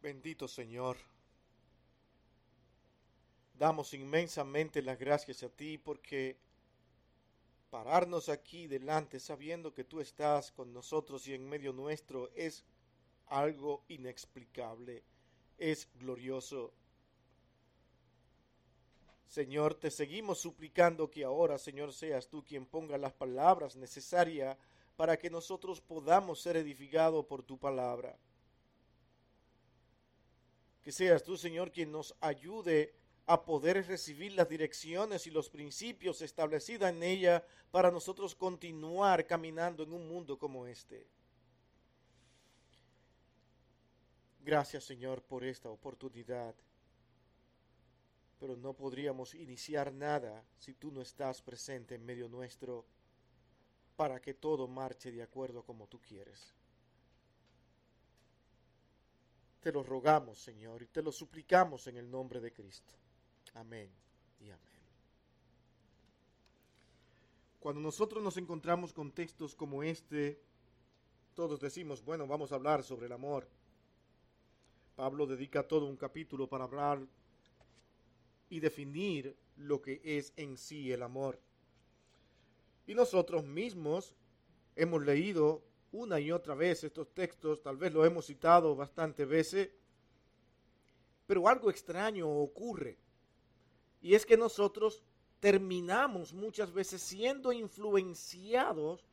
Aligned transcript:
Bendito 0.00 0.46
Señor, 0.46 0.96
damos 3.54 3.94
inmensamente 3.94 4.80
las 4.80 4.96
gracias 4.96 5.42
a 5.42 5.48
ti 5.48 5.76
porque 5.76 6.36
pararnos 7.68 8.28
aquí 8.28 8.68
delante 8.68 9.18
sabiendo 9.18 9.74
que 9.74 9.82
tú 9.82 10.00
estás 10.00 10.52
con 10.52 10.72
nosotros 10.72 11.26
y 11.26 11.34
en 11.34 11.48
medio 11.48 11.72
nuestro 11.72 12.30
es 12.36 12.64
algo 13.26 13.82
inexplicable, 13.88 15.02
es 15.58 15.88
glorioso. 15.98 16.72
Señor, 19.26 19.74
te 19.74 19.90
seguimos 19.90 20.38
suplicando 20.38 21.10
que 21.10 21.24
ahora, 21.24 21.58
Señor, 21.58 21.92
seas 21.92 22.28
tú 22.28 22.44
quien 22.44 22.66
ponga 22.66 22.96
las 22.98 23.12
palabras 23.12 23.74
necesarias 23.74 24.56
para 24.96 25.18
que 25.18 25.28
nosotros 25.28 25.80
podamos 25.80 26.40
ser 26.40 26.56
edificados 26.56 27.26
por 27.26 27.42
tu 27.42 27.58
palabra. 27.58 28.16
Que 30.88 30.92
seas 30.92 31.22
tú, 31.22 31.36
Señor, 31.36 31.70
quien 31.70 31.92
nos 31.92 32.16
ayude 32.18 32.94
a 33.26 33.44
poder 33.44 33.86
recibir 33.86 34.32
las 34.32 34.48
direcciones 34.48 35.26
y 35.26 35.30
los 35.30 35.50
principios 35.50 36.22
establecidos 36.22 36.88
en 36.88 37.02
ella 37.02 37.44
para 37.70 37.90
nosotros 37.90 38.34
continuar 38.34 39.26
caminando 39.26 39.82
en 39.82 39.92
un 39.92 40.08
mundo 40.08 40.38
como 40.38 40.66
este. 40.66 41.06
Gracias, 44.40 44.84
Señor, 44.84 45.20
por 45.20 45.44
esta 45.44 45.68
oportunidad. 45.68 46.54
Pero 48.40 48.56
no 48.56 48.72
podríamos 48.72 49.34
iniciar 49.34 49.92
nada 49.92 50.42
si 50.56 50.72
tú 50.72 50.90
no 50.90 51.02
estás 51.02 51.42
presente 51.42 51.96
en 51.96 52.06
medio 52.06 52.30
nuestro 52.30 52.86
para 53.94 54.22
que 54.22 54.32
todo 54.32 54.66
marche 54.66 55.12
de 55.12 55.20
acuerdo 55.20 55.62
como 55.62 55.86
tú 55.86 56.00
quieres. 56.00 56.57
Te 59.60 59.72
lo 59.72 59.82
rogamos, 59.82 60.38
Señor, 60.38 60.82
y 60.82 60.86
te 60.86 61.02
lo 61.02 61.10
suplicamos 61.10 61.86
en 61.86 61.96
el 61.96 62.10
nombre 62.10 62.40
de 62.40 62.52
Cristo. 62.52 62.94
Amén 63.54 63.90
y 64.40 64.50
amén. 64.50 64.78
Cuando 67.58 67.80
nosotros 67.80 68.22
nos 68.22 68.36
encontramos 68.36 68.92
con 68.92 69.10
textos 69.10 69.54
como 69.54 69.82
este, 69.82 70.40
todos 71.34 71.60
decimos, 71.60 72.04
bueno, 72.04 72.26
vamos 72.26 72.52
a 72.52 72.54
hablar 72.54 72.82
sobre 72.82 73.06
el 73.06 73.12
amor. 73.12 73.48
Pablo 74.94 75.26
dedica 75.26 75.66
todo 75.66 75.86
un 75.86 75.96
capítulo 75.96 76.48
para 76.48 76.64
hablar 76.64 77.00
y 78.48 78.60
definir 78.60 79.36
lo 79.56 79.82
que 79.82 80.00
es 80.04 80.32
en 80.36 80.56
sí 80.56 80.92
el 80.92 81.02
amor. 81.02 81.40
Y 82.86 82.94
nosotros 82.94 83.44
mismos 83.44 84.14
hemos 84.76 85.04
leído 85.04 85.62
una 85.92 86.20
y 86.20 86.30
otra 86.30 86.54
vez 86.54 86.84
estos 86.84 87.12
textos, 87.14 87.62
tal 87.62 87.76
vez 87.76 87.92
lo 87.92 88.04
hemos 88.04 88.26
citado 88.26 88.76
bastantes 88.76 89.26
veces, 89.26 89.70
pero 91.26 91.48
algo 91.48 91.70
extraño 91.70 92.28
ocurre. 92.28 92.98
Y 94.00 94.14
es 94.14 94.24
que 94.24 94.36
nosotros 94.36 95.02
terminamos 95.40 96.32
muchas 96.32 96.72
veces 96.72 97.02
siendo 97.02 97.52
influenciados 97.52 99.04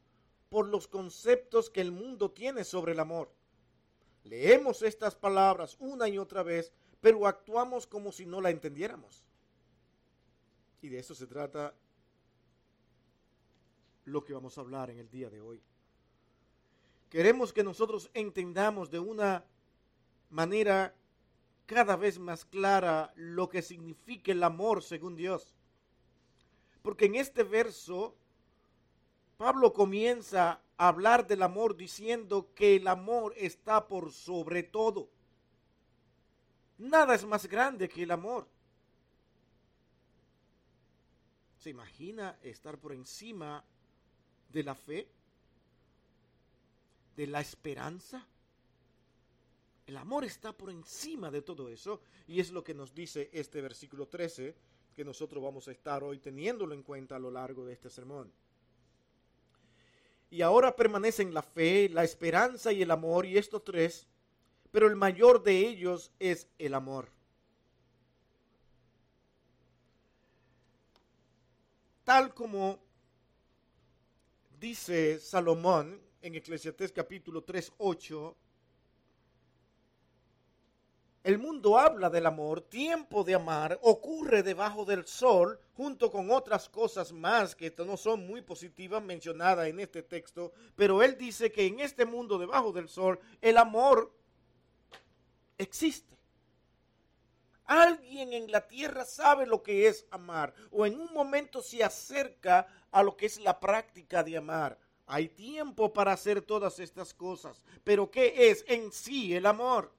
por 0.50 0.68
los 0.68 0.88
conceptos 0.88 1.70
que 1.70 1.81
el 1.81 1.92
mundo 1.92 2.31
tiene 2.31 2.64
sobre 2.64 2.94
el 2.94 3.00
amor. 3.00 3.31
Leemos 4.23 4.81
estas 4.81 5.16
palabras 5.16 5.76
una 5.80 6.08
y 6.08 6.18
otra 6.18 6.44
vez, 6.44 6.72
pero 7.02 7.28
actuamos 7.28 7.86
como 7.86 8.12
si 8.12 8.26
no 8.26 8.42
la 8.42 8.50
entendiéramos. 8.50 9.23
Y 10.81 10.90
de 10.90 11.00
eso 11.00 11.14
se 11.14 11.28
trata 11.28 11.73
lo 14.06 14.23
que 14.23 14.34
vamos 14.34 14.58
a 14.58 14.62
hablar 14.62 14.90
en 14.90 15.00
el 15.00 15.09
día 15.09 15.30
de 15.30 15.42
hoy. 15.42 15.62
Queremos 17.09 17.53
que 17.53 17.64
nosotros 17.64 18.09
entendamos 18.14 18.89
de 18.89 19.00
una 19.00 19.45
manera 20.30 20.95
cada 21.66 21.95
vez 21.95 22.20
más 22.20 22.45
clara 22.45 23.14
lo 23.16 23.50
que 23.50 23.62
significa 23.62 24.31
el 24.31 24.44
amor 24.44 24.84
según 24.84 25.16
Dios. 25.16 25.56
Porque 26.81 27.06
en 27.06 27.16
este 27.16 27.44
verso, 27.44 28.16
Pablo 29.38 29.74
comienza 29.74 30.62
a 30.78 30.88
hablar 30.88 31.25
del 31.25 31.41
amor 31.41 31.75
diciendo 31.75 32.53
que 32.53 32.75
el 32.75 32.88
amor 32.88 33.34
está 33.38 33.88
por 33.88 34.12
sobre 34.12 34.63
todo. 34.63 35.09
Nada 36.78 37.16
es 37.16 37.25
más 37.25 37.47
grande 37.47 37.88
que 37.88 38.03
el 38.03 38.12
amor. 38.12 38.47
¿Se 41.58 41.69
imagina 41.69 42.38
estar 42.44 42.78
por 42.78 42.94
encima 42.94 43.63
de 44.50 44.63
la 44.63 44.75
fe? 44.75 45.08
De 47.16 47.28
la 47.28 47.42
esperanza. 47.42 48.26
El 49.88 49.98
amor 49.98 50.24
está 50.24 50.52
por 50.52 50.72
encima 50.72 51.30
de 51.30 51.42
todo 51.42 51.70
eso 51.70 52.02
y 52.28 52.40
es 52.40 52.52
lo 52.52 52.64
que 52.64 52.74
nos 52.74 52.94
dice 52.94 53.30
este 53.34 53.62
versículo 53.62 54.08
13 54.08 54.56
que 54.96 55.06
nosotros 55.06 55.44
vamos 55.44 55.68
a 55.68 55.72
estar 55.72 56.03
hoy 56.03 56.20
teniéndolo 56.20 56.74
en 56.74 56.81
cuenta 56.81 57.18
a 57.18 57.20
lo 57.20 57.30
largo 57.30 57.66
de 57.66 57.74
este 57.74 57.90
sermón. 57.90 58.31
Y 60.31 60.42
ahora 60.42 60.76
permanecen 60.76 61.34
la 61.34 61.44
fe, 61.44 61.90
la 61.90 62.03
esperanza 62.03 62.72
y 62.72 62.81
el 62.81 62.92
amor 62.92 63.26
y 63.26 63.38
estos 63.38 63.64
tres, 63.64 64.08
pero 64.72 64.88
el 64.88 64.96
mayor 64.96 65.44
de 65.44 65.58
ellos 65.59 66.12
es 66.20 66.47
el 66.58 66.74
amor. 66.74 67.09
Tal 72.03 72.34
como 72.34 72.80
dice 74.59 75.20
Salomón 75.20 76.04
en 76.25 76.34
Eclesiastés 76.34 76.91
capítulo 76.91 77.44
3, 77.44 77.74
8, 77.78 78.36
el 81.24 81.38
mundo 81.38 81.78
habla 81.78 82.09
del 82.09 82.25
amor, 82.25 82.62
tiempo 82.62 83.24
de 83.24 83.36
amar, 83.36 83.78
ocurre 83.84 84.41
debajo 84.41 84.85
del 84.85 85.06
sol, 85.06 85.59
junto 85.75 86.12
con 86.12 86.31
otras 86.31 86.68
cosas 86.68 87.12
más 87.12 87.56
que 87.56 87.72
no 87.85 87.96
son 87.96 88.25
muy 88.25 88.41
positivas 88.41 89.03
mencionadas 89.03 89.68
en 89.68 89.80
este 89.80 90.02
texto, 90.02 90.52
pero 90.75 91.03
él 91.03 91.16
dice 91.16 91.52
que 91.52 91.68
en 91.68 91.80
este 91.80 92.06
mundo 92.06 92.40
debajo 92.40 92.72
del 92.72 92.90
sol 92.90 93.19
el 93.40 93.58
amor 93.58 94.12
existe. 95.59 96.18
Alguien 97.66 98.34
en 98.34 98.52
la 98.52 98.68
tierra 98.68 99.06
sabe 99.06 99.46
lo 99.46 99.62
que 99.62 99.88
es 99.88 100.08
amar 100.09 100.56
o 100.72 100.88
en 100.88 101.00
un 101.00 101.14
momento 101.14 101.62
se 101.62 101.84
acerca 101.84 102.66
a 102.91 103.03
lo 103.03 103.16
que 103.16 103.28
es 103.28 103.40
la 103.40 103.59
práctica 103.59 104.24
de 104.24 104.38
amar. 104.38 104.84
Hay 105.07 105.29
tiempo 105.29 105.93
para 105.93 106.13
hacer 106.13 106.41
todas 106.41 106.79
estas 106.79 107.13
cosas. 107.13 107.63
Pero 107.83 108.09
¿qué 108.09 108.49
es 108.49 108.66
en 108.67 108.91
sí 108.91 109.35
el 109.35 109.45
amor? 109.45 109.91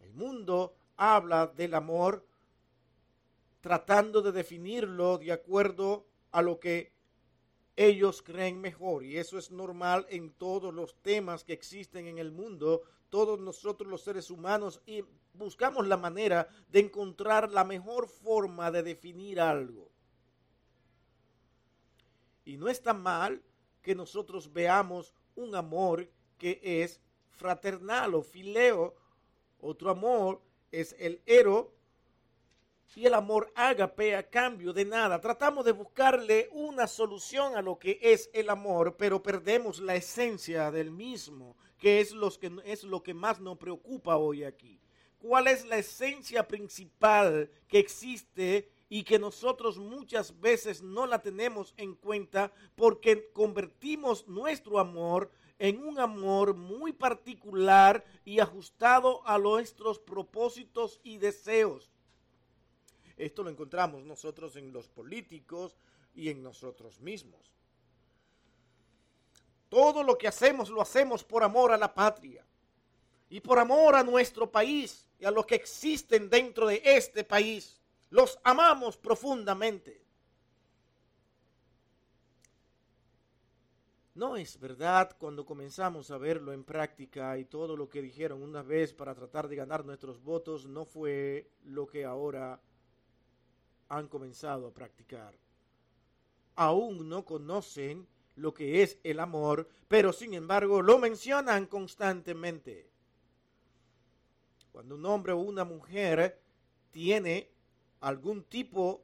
El 0.00 0.12
mundo 0.12 0.74
habla 0.96 1.46
del 1.46 1.74
amor 1.74 2.24
tratando 3.60 4.20
de 4.20 4.30
definirlo 4.30 5.16
de 5.16 5.32
acuerdo 5.32 6.04
a 6.32 6.42
lo 6.42 6.60
que 6.60 6.92
ellos 7.76 8.20
creen 8.20 8.60
mejor. 8.60 9.04
Y 9.04 9.16
eso 9.16 9.38
es 9.38 9.50
normal 9.50 10.06
en 10.10 10.32
todos 10.32 10.74
los 10.74 10.94
temas 11.00 11.44
que 11.44 11.54
existen 11.54 12.06
en 12.06 12.18
el 12.18 12.30
mundo. 12.30 12.82
Todos 13.08 13.40
nosotros 13.40 13.90
los 13.90 14.02
seres 14.02 14.30
humanos 14.30 14.82
y 14.84 15.02
buscamos 15.32 15.86
la 15.86 15.96
manera 15.96 16.46
de 16.68 16.80
encontrar 16.80 17.50
la 17.50 17.64
mejor 17.64 18.08
forma 18.08 18.70
de 18.70 18.82
definir 18.82 19.40
algo. 19.40 19.88
Y 22.44 22.58
no 22.58 22.68
está 22.68 22.92
mal 22.92 23.42
que 23.84 23.94
nosotros 23.94 24.52
veamos 24.52 25.14
un 25.36 25.54
amor 25.54 26.10
que 26.38 26.58
es 26.62 27.00
fraternal 27.30 28.14
o 28.14 28.22
fileo. 28.22 28.96
Otro 29.60 29.90
amor 29.90 30.40
es 30.72 30.96
el 30.98 31.20
ero 31.26 31.72
y 32.96 33.06
el 33.06 33.14
amor 33.14 33.52
ágape 33.54 34.16
a 34.16 34.28
cambio 34.28 34.72
de 34.72 34.84
nada. 34.84 35.20
Tratamos 35.20 35.64
de 35.64 35.72
buscarle 35.72 36.48
una 36.52 36.86
solución 36.86 37.56
a 37.56 37.62
lo 37.62 37.78
que 37.78 37.98
es 38.00 38.30
el 38.32 38.48
amor, 38.48 38.96
pero 38.96 39.22
perdemos 39.22 39.80
la 39.80 39.96
esencia 39.96 40.70
del 40.70 40.90
mismo, 40.90 41.56
que 41.78 42.00
es, 42.00 42.12
los 42.12 42.38
que 42.38 42.50
es 42.64 42.84
lo 42.84 43.02
que 43.02 43.12
más 43.12 43.40
nos 43.40 43.58
preocupa 43.58 44.16
hoy 44.16 44.44
aquí. 44.44 44.80
¿Cuál 45.18 45.48
es 45.48 45.66
la 45.66 45.78
esencia 45.78 46.46
principal 46.46 47.50
que 47.68 47.78
existe 47.78 48.70
y 48.94 49.02
que 49.02 49.18
nosotros 49.18 49.76
muchas 49.76 50.40
veces 50.40 50.80
no 50.80 51.04
la 51.04 51.20
tenemos 51.20 51.74
en 51.76 51.96
cuenta 51.96 52.52
porque 52.76 53.28
convertimos 53.32 54.28
nuestro 54.28 54.78
amor 54.78 55.32
en 55.58 55.84
un 55.84 55.98
amor 55.98 56.54
muy 56.54 56.92
particular 56.92 58.04
y 58.24 58.38
ajustado 58.38 59.20
a 59.26 59.36
nuestros 59.36 59.98
propósitos 59.98 61.00
y 61.02 61.18
deseos. 61.18 61.90
Esto 63.16 63.42
lo 63.42 63.50
encontramos 63.50 64.04
nosotros 64.04 64.54
en 64.54 64.72
los 64.72 64.86
políticos 64.86 65.74
y 66.14 66.28
en 66.28 66.40
nosotros 66.40 67.00
mismos. 67.00 67.50
Todo 69.70 70.04
lo 70.04 70.16
que 70.16 70.28
hacemos 70.28 70.70
lo 70.70 70.80
hacemos 70.80 71.24
por 71.24 71.42
amor 71.42 71.72
a 71.72 71.76
la 71.76 71.92
patria 71.92 72.46
y 73.28 73.40
por 73.40 73.58
amor 73.58 73.96
a 73.96 74.04
nuestro 74.04 74.52
país 74.52 75.04
y 75.18 75.24
a 75.24 75.32
los 75.32 75.46
que 75.46 75.56
existen 75.56 76.30
dentro 76.30 76.68
de 76.68 76.80
este 76.84 77.24
país. 77.24 77.80
Los 78.14 78.38
amamos 78.44 78.96
profundamente. 78.96 80.00
No 84.14 84.36
es 84.36 84.60
verdad 84.60 85.16
cuando 85.18 85.44
comenzamos 85.44 86.12
a 86.12 86.18
verlo 86.18 86.52
en 86.52 86.62
práctica 86.62 87.36
y 87.38 87.44
todo 87.44 87.76
lo 87.76 87.88
que 87.88 88.00
dijeron 88.00 88.40
una 88.40 88.62
vez 88.62 88.94
para 88.94 89.16
tratar 89.16 89.48
de 89.48 89.56
ganar 89.56 89.84
nuestros 89.84 90.22
votos 90.22 90.64
no 90.64 90.84
fue 90.84 91.50
lo 91.64 91.88
que 91.88 92.04
ahora 92.04 92.60
han 93.88 94.06
comenzado 94.06 94.68
a 94.68 94.72
practicar. 94.72 95.36
Aún 96.54 97.08
no 97.08 97.24
conocen 97.24 98.06
lo 98.36 98.54
que 98.54 98.84
es 98.84 98.96
el 99.02 99.18
amor, 99.18 99.68
pero 99.88 100.12
sin 100.12 100.34
embargo 100.34 100.82
lo 100.82 101.00
mencionan 101.00 101.66
constantemente. 101.66 102.88
Cuando 104.70 104.94
un 104.94 105.04
hombre 105.04 105.32
o 105.32 105.38
una 105.38 105.64
mujer 105.64 106.40
tiene 106.92 107.53
algún 108.04 108.44
tipo 108.44 109.02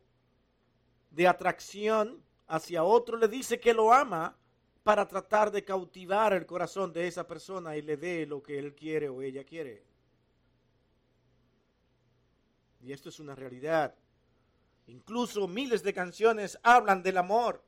de 1.10 1.26
atracción 1.26 2.22
hacia 2.46 2.84
otro, 2.84 3.16
le 3.16 3.28
dice 3.28 3.58
que 3.58 3.72
lo 3.72 3.92
ama 3.92 4.36
para 4.82 5.08
tratar 5.08 5.50
de 5.50 5.64
cautivar 5.64 6.32
el 6.32 6.46
corazón 6.46 6.92
de 6.92 7.06
esa 7.06 7.26
persona 7.26 7.76
y 7.76 7.82
le 7.82 7.96
dé 7.96 8.26
lo 8.26 8.42
que 8.42 8.58
él 8.58 8.74
quiere 8.74 9.08
o 9.08 9.22
ella 9.22 9.44
quiere. 9.44 9.82
Y 12.82 12.92
esto 12.92 13.08
es 13.08 13.18
una 13.18 13.34
realidad. 13.34 13.94
Incluso 14.86 15.48
miles 15.48 15.82
de 15.82 15.94
canciones 15.94 16.58
hablan 16.62 17.02
del 17.02 17.18
amor 17.18 17.62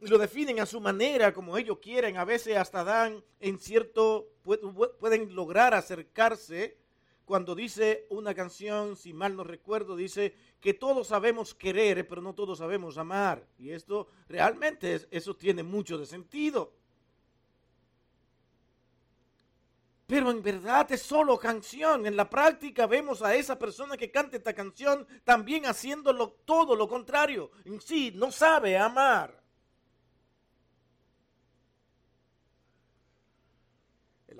y 0.00 0.06
lo 0.06 0.18
definen 0.18 0.60
a 0.60 0.66
su 0.66 0.80
manera, 0.80 1.32
como 1.32 1.56
ellos 1.58 1.78
quieren. 1.78 2.16
A 2.16 2.24
veces 2.24 2.56
hasta 2.56 2.84
dan 2.84 3.22
en 3.38 3.58
cierto, 3.58 4.28
pueden 4.42 5.34
lograr 5.34 5.74
acercarse. 5.74 6.76
Cuando 7.24 7.54
dice 7.54 8.06
una 8.10 8.34
canción, 8.34 8.96
si 8.96 9.12
mal 9.12 9.36
no 9.36 9.44
recuerdo, 9.44 9.96
dice 9.96 10.34
que 10.60 10.74
todos 10.74 11.08
sabemos 11.08 11.54
querer, 11.54 12.06
pero 12.06 12.20
no 12.20 12.34
todos 12.34 12.58
sabemos 12.58 12.98
amar. 12.98 13.46
Y 13.58 13.70
esto 13.70 14.08
realmente, 14.28 15.06
eso 15.10 15.34
tiene 15.34 15.62
mucho 15.62 15.98
de 15.98 16.06
sentido. 16.06 16.72
Pero 20.06 20.30
en 20.30 20.42
verdad 20.42 20.90
es 20.92 21.00
solo 21.00 21.38
canción. 21.38 22.06
En 22.06 22.16
la 22.16 22.28
práctica 22.28 22.86
vemos 22.86 23.22
a 23.22 23.34
esa 23.34 23.58
persona 23.58 23.96
que 23.96 24.10
canta 24.10 24.36
esta 24.36 24.52
canción 24.52 25.06
también 25.24 25.64
haciéndolo 25.64 26.32
todo 26.44 26.76
lo 26.76 26.86
contrario. 26.86 27.50
En 27.64 27.80
sí, 27.80 28.12
no 28.14 28.30
sabe 28.30 28.76
amar. 28.76 29.41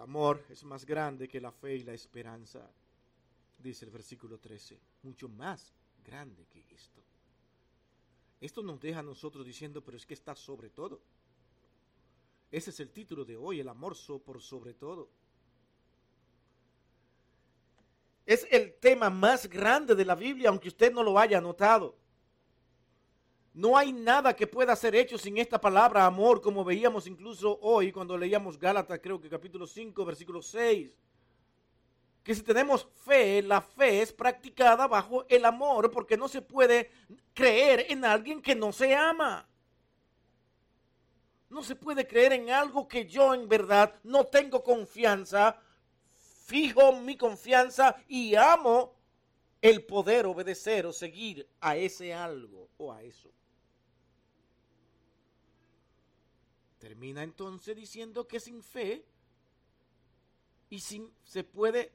Amor 0.03 0.45
es 0.51 0.65
más 0.65 0.85
grande 0.85 1.29
que 1.29 1.41
la 1.41 1.53
fe 1.53 1.77
y 1.77 1.85
la 1.85 1.95
esperanza, 1.95 2.69
dice 3.59 3.85
el 3.85 3.91
versículo 3.91 4.39
13. 4.39 4.79
Mucho 5.03 5.29
más 5.29 5.73
grande 6.05 6.45
que 6.47 6.65
esto. 6.75 7.01
Esto 8.41 8.63
nos 8.63 8.81
deja 8.81 9.01
a 9.01 9.05
nosotros 9.05 9.47
diciendo, 9.47 9.83
pero 9.83 9.97
es 9.97 10.05
que 10.05 10.15
está 10.15 10.35
sobre 10.35 10.69
todo. 10.69 11.01
Ese 12.51 12.71
es 12.71 12.81
el 12.81 12.91
título 12.91 13.25
de 13.25 13.37
hoy, 13.37 13.61
el 13.61 13.69
amor 13.69 13.97
por 14.25 14.43
sobre 14.43 14.75
todo. 14.75 15.09
Es 18.27 18.47
el 18.51 18.75
tema 18.75 19.11
más 19.11 19.49
grande 19.49 19.95
de 19.95 20.05
la 20.05 20.15
Biblia, 20.15 20.49
aunque 20.49 20.69
usted 20.69 20.93
no 20.93 21.03
lo 21.03 21.19
haya 21.19 21.41
notado. 21.41 21.97
No 23.55 23.77
hay 23.77 23.93
nada 23.93 24.35
que 24.35 24.47
pueda 24.47 24.75
ser 24.77 24.95
hecho 24.95 25.19
sin 25.19 25.39
esta 25.39 25.61
palabra 25.61 26.07
amor, 26.07 26.41
como 26.41 26.65
veíamos 26.65 27.07
incluso 27.07 27.59
hoy 27.61 27.93
cuando 27.93 28.17
leíamos 28.17 28.59
Gálatas, 28.59 29.01
creo 29.03 29.21
que 29.21 29.29
capítulo 29.29 29.67
5, 29.67 30.05
versículo 30.05 30.41
6 30.41 30.97
que 32.23 32.35
si 32.35 32.43
tenemos 32.43 32.87
fe, 33.05 33.43
la 33.43 33.61
fe 33.61 34.03
es 34.03 34.13
practicada 34.13 34.87
bajo 34.87 35.27
el 35.29 35.45
amor, 35.45 35.91
porque 35.91 36.17
no 36.17 36.29
se 36.29 36.41
puede 36.41 36.91
creer 37.35 37.87
en 37.89 38.05
alguien 38.05 38.41
que 38.41 38.55
no 38.55 38.73
se 38.73 38.95
ama. 38.95 39.49
No 41.51 41.63
se 41.63 41.75
puede 41.75 42.07
creer 42.07 42.33
en 42.33 42.51
algo 42.51 42.87
que 42.87 43.07
yo 43.07 43.35
en 43.35 43.49
verdad 43.49 43.95
no 44.05 44.25
tengo 44.27 44.63
confianza, 44.63 45.61
fijo 46.47 46.93
mi 46.93 47.17
confianza 47.17 47.97
y 48.09 48.35
amo 48.37 48.95
el 49.61 49.85
poder 49.85 50.27
obedecer 50.27 50.87
o 50.87 50.93
seguir 50.93 51.49
a 51.61 51.77
ese 51.77 52.15
algo 52.15 52.69
o 52.79 52.93
a 52.93 53.03
eso. 53.03 53.31
Termina 56.83 57.23
entonces 57.23 57.77
diciendo 57.77 58.27
que 58.27 58.41
sin 58.41 58.61
fe 58.61 59.05
y 60.69 60.81
sin 60.81 61.13
se 61.23 61.45
puede 61.45 61.93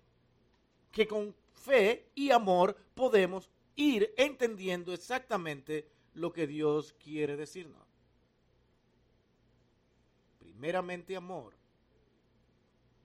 que 0.94 1.06
con 1.06 1.36
fe 1.52 2.10
y 2.16 2.32
amor 2.32 2.74
podemos 2.96 3.50
ir 3.76 4.14
entendiendo 4.16 4.94
exactamente 4.94 5.90
lo 6.14 6.32
que 6.32 6.48
Dios 6.48 6.94
quiere 7.04 7.36
decirnos. 7.36 7.86
Primeramente 10.40 11.18
amor 11.18 11.54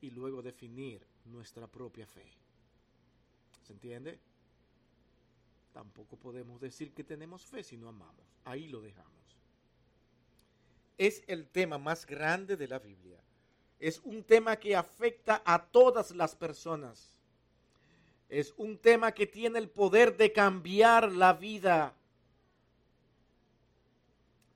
y 0.01 0.13
luego 0.13 0.41
definir 0.41 1.05
nuestra 1.25 1.67
propia 1.67 2.07
fe. 2.07 2.31
¿Se 3.67 3.73
entiende? 3.73 4.21
Tampoco 5.73 6.17
podemos 6.17 6.61
decir 6.61 6.95
que 6.95 7.03
tenemos 7.03 7.45
fe 7.45 7.65
si 7.65 7.77
no 7.77 7.89
amamos. 7.89 8.25
Ahí 8.45 8.69
lo 8.69 8.81
dejamos. 8.81 9.22
Es 11.07 11.23
el 11.27 11.49
tema 11.49 11.79
más 11.79 12.07
grande 12.07 12.57
de 12.57 12.69
la 12.69 12.79
Biblia. 12.79 13.19
Es 13.79 14.01
un 14.05 14.23
tema 14.23 14.57
que 14.57 14.77
afecta 14.77 15.43
a 15.45 15.65
todas 15.65 16.13
las 16.13 16.37
personas 16.37 17.13
es 18.33 18.55
un 18.57 18.79
tema 18.79 19.13
que 19.13 19.27
tiene 19.27 19.59
el 19.59 19.69
poder 19.69 20.17
de 20.17 20.33
cambiar 20.33 21.13
la 21.13 21.35
vida. 21.35 21.93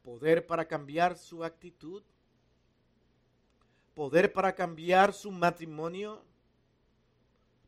Poder 0.03 0.47
para 0.47 0.67
cambiar 0.67 1.19
su 1.19 1.45
actitud. 1.45 2.03
Poder 3.93 4.33
para 4.33 4.55
cambiar 4.55 5.13
su 5.13 5.31
matrimonio. 5.31 6.23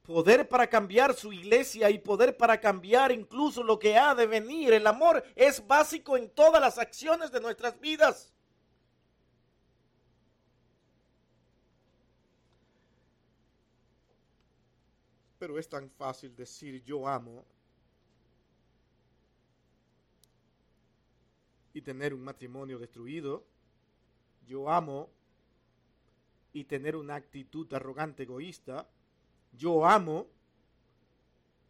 Poder 0.03 0.49
para 0.49 0.67
cambiar 0.67 1.13
su 1.13 1.31
iglesia 1.31 1.91
y 1.91 1.99
poder 1.99 2.39
para 2.39 2.59
cambiar 2.59 3.13
incluso 3.13 3.63
lo 3.63 3.79
que 3.79 3.99
ha 3.99 4.15
de 4.15 4.27
venir. 4.27 4.73
El 4.73 4.87
amor 4.87 5.23
es 5.37 5.67
básico 5.67 6.17
en 6.17 6.31
todas 6.31 6.59
las 6.59 6.79
acciones 6.79 7.31
de 7.31 7.43
nuestras 7.43 7.79
vidas. 7.81 8.33
Pero 15.38 15.58
es 15.58 15.69
tan 15.69 15.88
fácil 15.90 16.35
decir 16.35 16.82
yo 16.85 17.06
amo 17.06 17.44
y 21.73 21.82
tener 21.82 22.12
un 22.12 22.23
matrimonio 22.23 22.79
destruido. 22.79 23.44
Yo 24.46 24.69
amo 24.69 25.08
y 26.52 26.64
tener 26.64 26.96
una 26.96 27.14
actitud 27.14 27.73
arrogante, 27.73 28.25
egoísta. 28.25 28.88
Yo 29.52 29.87
amo, 29.87 30.26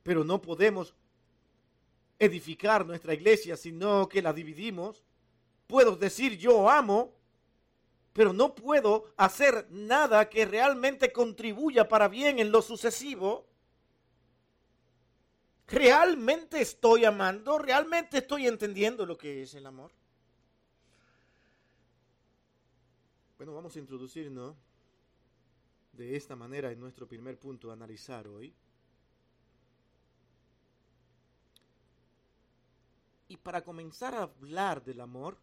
pero 0.03 0.25
no 0.25 0.41
podemos 0.41 0.95
edificar 2.19 2.87
nuestra 2.87 3.15
iglesia, 3.15 3.57
sino 3.57 4.09
que 4.09 4.23
la 4.23 4.33
dividimos. 4.33 5.05
Puedo 5.67 5.97
decir 5.97 6.39
yo 6.39 6.71
amo, 6.71 7.13
pero 8.15 8.33
no 8.33 8.55
puedo 8.55 9.13
hacer 9.17 9.67
nada 9.71 10.29
que 10.31 10.47
realmente 10.47 11.13
contribuya 11.13 11.89
para 11.89 12.09
bien 12.09 12.39
en 12.39 12.51
lo 12.51 12.63
sucesivo. 12.63 13.48
¿Realmente 15.69 16.63
estoy 16.63 17.05
amando? 17.05 17.59
¿Realmente 17.59 18.19
estoy 18.19 18.47
entendiendo 18.47 19.05
lo 19.05 19.19
que 19.19 19.43
es 19.43 19.53
el 19.55 19.67
amor? 19.67 19.93
Bueno, 23.37 23.53
vamos 23.53 23.77
a 23.77 23.79
introducirnos 23.79 24.57
de 25.93 26.17
esta 26.17 26.35
manera 26.35 26.73
en 26.73 26.81
nuestro 26.81 27.07
primer 27.07 27.39
punto 27.39 27.69
a 27.69 27.75
analizar 27.75 28.27
hoy. 28.27 28.55
Y 33.29 33.37
para 33.37 33.63
comenzar 33.63 34.15
a 34.15 34.23
hablar 34.23 34.83
del 34.83 35.03
amor, 35.03 35.37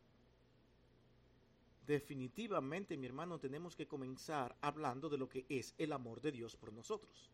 definitivamente, 1.86 2.98
mi 2.98 3.06
hermano, 3.06 3.38
tenemos 3.38 3.76
que 3.76 3.86
comenzar 3.86 4.56
hablando 4.62 5.08
de 5.08 5.20
lo 5.20 5.30
que 5.30 5.46
es 5.50 5.76
el 5.78 5.94
amor 5.94 6.20
de 6.20 6.32
Dios 6.32 6.56
por 6.56 6.74
nosotros 6.74 7.30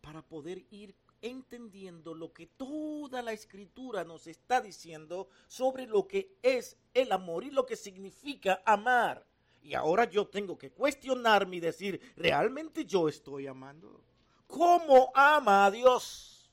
para 0.00 0.22
poder 0.22 0.64
ir 0.70 0.94
entendiendo 1.22 2.14
lo 2.14 2.32
que 2.32 2.46
toda 2.46 3.22
la 3.22 3.32
escritura 3.32 4.04
nos 4.04 4.26
está 4.26 4.60
diciendo 4.60 5.28
sobre 5.48 5.86
lo 5.86 6.06
que 6.08 6.36
es 6.42 6.76
el 6.94 7.12
amor 7.12 7.44
y 7.44 7.50
lo 7.50 7.66
que 7.66 7.76
significa 7.76 8.62
amar. 8.64 9.26
Y 9.62 9.74
ahora 9.74 10.04
yo 10.04 10.26
tengo 10.26 10.56
que 10.56 10.70
cuestionarme 10.70 11.56
y 11.56 11.60
decir, 11.60 12.00
¿realmente 12.16 12.86
yo 12.86 13.08
estoy 13.08 13.46
amando? 13.46 14.02
¿Cómo 14.46 15.12
ama 15.14 15.66
a 15.66 15.70
Dios? 15.70 16.50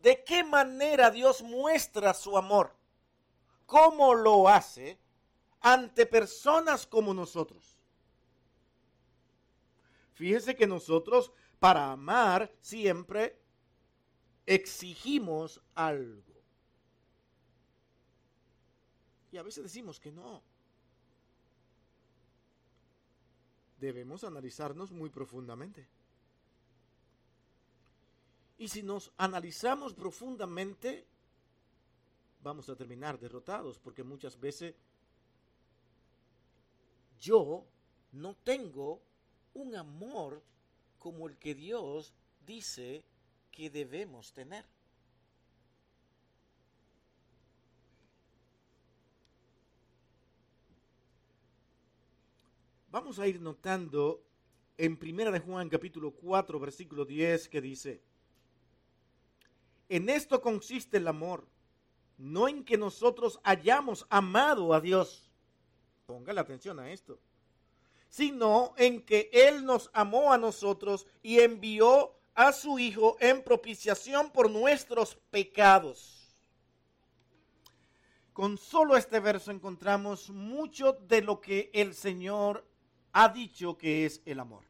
¿De 0.00 0.22
qué 0.22 0.44
manera 0.44 1.10
Dios 1.10 1.42
muestra 1.42 2.14
su 2.14 2.38
amor? 2.38 2.72
¿Cómo 3.66 4.14
lo 4.14 4.48
hace 4.48 4.98
ante 5.60 6.06
personas 6.06 6.86
como 6.86 7.12
nosotros? 7.12 7.76
Fíjese 10.14 10.54
que 10.56 10.66
nosotros 10.66 11.32
para 11.58 11.92
amar 11.92 12.52
siempre 12.60 13.38
exigimos 14.46 15.60
algo. 15.74 16.22
Y 19.32 19.38
a 19.38 19.42
veces 19.42 19.64
decimos 19.64 19.98
que 19.98 20.12
no. 20.12 20.42
Debemos 23.80 24.24
analizarnos 24.24 24.92
muy 24.92 25.10
profundamente. 25.10 25.86
Y 28.58 28.68
si 28.68 28.82
nos 28.82 29.12
analizamos 29.18 29.92
profundamente, 29.92 31.04
vamos 32.42 32.68
a 32.70 32.76
terminar 32.76 33.18
derrotados, 33.18 33.78
porque 33.78 34.02
muchas 34.02 34.40
veces 34.40 34.74
yo 37.20 37.66
no 38.12 38.34
tengo 38.36 39.02
un 39.54 39.74
amor 39.74 40.42
como 41.06 41.28
el 41.28 41.36
que 41.36 41.54
Dios 41.54 42.12
dice 42.44 43.04
que 43.52 43.70
debemos 43.70 44.32
tener. 44.32 44.64
Vamos 52.90 53.20
a 53.20 53.28
ir 53.28 53.40
notando 53.40 54.20
en 54.76 54.96
Primera 54.96 55.30
de 55.30 55.38
Juan 55.38 55.68
capítulo 55.68 56.10
4 56.10 56.58
versículo 56.58 57.04
10 57.04 57.50
que 57.50 57.60
dice, 57.60 58.02
en 59.88 60.08
esto 60.08 60.42
consiste 60.42 60.96
el 60.96 61.06
amor, 61.06 61.46
no 62.18 62.48
en 62.48 62.64
que 62.64 62.76
nosotros 62.76 63.38
hayamos 63.44 64.08
amado 64.10 64.74
a 64.74 64.80
Dios, 64.80 65.30
ponga 66.06 66.32
la 66.32 66.40
atención 66.40 66.80
a 66.80 66.90
esto, 66.90 67.20
sino 68.16 68.72
en 68.78 69.02
que 69.02 69.28
Él 69.30 69.66
nos 69.66 69.90
amó 69.92 70.32
a 70.32 70.38
nosotros 70.38 71.06
y 71.22 71.40
envió 71.40 72.14
a 72.34 72.50
su 72.52 72.78
Hijo 72.78 73.18
en 73.20 73.44
propiciación 73.44 74.30
por 74.30 74.50
nuestros 74.50 75.16
pecados. 75.30 76.34
Con 78.32 78.56
solo 78.56 78.96
este 78.96 79.20
verso 79.20 79.50
encontramos 79.50 80.30
mucho 80.30 80.94
de 80.94 81.20
lo 81.20 81.42
que 81.42 81.70
el 81.74 81.94
Señor 81.94 82.66
ha 83.12 83.28
dicho 83.28 83.76
que 83.76 84.06
es 84.06 84.22
el 84.24 84.40
amor. 84.40 84.64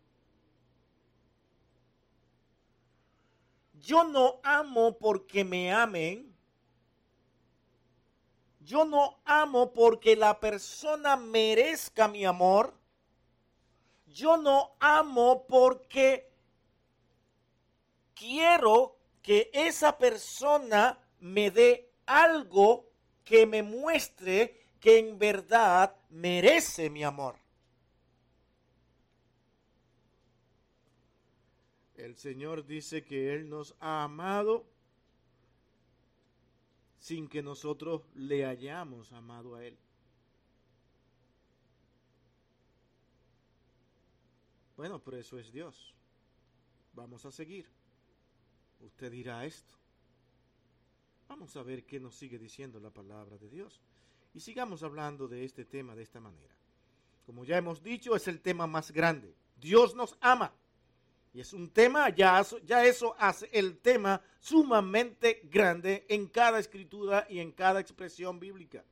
Yo 3.74 4.02
no 4.02 4.40
amo 4.42 4.98
porque 4.98 5.44
me 5.44 5.72
amen. 5.72 6.34
Yo 8.58 8.84
no 8.84 9.20
amo 9.24 9.72
porque 9.72 10.16
la 10.16 10.40
persona 10.40 11.16
merezca 11.16 12.08
mi 12.08 12.24
amor. 12.24 12.74
Yo 14.16 14.38
no 14.38 14.76
amo 14.80 15.46
porque 15.46 16.32
quiero 18.14 18.96
que 19.20 19.50
esa 19.52 19.98
persona 19.98 20.98
me 21.20 21.50
dé 21.50 21.92
algo 22.06 22.88
que 23.24 23.44
me 23.44 23.62
muestre 23.62 24.68
que 24.80 24.98
en 25.00 25.18
verdad 25.18 25.94
merece 26.08 26.88
mi 26.88 27.04
amor. 27.04 27.36
El 31.96 32.16
Señor 32.16 32.64
dice 32.64 33.04
que 33.04 33.34
Él 33.34 33.50
nos 33.50 33.76
ha 33.80 34.02
amado 34.02 34.64
sin 36.96 37.28
que 37.28 37.42
nosotros 37.42 38.08
le 38.14 38.46
hayamos 38.46 39.12
amado 39.12 39.56
a 39.56 39.64
Él. 39.66 39.76
Bueno, 44.76 45.02
pero 45.02 45.16
eso 45.16 45.38
es 45.38 45.52
Dios. 45.52 45.94
Vamos 46.92 47.24
a 47.24 47.32
seguir. 47.32 47.66
Usted 48.80 49.10
dirá 49.10 49.44
esto. 49.44 49.74
Vamos 51.28 51.56
a 51.56 51.62
ver 51.62 51.84
qué 51.84 51.98
nos 51.98 52.14
sigue 52.14 52.38
diciendo 52.38 52.78
la 52.78 52.90
palabra 52.90 53.38
de 53.38 53.48
Dios. 53.48 53.80
Y 54.34 54.40
sigamos 54.40 54.82
hablando 54.82 55.28
de 55.28 55.44
este 55.44 55.64
tema 55.64 55.94
de 55.94 56.02
esta 56.02 56.20
manera. 56.20 56.54
Como 57.24 57.44
ya 57.44 57.56
hemos 57.56 57.82
dicho, 57.82 58.14
es 58.14 58.28
el 58.28 58.40
tema 58.40 58.66
más 58.66 58.92
grande. 58.92 59.34
Dios 59.56 59.94
nos 59.94 60.16
ama. 60.20 60.52
Y 61.32 61.40
es 61.40 61.52
un 61.52 61.70
tema, 61.70 62.08
ya, 62.10 62.42
ya 62.64 62.84
eso 62.84 63.14
hace 63.18 63.50
el 63.52 63.78
tema 63.78 64.22
sumamente 64.38 65.42
grande 65.44 66.06
en 66.08 66.28
cada 66.28 66.58
escritura 66.58 67.26
y 67.28 67.40
en 67.40 67.52
cada 67.52 67.80
expresión 67.80 68.38
bíblica. 68.38 68.84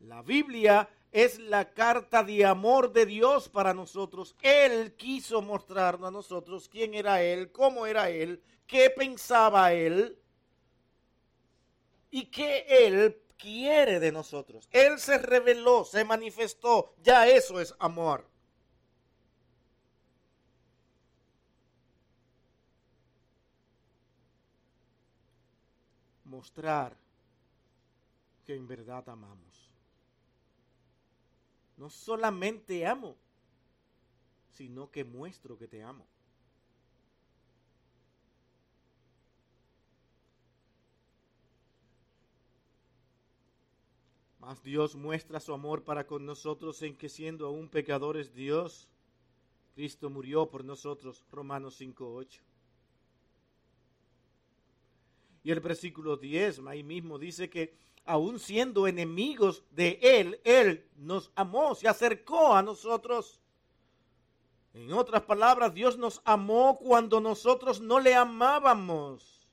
La 0.00 0.22
Biblia 0.22 0.88
es 1.14 1.38
la 1.38 1.72
carta 1.72 2.24
de 2.24 2.44
amor 2.44 2.92
de 2.92 3.06
Dios 3.06 3.48
para 3.48 3.72
nosotros. 3.72 4.34
Él 4.42 4.96
quiso 4.96 5.40
mostrarnos 5.40 6.08
a 6.08 6.10
nosotros 6.10 6.68
quién 6.68 6.92
era 6.92 7.22
Él, 7.22 7.52
cómo 7.52 7.86
era 7.86 8.10
Él, 8.10 8.42
qué 8.66 8.90
pensaba 8.90 9.72
Él 9.72 10.18
y 12.10 12.26
qué 12.26 12.66
Él 12.68 13.16
quiere 13.38 14.00
de 14.00 14.10
nosotros. 14.10 14.68
Él 14.72 14.98
se 14.98 15.18
reveló, 15.18 15.84
se 15.84 16.04
manifestó. 16.04 16.96
Ya 17.00 17.28
eso 17.28 17.60
es 17.60 17.72
amor. 17.78 18.28
mostrar 26.24 26.96
que 28.44 28.56
en 28.56 28.66
verdad 28.66 29.08
amamos. 29.08 29.53
No 31.76 31.90
solamente 31.90 32.86
amo, 32.86 33.16
sino 34.52 34.90
que 34.90 35.04
muestro 35.04 35.58
que 35.58 35.66
te 35.66 35.82
amo. 35.82 36.06
Mas 44.38 44.62
Dios 44.62 44.94
muestra 44.94 45.40
su 45.40 45.54
amor 45.54 45.84
para 45.84 46.06
con 46.06 46.26
nosotros 46.26 46.82
en 46.82 46.94
que 46.94 47.08
siendo 47.08 47.46
aún 47.46 47.68
pecadores 47.68 48.34
Dios, 48.34 48.88
Cristo 49.74 50.10
murió 50.10 50.50
por 50.50 50.64
nosotros, 50.64 51.24
Romanos 51.32 51.80
5.8. 51.80 52.40
Y 55.42 55.50
el 55.50 55.60
versículo 55.60 56.16
10 56.16 56.60
ahí 56.66 56.82
mismo 56.82 57.18
dice 57.18 57.48
que 57.48 57.74
aún 58.04 58.38
siendo 58.38 58.86
enemigos 58.86 59.64
de 59.70 59.98
Él, 60.02 60.40
Él 60.44 60.88
nos 60.96 61.30
amó, 61.34 61.74
se 61.74 61.88
acercó 61.88 62.54
a 62.54 62.62
nosotros. 62.62 63.40
En 64.72 64.92
otras 64.92 65.22
palabras, 65.22 65.72
Dios 65.72 65.96
nos 65.96 66.20
amó 66.24 66.78
cuando 66.78 67.20
nosotros 67.20 67.80
no 67.80 68.00
le 68.00 68.14
amábamos. 68.14 69.43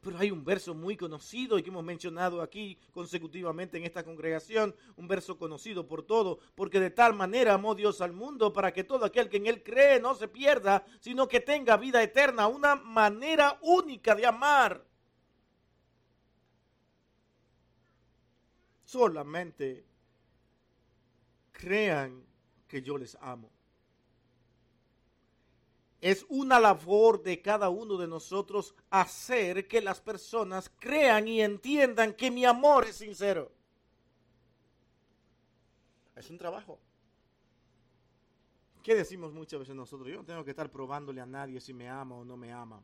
Pero 0.00 0.18
hay 0.18 0.30
un 0.30 0.44
verso 0.44 0.74
muy 0.74 0.96
conocido 0.96 1.58
y 1.58 1.62
que 1.62 1.68
hemos 1.68 1.84
mencionado 1.84 2.40
aquí 2.40 2.78
consecutivamente 2.90 3.76
en 3.76 3.84
esta 3.84 4.02
congregación, 4.02 4.74
un 4.96 5.06
verso 5.06 5.36
conocido 5.36 5.86
por 5.86 6.02
todo, 6.02 6.38
porque 6.54 6.80
de 6.80 6.90
tal 6.90 7.12
manera 7.12 7.54
amó 7.54 7.74
Dios 7.74 8.00
al 8.00 8.12
mundo 8.12 8.52
para 8.52 8.72
que 8.72 8.84
todo 8.84 9.04
aquel 9.04 9.28
que 9.28 9.36
en 9.36 9.46
él 9.46 9.62
cree 9.62 10.00
no 10.00 10.14
se 10.14 10.28
pierda, 10.28 10.86
sino 11.00 11.28
que 11.28 11.40
tenga 11.40 11.76
vida 11.76 12.02
eterna, 12.02 12.48
una 12.48 12.76
manera 12.76 13.58
única 13.60 14.14
de 14.14 14.26
amar. 14.26 14.86
Solamente 18.84 19.84
crean 21.52 22.24
que 22.66 22.80
yo 22.80 22.96
les 22.96 23.16
amo. 23.20 23.59
Es 26.00 26.24
una 26.28 26.58
labor 26.58 27.22
de 27.22 27.42
cada 27.42 27.68
uno 27.68 27.98
de 27.98 28.08
nosotros 28.08 28.74
hacer 28.88 29.68
que 29.68 29.82
las 29.82 30.00
personas 30.00 30.70
crean 30.78 31.28
y 31.28 31.42
entiendan 31.42 32.14
que 32.14 32.30
mi 32.30 32.44
amor 32.44 32.86
es 32.86 32.96
sincero. 32.96 33.52
Es 36.16 36.30
un 36.30 36.38
trabajo. 36.38 36.78
¿Qué 38.82 38.94
decimos 38.94 39.32
muchas 39.32 39.60
veces 39.60 39.74
nosotros? 39.74 40.08
Yo 40.08 40.16
no 40.16 40.24
tengo 40.24 40.42
que 40.42 40.50
estar 40.50 40.70
probándole 40.70 41.20
a 41.20 41.26
nadie 41.26 41.60
si 41.60 41.74
me 41.74 41.88
ama 41.88 42.16
o 42.16 42.24
no 42.24 42.36
me 42.36 42.50
ama. 42.50 42.82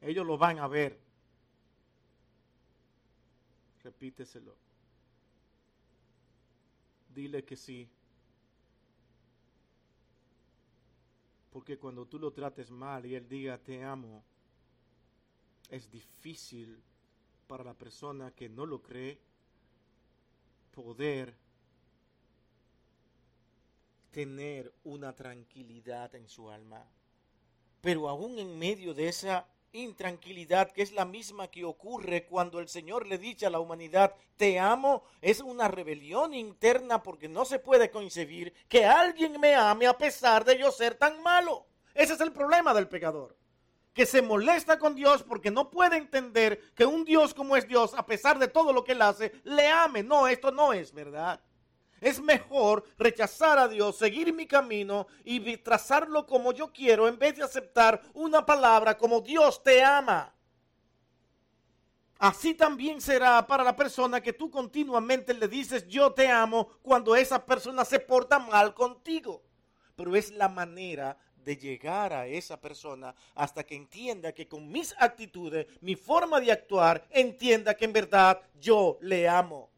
Ellos 0.00 0.24
lo 0.24 0.38
van 0.38 0.60
a 0.60 0.68
ver. 0.68 1.00
Repíteselo. 3.82 4.54
Dile 7.12 7.44
que 7.44 7.56
sí. 7.56 7.88
Porque 11.56 11.78
cuando 11.78 12.04
tú 12.04 12.18
lo 12.18 12.34
trates 12.34 12.70
mal 12.70 13.06
y 13.06 13.14
él 13.14 13.26
diga 13.26 13.56
te 13.56 13.82
amo, 13.82 14.22
es 15.70 15.90
difícil 15.90 16.82
para 17.46 17.64
la 17.64 17.72
persona 17.72 18.30
que 18.32 18.46
no 18.50 18.66
lo 18.66 18.82
cree 18.82 19.18
poder 20.70 21.34
tener 24.10 24.70
una 24.84 25.14
tranquilidad 25.14 26.14
en 26.14 26.28
su 26.28 26.50
alma. 26.50 26.84
Pero 27.80 28.10
aún 28.10 28.38
en 28.38 28.58
medio 28.58 28.92
de 28.92 29.08
esa 29.08 29.48
intranquilidad 29.72 30.70
que 30.72 30.82
es 30.82 30.92
la 30.92 31.04
misma 31.04 31.48
que 31.48 31.64
ocurre 31.64 32.26
cuando 32.26 32.60
el 32.60 32.68
Señor 32.68 33.06
le 33.06 33.18
dice 33.18 33.46
a 33.46 33.50
la 33.50 33.60
humanidad, 33.60 34.14
te 34.36 34.58
amo, 34.58 35.04
es 35.20 35.40
una 35.40 35.68
rebelión 35.68 36.34
interna 36.34 37.02
porque 37.02 37.28
no 37.28 37.44
se 37.44 37.58
puede 37.58 37.90
concebir 37.90 38.52
que 38.68 38.84
alguien 38.84 39.40
me 39.40 39.54
ame 39.54 39.86
a 39.86 39.96
pesar 39.98 40.44
de 40.44 40.58
yo 40.58 40.70
ser 40.70 40.94
tan 40.94 41.22
malo. 41.22 41.66
Ese 41.94 42.14
es 42.14 42.20
el 42.20 42.32
problema 42.32 42.74
del 42.74 42.88
pecador. 42.88 43.36
que 43.92 44.04
se 44.04 44.20
molesta 44.20 44.78
con 44.78 44.94
Dios 44.94 45.22
porque 45.22 45.50
no 45.50 45.70
puede 45.70 45.96
entender 45.96 46.60
que 46.74 46.84
un 46.84 47.06
Dios 47.06 47.32
como 47.32 47.56
es 47.56 47.66
Dios, 47.66 47.94
a 47.94 48.04
pesar 48.04 48.38
de 48.38 48.46
todo 48.46 48.74
lo 48.74 48.84
que 48.84 48.92
él 48.92 49.00
hace, 49.00 49.32
le 49.44 49.68
ame. 49.68 50.02
No, 50.02 50.28
esto 50.28 50.52
no 50.52 50.74
es 50.74 50.92
verdad. 50.92 51.40
Es 52.00 52.20
mejor 52.20 52.84
rechazar 52.98 53.58
a 53.58 53.68
Dios, 53.68 53.96
seguir 53.96 54.32
mi 54.32 54.46
camino 54.46 55.06
y 55.24 55.56
trazarlo 55.58 56.26
como 56.26 56.52
yo 56.52 56.72
quiero 56.72 57.08
en 57.08 57.18
vez 57.18 57.36
de 57.36 57.44
aceptar 57.44 58.02
una 58.12 58.44
palabra 58.44 58.96
como 58.96 59.20
Dios 59.20 59.62
te 59.62 59.82
ama. 59.82 60.32
Así 62.18 62.54
también 62.54 63.00
será 63.00 63.46
para 63.46 63.62
la 63.62 63.76
persona 63.76 64.22
que 64.22 64.32
tú 64.32 64.50
continuamente 64.50 65.34
le 65.34 65.48
dices 65.48 65.86
yo 65.86 66.12
te 66.12 66.28
amo 66.28 66.68
cuando 66.82 67.14
esa 67.14 67.44
persona 67.44 67.84
se 67.84 68.00
porta 68.00 68.38
mal 68.38 68.74
contigo. 68.74 69.42
Pero 69.94 70.16
es 70.16 70.30
la 70.30 70.48
manera 70.48 71.18
de 71.36 71.56
llegar 71.56 72.12
a 72.12 72.26
esa 72.26 72.60
persona 72.60 73.14
hasta 73.34 73.64
que 73.64 73.76
entienda 73.76 74.32
que 74.32 74.48
con 74.48 74.70
mis 74.70 74.94
actitudes, 74.98 75.66
mi 75.80 75.94
forma 75.94 76.40
de 76.40 76.52
actuar, 76.52 77.06
entienda 77.10 77.74
que 77.74 77.84
en 77.84 77.92
verdad 77.92 78.40
yo 78.58 78.98
le 79.00 79.28
amo. 79.28 79.70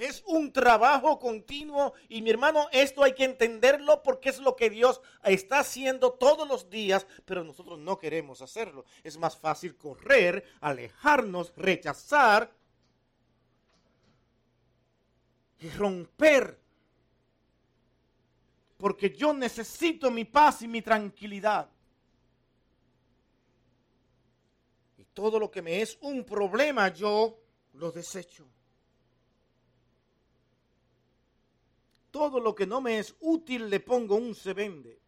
Es 0.00 0.24
un 0.26 0.50
trabajo 0.50 1.18
continuo 1.18 1.92
y 2.08 2.22
mi 2.22 2.30
hermano, 2.30 2.68
esto 2.72 3.04
hay 3.04 3.12
que 3.12 3.24
entenderlo 3.24 4.02
porque 4.02 4.30
es 4.30 4.38
lo 4.38 4.56
que 4.56 4.70
Dios 4.70 5.02
está 5.22 5.58
haciendo 5.58 6.14
todos 6.14 6.48
los 6.48 6.70
días, 6.70 7.06
pero 7.26 7.44
nosotros 7.44 7.78
no 7.78 7.98
queremos 7.98 8.40
hacerlo. 8.40 8.86
Es 9.04 9.18
más 9.18 9.36
fácil 9.36 9.76
correr, 9.76 10.42
alejarnos, 10.62 11.52
rechazar 11.54 12.50
y 15.58 15.68
romper. 15.68 16.58
Porque 18.78 19.10
yo 19.10 19.34
necesito 19.34 20.10
mi 20.10 20.24
paz 20.24 20.62
y 20.62 20.68
mi 20.68 20.80
tranquilidad. 20.80 21.68
Y 24.96 25.04
todo 25.12 25.38
lo 25.38 25.50
que 25.50 25.60
me 25.60 25.82
es 25.82 25.98
un 26.00 26.24
problema 26.24 26.88
yo 26.88 27.38
lo 27.74 27.92
desecho. 27.92 28.48
Todo 32.10 32.40
lo 32.40 32.54
que 32.54 32.66
no 32.66 32.80
me 32.80 32.98
es 32.98 33.14
útil 33.20 33.70
le 33.70 33.80
pongo 33.80 34.16
un 34.16 34.34
se 34.34 34.52
vende. 34.52 35.00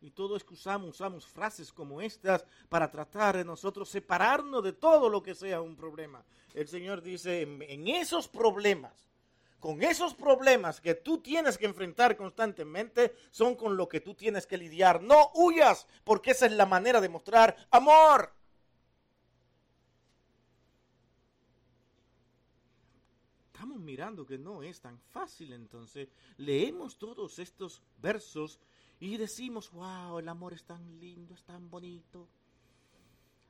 Y 0.00 0.10
todo 0.10 0.36
es 0.36 0.42
que 0.42 0.54
usamos, 0.54 0.90
usamos 0.90 1.26
frases 1.26 1.72
como 1.72 2.00
estas 2.00 2.44
para 2.68 2.90
tratar 2.90 3.36
de 3.36 3.44
nosotros 3.44 3.88
separarnos 3.88 4.64
de 4.64 4.72
todo 4.72 5.08
lo 5.08 5.22
que 5.22 5.34
sea 5.34 5.60
un 5.60 5.76
problema. 5.76 6.24
El 6.54 6.66
Señor 6.66 7.02
dice, 7.02 7.42
en, 7.42 7.62
en 7.62 7.86
esos 7.86 8.26
problemas, 8.26 9.12
con 9.60 9.80
esos 9.84 10.12
problemas 10.14 10.80
que 10.80 10.96
tú 10.96 11.18
tienes 11.18 11.56
que 11.56 11.66
enfrentar 11.66 12.16
constantemente, 12.16 13.14
son 13.30 13.54
con 13.54 13.76
lo 13.76 13.88
que 13.88 14.00
tú 14.00 14.12
tienes 14.14 14.44
que 14.44 14.58
lidiar. 14.58 15.00
No 15.00 15.30
huyas, 15.34 15.86
porque 16.02 16.32
esa 16.32 16.46
es 16.46 16.52
la 16.52 16.66
manera 16.66 17.00
de 17.00 17.08
mostrar 17.08 17.56
amor. 17.70 18.34
Estamos 23.62 23.80
mirando 23.80 24.26
que 24.26 24.38
no 24.38 24.64
es 24.64 24.80
tan 24.80 24.98
fácil, 24.98 25.52
entonces 25.52 26.08
leemos 26.36 26.98
todos 26.98 27.38
estos 27.38 27.80
versos 27.96 28.58
y 28.98 29.16
decimos, 29.16 29.70
wow, 29.70 30.18
el 30.18 30.28
amor 30.28 30.52
es 30.52 30.64
tan 30.64 30.98
lindo, 30.98 31.32
es 31.32 31.44
tan 31.44 31.70
bonito. 31.70 32.28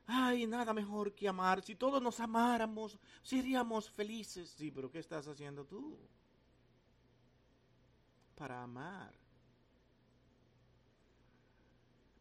Ay, 0.04 0.46
nada 0.46 0.74
mejor 0.74 1.14
que 1.14 1.26
amar. 1.26 1.62
Si 1.62 1.76
todos 1.76 2.02
nos 2.02 2.20
amáramos, 2.20 2.98
seríamos 3.22 3.88
felices. 3.88 4.50
Sí, 4.50 4.70
pero 4.70 4.90
¿qué 4.90 4.98
estás 4.98 5.26
haciendo 5.28 5.64
tú? 5.64 5.98
Para 8.34 8.62
amar. 8.62 9.14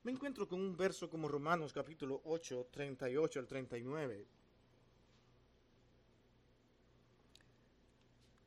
Me 0.03 0.13
encuentro 0.13 0.47
con 0.47 0.61
un 0.61 0.77
verso 0.77 1.09
como 1.09 1.27
Romanos 1.27 1.73
capítulo 1.73 2.21
8, 2.23 2.69
38 2.71 3.39
al 3.41 3.47
39. 3.47 4.27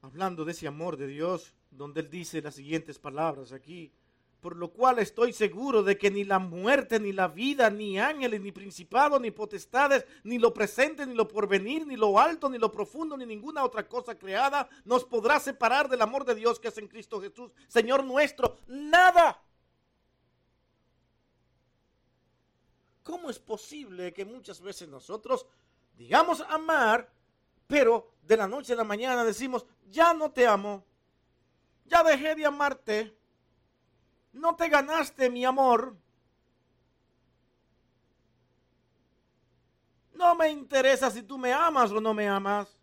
Hablando 0.04 0.44
de 0.44 0.52
ese 0.52 0.66
amor 0.66 0.96
de 0.96 1.06
Dios, 1.06 1.54
donde 1.70 2.00
Él 2.02 2.10
dice 2.10 2.42
las 2.42 2.54
siguientes 2.54 2.98
palabras 2.98 3.52
aquí, 3.52 3.90
por 4.40 4.54
lo 4.54 4.70
cual 4.70 4.98
estoy 4.98 5.32
seguro 5.32 5.82
de 5.82 5.96
que 5.96 6.10
ni 6.10 6.24
la 6.24 6.38
muerte, 6.38 7.00
ni 7.00 7.12
la 7.12 7.28
vida, 7.28 7.70
ni 7.70 7.98
ángeles, 7.98 8.42
ni 8.42 8.52
principados, 8.52 9.18
ni 9.18 9.30
potestades, 9.30 10.04
ni 10.22 10.38
lo 10.38 10.52
presente, 10.52 11.06
ni 11.06 11.14
lo 11.14 11.26
porvenir, 11.26 11.86
ni 11.86 11.96
lo 11.96 12.20
alto, 12.20 12.50
ni 12.50 12.58
lo 12.58 12.70
profundo, 12.70 13.16
ni 13.16 13.24
ninguna 13.24 13.64
otra 13.64 13.88
cosa 13.88 14.18
creada 14.18 14.68
nos 14.84 15.04
podrá 15.04 15.40
separar 15.40 15.88
del 15.88 16.02
amor 16.02 16.26
de 16.26 16.34
Dios 16.34 16.60
que 16.60 16.68
es 16.68 16.76
en 16.76 16.88
Cristo 16.88 17.22
Jesús, 17.22 17.50
Señor 17.66 18.04
nuestro. 18.04 18.58
Nada. 18.66 19.42
¿Cómo 23.02 23.30
es 23.30 23.38
posible 23.38 24.12
que 24.12 24.26
muchas 24.26 24.60
veces 24.60 24.86
nosotros 24.88 25.46
digamos 25.96 26.42
amar, 26.42 27.10
pero 27.66 28.12
de 28.22 28.36
la 28.36 28.48
noche 28.48 28.72
a 28.72 28.76
la 28.76 28.84
mañana 28.84 29.24
decimos, 29.24 29.66
ya 29.88 30.14
no 30.14 30.30
te 30.30 30.46
amo, 30.46 30.84
ya 31.86 32.02
dejé 32.02 32.34
de 32.34 32.46
amarte, 32.46 33.16
no 34.32 34.56
te 34.56 34.68
ganaste 34.68 35.30
mi 35.30 35.44
amor, 35.44 35.96
no 40.14 40.34
me 40.34 40.48
interesa 40.50 41.10
si 41.10 41.22
tú 41.22 41.36
me 41.36 41.52
amas 41.52 41.90
o 41.90 42.00
no 42.00 42.14
me 42.14 42.28
amas. 42.28 42.78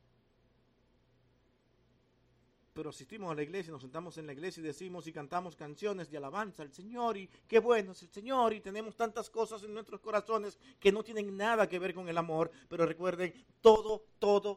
Pero 2.74 2.90
asistimos 2.90 3.32
a 3.32 3.36
la 3.36 3.44
iglesia, 3.44 3.72
nos 3.72 3.82
sentamos 3.82 4.18
en 4.18 4.26
la 4.26 4.34
iglesia 4.34 4.62
y 4.62 4.64
decimos 4.64 5.06
y 5.06 5.12
cantamos 5.12 5.58
canciones 5.58 6.10
de 6.10 6.18
alabanza 6.18 6.64
al 6.64 6.72
Señor 6.72 7.18
y 7.18 7.28
qué 7.48 7.60
bueno 7.60 7.92
es 7.92 8.02
el 8.04 8.10
Señor 8.10 8.54
y 8.54 8.62
tenemos 8.62 8.96
tantas 8.96 9.30
cosas 9.30 9.64
en 9.64 9.74
nuestros 9.74 10.00
corazones 10.00 10.58
que 10.80 10.92
no 10.92 11.04
tienen 11.04 11.36
nada 11.36 11.68
que 11.68 11.80
ver 11.80 11.94
con 11.94 12.08
el 12.08 12.18
amor, 12.18 12.50
pero 12.70 12.86
recuerden, 12.86 13.34
todo, 13.60 14.06
todo, 14.20 14.51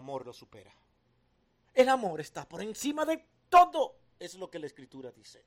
amor 0.00 0.26
lo 0.26 0.32
supera. 0.32 0.72
El 1.72 1.88
amor 1.88 2.20
está 2.20 2.48
por 2.48 2.60
encima 2.62 3.04
de 3.04 3.24
todo, 3.48 3.96
es 4.18 4.34
lo 4.34 4.50
que 4.50 4.58
la 4.58 4.66
escritura 4.66 5.12
dice. 5.12 5.44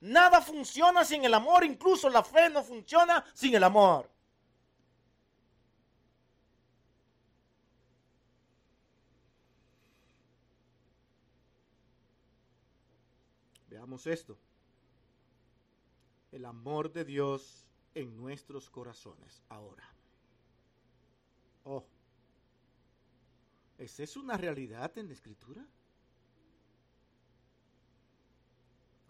Nada 0.00 0.40
funciona 0.40 1.04
sin 1.04 1.24
el 1.24 1.34
amor, 1.34 1.64
incluso 1.64 2.08
la 2.08 2.24
fe 2.24 2.48
no 2.48 2.62
funciona 2.62 3.24
sin 3.34 3.54
el 3.54 3.62
amor. 3.62 4.10
Veamos 13.68 14.06
esto. 14.06 14.36
El 16.32 16.46
amor 16.46 16.92
de 16.92 17.04
Dios 17.04 17.66
en 17.94 18.16
nuestros 18.16 18.70
corazones 18.70 19.42
ahora. 19.48 19.88
Oh, 21.64 21.84
¿Esa 23.82 24.04
es 24.04 24.16
una 24.16 24.36
realidad 24.36 24.96
en 24.96 25.08
la 25.08 25.12
escritura? 25.12 25.66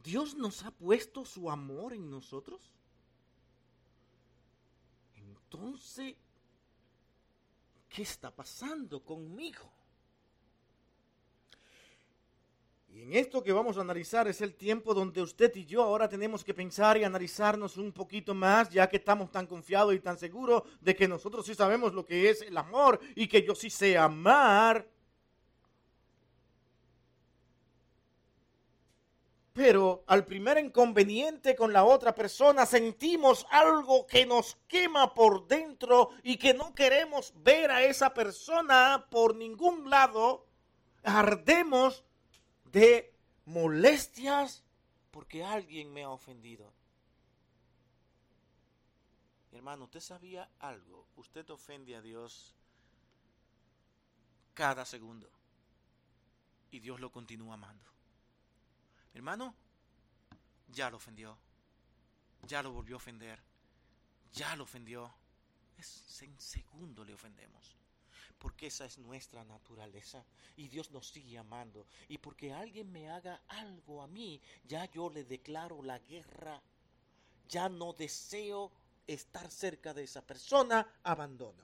¿Dios 0.03 0.35
nos 0.35 0.65
ha 0.65 0.71
puesto 0.71 1.27
su 1.27 1.51
amor 1.51 1.93
en 1.93 2.11
nosotros? 2.11 2.73
Entonces, 5.15 6.17
¿qué 7.91 8.01
está 8.01 8.35
pasando 8.35 9.05
conmigo? 9.05 9.71
Y 12.93 13.01
en 13.01 13.15
esto 13.15 13.43
que 13.43 13.53
vamos 13.53 13.79
a 13.79 13.81
analizar 13.81 14.29
es 14.29 14.43
el 14.43 14.55
tiempo 14.55 14.93
donde 14.93 15.23
usted 15.23 15.51
y 15.57 15.65
yo 15.65 15.83
ahora 15.83 16.11
tenemos 16.11 16.45
que 16.45 16.53
pensar 16.53 16.99
y 16.99 17.05
analizarnos 17.05 17.79
un 17.79 17.91
poquito 17.91 18.35
más, 18.35 18.69
ya 18.69 18.87
que 18.87 18.99
estamos 18.99 19.31
tan 19.33 19.47
confiados 19.47 19.95
y 19.95 20.01
tan 20.01 20.19
seguros 20.19 20.65
de 20.79 20.95
que 20.95 21.09
nosotros 21.09 21.47
sí 21.47 21.55
sabemos 21.55 21.95
lo 21.95 22.05
que 22.05 22.29
es 22.29 22.43
el 22.43 22.55
amor 22.55 23.01
y 23.15 23.29
que 23.29 23.43
yo 23.43 23.55
sí 23.55 23.71
sé 23.71 23.97
amar. 23.97 24.87
Pero 29.55 30.05
al 30.07 30.27
primer 30.27 30.59
inconveniente 30.59 31.57
con 31.57 31.73
la 31.73 31.85
otra 31.85 32.15
persona 32.15 32.67
sentimos 32.67 33.47
algo 33.51 34.07
que 34.07 34.27
nos 34.27 34.59
quema 34.69 35.15
por 35.15 35.47
dentro 35.47 36.11
y 36.23 36.37
que 36.37 36.53
no 36.53 36.75
queremos 36.75 37.33
ver 37.37 37.71
a 37.71 37.85
esa 37.85 38.13
persona 38.13 39.07
por 39.11 39.35
ningún 39.35 39.89
lado. 39.89 40.47
Ardemos 41.03 42.05
de 42.73 43.15
molestias 43.45 44.65
porque 45.11 45.45
alguien 45.45 45.93
me 45.93 46.03
ha 46.03 46.11
ofendido. 46.11 46.73
hermano, 49.53 49.85
¿usted 49.85 50.01
sabía 50.01 50.49
algo? 50.59 51.07
Usted 51.17 51.49
ofende 51.51 51.95
a 51.95 52.01
Dios 52.01 52.55
cada 54.55 54.85
segundo 54.87 55.31
y 56.71 56.81
Dios 56.81 56.99
lo 56.99 57.13
continúa 57.13 57.55
amando. 57.55 57.91
hermano, 59.13 59.55
ya 60.69 60.89
lo 60.89 60.97
ofendió, 60.97 61.37
ya 62.45 62.63
lo 62.63 62.73
volvió 62.73 62.97
a 62.97 62.97
ofender, 62.97 63.39
ya 64.33 64.57
lo 64.57 64.65
ofendió. 64.65 65.15
Es 65.77 66.23
en 66.23 66.41
segundo 66.41 67.05
le 67.05 67.13
ofendemos 67.13 67.82
porque 68.43 68.67
esa 68.67 68.87
es 68.87 68.99
nuestra 68.99 69.45
naturaleza 69.45 70.25
y 70.57 70.67
Dios 70.67 70.91
nos 70.91 71.07
sigue 71.07 71.39
amando. 71.39 71.87
Y 72.09 72.19
porque 72.19 72.53
alguien 72.53 72.91
me 72.91 73.09
haga 73.09 73.41
algo 73.47 74.03
a 74.03 74.09
mí, 74.09 74.41
ya 74.67 74.91
yo 74.91 75.09
le 75.11 75.23
declaro 75.23 75.81
la 75.81 76.01
guerra. 76.01 76.61
ya 77.49 77.69
no 77.69 77.93
deseo 77.93 78.73
estar 79.07 79.49
cerca 79.49 79.95
de 79.95 80.03
esa 80.03 80.23
persona, 80.27 80.85
abandono. 81.05 81.63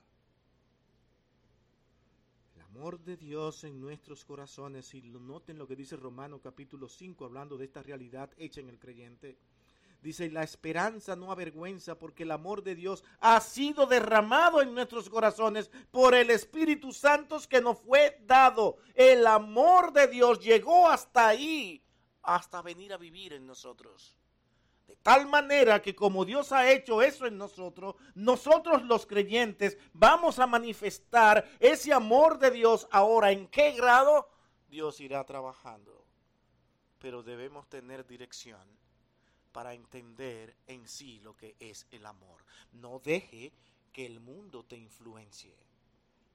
El 2.55 2.61
amor 2.61 2.99
de 2.99 3.17
Dios 3.17 3.65
en 3.65 3.81
nuestros 3.81 4.23
corazones, 4.23 4.93
y 4.93 5.01
noten 5.01 5.57
lo 5.57 5.67
que 5.67 5.75
dice 5.75 5.97
Romano 5.97 6.39
capítulo 6.39 6.87
5, 6.87 7.25
hablando 7.25 7.57
de 7.57 7.65
esta 7.65 7.83
realidad 7.83 8.29
hecha 8.37 8.61
en 8.61 8.69
el 8.69 8.79
creyente, 8.79 9.37
Dice, 10.01 10.31
la 10.31 10.43
esperanza 10.43 11.17
no 11.17 11.29
avergüenza 11.29 11.95
porque 11.99 12.23
el 12.23 12.31
amor 12.31 12.63
de 12.63 12.73
Dios 12.73 13.03
ha 13.19 13.39
sido 13.41 13.85
derramado 13.85 14.61
en 14.61 14.73
nuestros 14.73 15.09
corazones 15.09 15.69
por 15.91 16.15
el 16.15 16.29
Espíritu 16.29 16.93
Santo 16.93 17.37
que 17.49 17.59
nos 17.59 17.79
fue 17.79 18.17
dado. 18.25 18.77
El 18.93 19.27
amor 19.27 19.91
de 19.91 20.07
Dios 20.07 20.39
llegó 20.39 20.87
hasta 20.87 21.27
ahí, 21.27 21.83
hasta 22.21 22.61
venir 22.61 22.93
a 22.93 22.97
vivir 22.97 23.33
en 23.33 23.45
nosotros. 23.45 24.15
De 24.87 24.95
tal 24.95 25.27
manera 25.27 25.81
que 25.81 25.93
como 25.93 26.23
Dios 26.23 26.53
ha 26.53 26.71
hecho 26.71 27.01
eso 27.01 27.25
en 27.27 27.37
nosotros, 27.37 27.95
nosotros 28.15 28.83
los 28.83 29.05
creyentes 29.05 29.77
vamos 29.91 30.39
a 30.39 30.47
manifestar 30.47 31.45
ese 31.59 31.91
amor 31.91 32.39
de 32.39 32.51
Dios 32.51 32.87
ahora. 32.89 33.31
¿En 33.31 33.47
qué 33.47 33.73
grado? 33.73 34.29
Dios 34.69 35.01
irá 35.01 35.25
trabajando. 35.25 36.05
Pero 36.99 37.21
debemos 37.21 37.67
tener 37.67 38.07
dirección 38.07 38.78
para 39.59 39.73
entender 39.73 40.55
en 40.67 40.87
sí 40.87 41.19
lo 41.19 41.35
que 41.35 41.57
es 41.59 41.85
el 41.91 42.05
amor. 42.05 42.45
No 42.71 42.99
deje 42.99 43.51
que 43.91 44.05
el 44.05 44.21
mundo 44.21 44.63
te 44.63 44.77
influencie. 44.77 45.53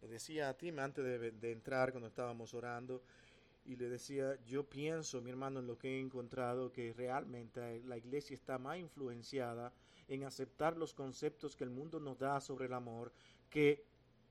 Le 0.03 0.09
decía 0.09 0.51
a 0.51 0.59
Tim 0.59 0.79
antes 0.79 1.03
de, 1.03 1.31
de, 1.31 1.53
entrar 1.53 1.91
cuando 1.93 2.09
estábamos 2.09 2.53
orando 2.53 3.03
y 3.65 3.77
le 3.77 3.89
decía, 3.89 4.39
yo 4.45 4.69
pienso, 4.69 5.23
mi 5.23 5.31
hermano, 5.31 5.61
en 5.61 5.67
lo 5.67 5.79
que 5.79 5.97
he 5.97 6.01
encontrado, 6.01 6.71
que 6.71 6.93
realmente 6.93 7.81
la 7.87 7.97
iglesia 7.97 8.35
está 8.35 8.59
más 8.59 8.77
influenciada 8.77 9.73
en 10.07 10.25
aceptar 10.25 10.77
los 10.77 10.93
conceptos 10.93 11.57
que 11.57 11.65
el 11.65 11.71
mundo 11.71 12.01
nos 12.01 12.19
da 12.19 12.43
sobre 12.43 12.67
el 12.67 12.75
amor 12.75 13.11
que 13.49 13.87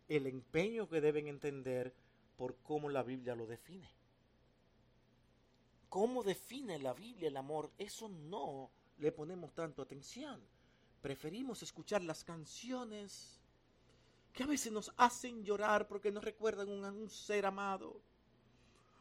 el 0.08 0.28
empeño 0.28 0.88
que 0.88 1.02
deben 1.02 1.28
entender 1.28 1.96
por 2.38 2.58
cómo 2.58 2.90
la 2.90 3.02
Biblia 3.02 3.34
lo 3.34 3.48
define 3.48 3.90
cómo 5.94 6.24
define 6.24 6.80
la 6.80 6.96
Biblia 6.96 7.28
el 7.28 7.38
amor, 7.38 7.70
eso 7.78 8.10
no 8.10 8.72
le 8.98 9.12
ponemos 9.12 9.54
tanto 9.54 9.82
atención. 9.82 10.42
Preferimos 11.02 11.62
escuchar 11.64 12.04
las 12.04 12.24
canciones 12.24 13.40
que 14.32 14.44
a 14.44 14.48
veces 14.48 14.72
nos 14.72 14.92
hacen 14.98 15.44
llorar 15.44 15.88
porque 15.88 16.12
nos 16.12 16.24
recuerdan 16.24 16.70
un, 16.70 16.84
un 16.84 17.10
ser 17.10 17.46
amado. 17.46 18.02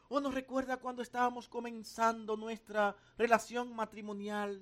O 0.09 0.21
nos 0.21 0.35
recuerda 0.35 0.77
cuando 0.77 1.03
estábamos 1.03 1.49
comenzando 1.49 2.37
nuestra 2.37 2.95
relación 3.17 3.75
matrimonial. 3.75 4.61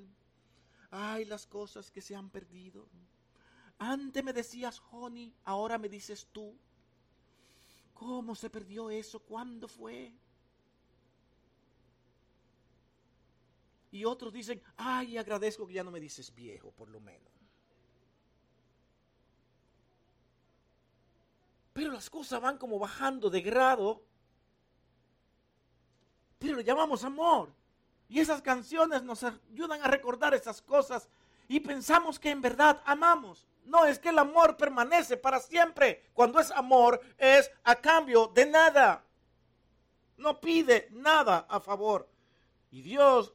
Ay, 0.91 1.25
las 1.25 1.47
cosas 1.47 1.91
que 1.91 2.01
se 2.01 2.15
han 2.15 2.31
perdido. 2.31 2.89
Antes 3.79 4.23
me 4.23 4.33
decías 4.33 4.83
Honey, 4.91 5.35
ahora 5.45 5.79
me 5.79 5.89
dices 5.89 6.29
tú. 6.31 6.55
¿Cómo 7.95 8.35
se 8.35 8.51
perdió 8.51 8.91
eso? 8.91 9.21
¿Cuándo 9.21 9.67
fue? 9.67 10.15
Y 13.91 14.05
otros 14.05 14.33
dicen, 14.33 14.63
ay, 14.77 15.19
agradezco 15.19 15.67
que 15.67 15.75
ya 15.75 15.85
no 15.85 15.91
me 15.91 16.01
dices 16.01 16.35
viejo, 16.35 16.71
por 16.73 16.89
lo 16.89 17.01
menos. 17.01 17.31
Pero 21.73 21.93
las 21.93 22.11
cosas 22.11 22.41
van 22.41 22.59
como 22.59 22.79
bajando 22.79 23.31
de 23.31 23.41
grado. 23.41 24.03
Pero 26.39 26.57
le 26.57 26.65
llamamos 26.65 27.05
amor. 27.05 27.53
Y 28.09 28.21
esas 28.21 28.43
canciones 28.43 29.03
nos 29.03 29.23
ayudan 29.25 29.83
a 29.83 29.89
recordar 29.89 30.35
esas 30.35 30.63
cosas. 30.63 31.09
Y 31.49 31.61
pensamos 31.61 32.19
que 32.19 32.31
en 32.31 32.41
verdad 32.41 32.83
amamos. 32.85 33.47
No, 33.65 33.87
es 33.87 33.99
que 33.99 34.09
el 34.09 34.19
amor 34.19 34.57
permanece 34.57 35.17
para 35.17 35.41
siempre. 35.41 36.11
Cuando 36.13 36.39
es 36.39 36.51
amor 36.51 37.01
es 37.19 37.51
a 37.65 37.77
cambio 37.77 38.29
de 38.29 38.47
nada. 38.47 39.05
No 40.17 40.41
pide 40.41 40.89
nada 40.91 41.47
a 41.49 41.61
favor. 41.61 42.09
Y 42.71 42.83
Dios 42.83 43.33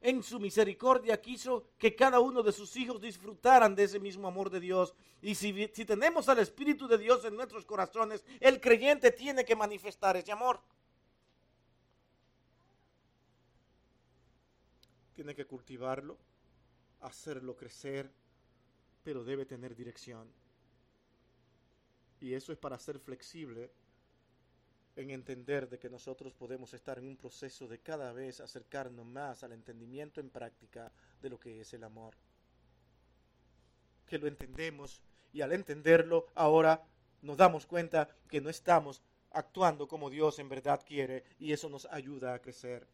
en 0.00 0.22
su 0.22 0.38
misericordia 0.38 1.20
quiso 1.20 1.64
que 1.78 1.94
cada 1.94 2.20
uno 2.20 2.42
de 2.42 2.52
sus 2.52 2.76
hijos 2.76 3.00
disfrutaran 3.00 3.74
de 3.74 3.84
ese 3.84 3.98
mismo 3.98 4.28
amor 4.28 4.50
de 4.50 4.60
Dios. 4.60 4.94
Y 5.22 5.34
si, 5.34 5.68
si, 5.72 5.84
tenemos 5.84 6.28
al 6.28 6.38
Espíritu 6.38 6.86
de 6.86 6.98
Dios 6.98 7.24
en 7.24 7.34
nuestros 7.34 7.64
corazones, 7.64 8.24
el 8.40 8.60
creyente 8.60 9.10
tiene 9.10 9.44
que 9.44 9.56
manifestar 9.56 10.16
ese 10.16 10.32
amor. 10.32 10.60
Tiene 15.14 15.34
que 15.34 15.46
cultivarlo, 15.46 16.18
hacerlo 17.00 17.56
crecer, 17.56 18.10
pero 19.02 19.24
debe 19.24 19.46
tener 19.46 19.74
dirección. 19.74 20.30
Y 22.20 22.34
eso 22.34 22.52
es 22.52 22.58
para 22.58 22.78
ser 22.78 22.98
flexible 22.98 23.70
en 24.96 25.10
entender 25.10 25.68
de 25.68 25.78
que 25.78 25.90
nosotros 25.90 26.32
podemos 26.32 26.72
estar 26.74 26.98
en 26.98 27.06
un 27.06 27.16
proceso 27.16 27.68
de 27.68 27.78
cada 27.78 28.12
vez 28.12 28.40
acercarnos 28.40 29.04
más 29.06 29.44
al 29.44 29.52
entendimiento 29.52 30.20
en 30.20 30.30
práctica 30.30 30.90
de 31.20 31.30
lo 31.30 31.38
que 31.38 31.60
es 31.60 31.72
el 31.74 31.84
amor. 31.84 32.14
Que 34.06 34.18
lo 34.18 34.26
entendemos 34.26 35.02
y 35.32 35.42
al 35.42 35.52
entenderlo 35.52 36.28
ahora 36.34 36.82
nos 37.22 37.36
damos 37.36 37.66
cuenta 37.66 38.08
que 38.28 38.40
no 38.40 38.48
estamos 38.48 39.02
actuando 39.32 39.86
como 39.86 40.08
Dios 40.08 40.38
en 40.38 40.48
verdad 40.48 40.80
quiere 40.86 41.24
y 41.38 41.52
eso 41.52 41.68
nos 41.68 41.84
ayuda 41.86 42.32
a 42.32 42.40
crecer. 42.40 42.88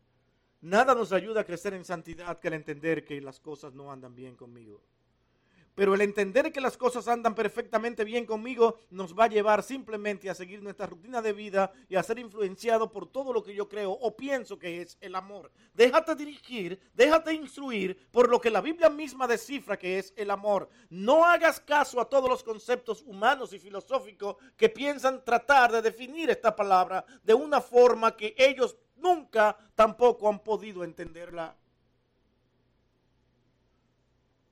Nada 0.60 0.94
nos 0.94 1.12
ayuda 1.12 1.42
a 1.42 1.44
crecer 1.44 1.74
en 1.74 1.84
santidad 1.84 2.38
que 2.38 2.48
al 2.48 2.54
entender 2.54 3.04
que 3.04 3.20
las 3.20 3.38
cosas 3.38 3.74
no 3.74 3.92
andan 3.92 4.14
bien 4.14 4.36
conmigo. 4.36 4.82
Pero 5.74 5.94
el 5.94 6.02
entender 6.02 6.52
que 6.52 6.60
las 6.60 6.76
cosas 6.76 7.08
andan 7.08 7.34
perfectamente 7.34 8.04
bien 8.04 8.26
conmigo 8.26 8.80
nos 8.90 9.18
va 9.18 9.24
a 9.24 9.28
llevar 9.28 9.62
simplemente 9.62 10.28
a 10.28 10.34
seguir 10.34 10.62
nuestra 10.62 10.86
rutina 10.86 11.22
de 11.22 11.32
vida 11.32 11.72
y 11.88 11.96
a 11.96 12.02
ser 12.02 12.18
influenciado 12.18 12.90
por 12.92 13.10
todo 13.10 13.32
lo 13.32 13.42
que 13.42 13.54
yo 13.54 13.70
creo 13.70 13.92
o 13.92 14.14
pienso 14.14 14.58
que 14.58 14.82
es 14.82 14.98
el 15.00 15.14
amor. 15.14 15.50
Déjate 15.72 16.14
dirigir, 16.14 16.78
déjate 16.92 17.32
instruir 17.32 18.10
por 18.10 18.28
lo 18.28 18.38
que 18.38 18.50
la 18.50 18.60
Biblia 18.60 18.90
misma 18.90 19.26
descifra 19.26 19.78
que 19.78 19.98
es 19.98 20.12
el 20.16 20.30
amor. 20.30 20.68
No 20.90 21.24
hagas 21.24 21.58
caso 21.58 22.02
a 22.02 22.08
todos 22.08 22.28
los 22.28 22.44
conceptos 22.44 23.00
humanos 23.06 23.54
y 23.54 23.58
filosóficos 23.58 24.36
que 24.58 24.68
piensan 24.68 25.24
tratar 25.24 25.72
de 25.72 25.80
definir 25.80 26.28
esta 26.28 26.54
palabra 26.54 27.02
de 27.22 27.32
una 27.32 27.62
forma 27.62 28.14
que 28.14 28.34
ellos 28.36 28.76
nunca 28.96 29.56
tampoco 29.74 30.28
han 30.28 30.40
podido 30.40 30.84
entenderla. 30.84 31.56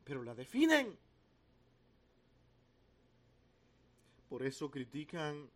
Pero 0.03 0.23
la 0.25 0.35
definen 0.35 0.99
Por 4.31 4.45
eso 4.45 4.71
critican 4.71 5.51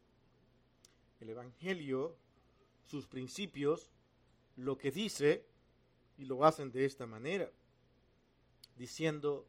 el 1.20 1.30
Evangelio, 1.30 2.16
sus 2.84 3.06
principios, 3.06 3.92
lo 4.56 4.76
que 4.76 4.90
dice, 4.90 5.46
y 6.18 6.24
lo 6.24 6.44
hacen 6.44 6.72
de 6.72 6.84
esta 6.84 7.06
manera, 7.06 7.48
diciendo, 8.76 9.46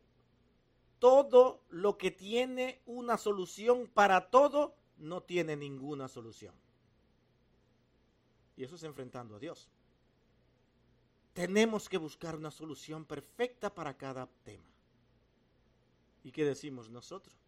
todo 0.99 1.63
lo 1.69 1.97
que 1.97 2.11
tiene 2.11 2.83
una 2.85 3.17
solución 3.17 3.89
para 3.91 4.29
todo, 4.29 4.75
no 4.99 5.23
tiene 5.23 5.55
ninguna 5.55 6.07
solución. 6.07 6.53
Y 8.55 8.63
eso 8.63 8.75
es 8.75 8.83
enfrentando 8.83 9.37
a 9.37 9.39
Dios. 9.39 9.67
Tenemos 11.33 11.89
que 11.89 11.97
buscar 11.97 12.35
una 12.35 12.51
solución 12.51 13.05
perfecta 13.05 13.73
para 13.73 13.97
cada 13.97 14.27
tema. 14.43 14.69
¿Y 16.23 16.31
qué 16.31 16.45
decimos 16.45 16.91
nosotros? 16.91 17.44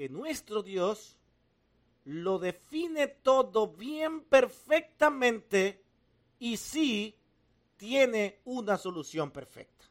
Que 0.00 0.08
nuestro 0.08 0.62
Dios 0.62 1.18
lo 2.04 2.38
define 2.38 3.06
todo 3.06 3.68
bien 3.68 4.22
perfectamente 4.22 5.84
y 6.38 6.56
sí 6.56 7.14
tiene 7.76 8.40
una 8.46 8.78
solución 8.78 9.30
perfecta. 9.30 9.84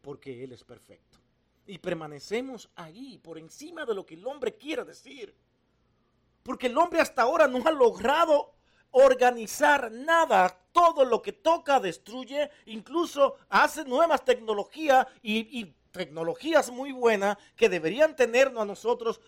Porque 0.00 0.42
Él 0.42 0.50
es 0.50 0.64
perfecto. 0.64 1.18
Y 1.64 1.78
permanecemos 1.78 2.70
ahí 2.74 3.18
por 3.18 3.38
encima 3.38 3.86
de 3.86 3.94
lo 3.94 4.04
que 4.04 4.14
el 4.14 4.26
hombre 4.26 4.56
quiera 4.56 4.84
decir. 4.84 5.32
Porque 6.42 6.66
el 6.66 6.76
hombre 6.76 7.00
hasta 7.00 7.22
ahora 7.22 7.46
no 7.46 7.64
ha 7.64 7.70
logrado 7.70 8.52
organizar 8.90 9.92
nada. 9.92 10.58
Todo 10.72 11.04
lo 11.04 11.22
que 11.22 11.30
toca 11.30 11.78
destruye, 11.78 12.50
incluso 12.66 13.36
hace 13.48 13.84
nuevas 13.84 14.24
tecnologías 14.24 15.06
y 15.22 15.72
tecnologías 15.92 16.70
muy 16.70 16.90
buenas 16.92 17.36
que 17.54 17.68
deberían 17.68 18.16
tenernos 18.16 18.62
a 18.62 18.66
nosotros 18.66 19.20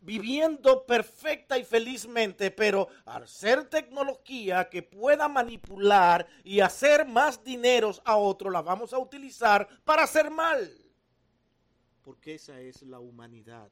viviendo 0.00 0.86
perfecta 0.86 1.58
y 1.58 1.64
felizmente, 1.64 2.50
pero 2.50 2.88
al 3.04 3.26
ser 3.26 3.68
tecnología 3.68 4.68
que 4.68 4.82
pueda 4.82 5.28
manipular 5.28 6.26
y 6.44 6.60
hacer 6.60 7.06
más 7.06 7.42
dineros 7.42 8.00
a 8.04 8.16
otro, 8.16 8.50
la 8.50 8.62
vamos 8.62 8.92
a 8.92 8.98
utilizar 8.98 9.68
para 9.84 10.04
hacer 10.04 10.30
mal. 10.30 10.70
Porque 12.02 12.34
esa 12.34 12.60
es 12.60 12.82
la 12.82 13.00
humanidad. 13.00 13.70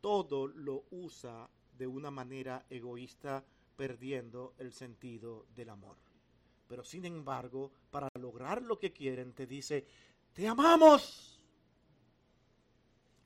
Todo 0.00 0.46
lo 0.46 0.84
usa 0.90 1.48
de 1.76 1.86
una 1.86 2.10
manera 2.10 2.64
egoísta, 2.70 3.44
perdiendo 3.76 4.54
el 4.58 4.72
sentido 4.72 5.46
del 5.54 5.70
amor. 5.70 5.96
pero 6.66 6.84
sin 6.84 7.06
embargo, 7.06 7.72
para 7.90 8.08
lograr 8.20 8.60
lo 8.60 8.78
que 8.78 8.92
quieren, 8.92 9.32
te 9.32 9.46
dice, 9.46 9.86
te 10.38 10.46
amamos. 10.46 11.36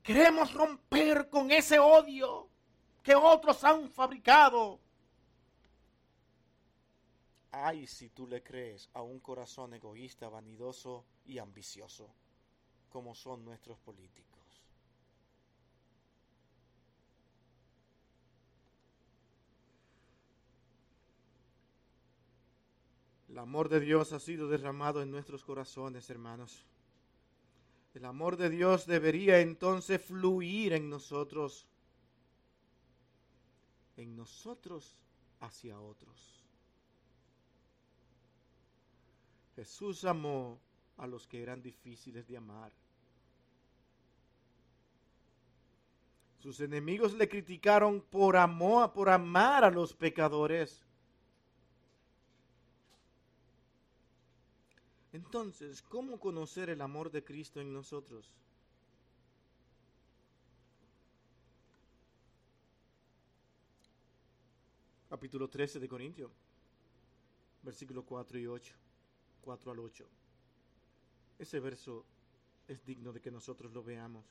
Queremos 0.03 0.55
romper 0.55 1.29
con 1.29 1.51
ese 1.51 1.79
odio 1.79 2.49
que 3.03 3.15
otros 3.15 3.63
han 3.65 3.91
fabricado. 3.91 4.81
Ay, 7.51 7.87
si 7.87 8.09
tú 8.09 8.27
le 8.27 8.43
crees 8.43 8.89
a 8.95 9.03
un 9.03 9.21
corazón 9.21 9.75
egoísta, 9.75 10.31
vanidoso 10.31 11.05
y 11.27 11.37
ambicioso, 11.37 12.09
como 12.89 13.15
son 13.15 13.45
nuestros 13.45 13.79
políticos. 13.79 14.63
El 23.29 23.37
amor 23.37 23.69
de 23.69 23.81
Dios 23.81 24.15
ha 24.15 24.19
sido 24.19 24.49
derramado 24.49 25.03
en 25.03 25.11
nuestros 25.11 25.45
corazones, 25.45 26.09
hermanos. 26.09 26.65
El 27.95 28.05
amor 28.07 28.37
de 28.37 28.49
Dios 28.49 28.87
debería 28.87 29.41
entonces 29.41 30.01
fluir 30.01 30.73
en 30.73 30.89
nosotros, 30.89 31.67
en 33.97 34.17
nosotros 34.17 34.97
hacia 35.41 35.79
otros. 35.79 36.43
Jesús 39.55 40.05
amó 40.05 40.59
a 40.97 41.07
los 41.07 41.27
que 41.27 41.43
eran 41.43 41.63
difíciles 41.63 42.27
de 42.27 42.39
amar. 42.39 42.73
Sus 46.39 46.61
enemigos 46.61 47.13
le 47.13 47.29
criticaron 47.29 48.01
por 48.01 48.37
amor, 48.37 48.93
por 48.93 49.11
amar 49.11 49.65
a 49.65 49.71
los 49.71 49.95
pecadores. 49.95 50.85
Entonces, 55.13 55.83
¿cómo 55.83 56.19
conocer 56.19 56.71
el 56.71 56.81
amor 56.81 57.11
de 57.11 57.23
Cristo 57.23 57.61
en 57.61 57.73
nosotros? 57.73 58.31
Capítulo 65.11 65.49
13 65.49 65.79
de 65.79 65.89
Corintios, 65.89 66.31
versículos 67.63 68.05
4 68.07 68.39
y 68.39 68.47
8, 68.47 68.75
4 69.43 69.71
al 69.71 69.79
8. 69.81 70.07
Ese 71.39 71.61
verso 71.61 72.07
es 72.67 72.83
digno 72.87 73.13
de 73.13 73.21
que 73.21 73.31
nosotros 73.31 73.71
lo 73.73 73.83
veamos. 73.83 74.25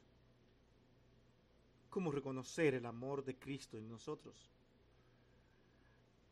¿Cómo 1.92 2.12
reconocer 2.12 2.74
el 2.74 2.88
amor 2.88 3.24
de 3.24 3.36
Cristo 3.36 3.78
en 3.78 3.88
nosotros? 3.88 4.36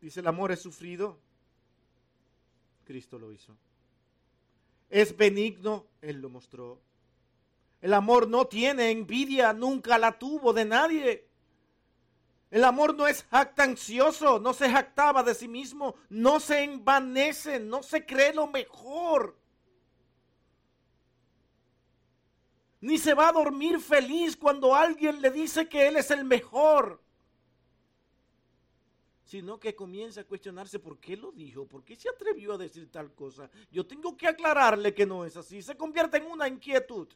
Dice, 0.01 0.21
el 0.21 0.27
amor 0.27 0.51
es 0.51 0.61
sufrido. 0.61 1.19
Cristo 2.85 3.19
lo 3.19 3.31
hizo 3.31 3.55
es 4.89 5.15
benigno, 5.15 5.85
Él 6.01 6.21
lo 6.21 6.29
mostró. 6.29 6.81
El 7.81 7.93
amor 7.93 8.27
no 8.27 8.47
tiene 8.47 8.91
envidia, 8.91 9.53
nunca 9.53 9.97
la 9.97 10.17
tuvo 10.17 10.51
de 10.51 10.65
nadie. 10.65 11.27
El 12.51 12.63
amor 12.63 12.95
no 12.95 13.07
es 13.07 13.23
jactancioso, 13.29 14.39
no 14.39 14.53
se 14.53 14.69
jactaba 14.69 15.21
de 15.23 15.35
sí 15.35 15.47
mismo, 15.47 15.95
no 16.09 16.39
se 16.39 16.63
envanece, 16.63 17.59
no 17.59 17.83
se 17.83 18.05
cree 18.05 18.33
lo 18.33 18.47
mejor. 18.47 19.37
Ni 22.81 22.97
se 22.97 23.13
va 23.13 23.29
a 23.29 23.33
dormir 23.33 23.79
feliz 23.79 24.35
cuando 24.35 24.73
alguien 24.73 25.21
le 25.21 25.29
dice 25.29 25.69
que 25.69 25.87
él 25.87 25.97
es 25.97 26.11
el 26.11 26.23
mejor 26.23 27.01
sino 29.29 29.59
que 29.59 29.75
comienza 29.75 30.21
a 30.21 30.23
cuestionarse 30.23 30.79
por 30.79 30.97
qué 30.97 31.15
lo 31.15 31.31
dijo, 31.31 31.67
por 31.67 31.83
qué 31.83 31.95
se 31.95 32.09
atrevió 32.09 32.53
a 32.53 32.57
decir 32.57 32.89
tal 32.91 33.13
cosa. 33.13 33.47
Yo 33.71 33.85
tengo 33.85 34.17
que 34.17 34.27
aclararle 34.27 34.91
que 34.91 35.05
no 35.05 35.23
es 35.23 35.37
así. 35.37 35.61
Se 35.61 35.77
convierte 35.77 36.17
en 36.17 36.25
una 36.25 36.47
inquietud. 36.47 37.07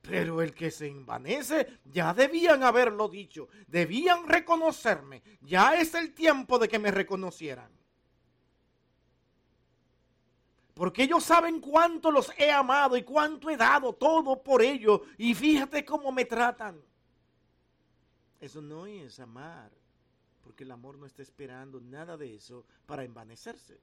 Pero 0.00 0.42
el 0.42 0.54
que 0.54 0.70
se 0.70 0.86
envanece, 0.86 1.80
ya 1.86 2.14
debían 2.14 2.62
haberlo 2.62 3.08
dicho, 3.08 3.48
debían 3.66 4.28
reconocerme, 4.28 5.24
ya 5.40 5.74
es 5.74 5.92
el 5.94 6.14
tiempo 6.14 6.60
de 6.60 6.68
que 6.68 6.78
me 6.78 6.92
reconocieran. 6.92 7.72
Porque 10.72 11.02
ellos 11.02 11.24
saben 11.24 11.60
cuánto 11.60 12.12
los 12.12 12.30
he 12.38 12.52
amado 12.52 12.96
y 12.96 13.02
cuánto 13.02 13.50
he 13.50 13.56
dado 13.56 13.92
todo 13.92 14.40
por 14.40 14.62
ellos. 14.62 15.00
Y 15.16 15.34
fíjate 15.34 15.84
cómo 15.84 16.12
me 16.12 16.24
tratan. 16.24 16.80
Eso 18.40 18.62
no 18.62 18.86
es 18.86 19.18
amar, 19.18 19.70
porque 20.42 20.64
el 20.64 20.70
amor 20.70 20.96
no 20.96 21.06
está 21.06 21.22
esperando 21.22 21.80
nada 21.80 22.16
de 22.16 22.36
eso 22.36 22.64
para 22.86 23.04
envanecerse. 23.04 23.80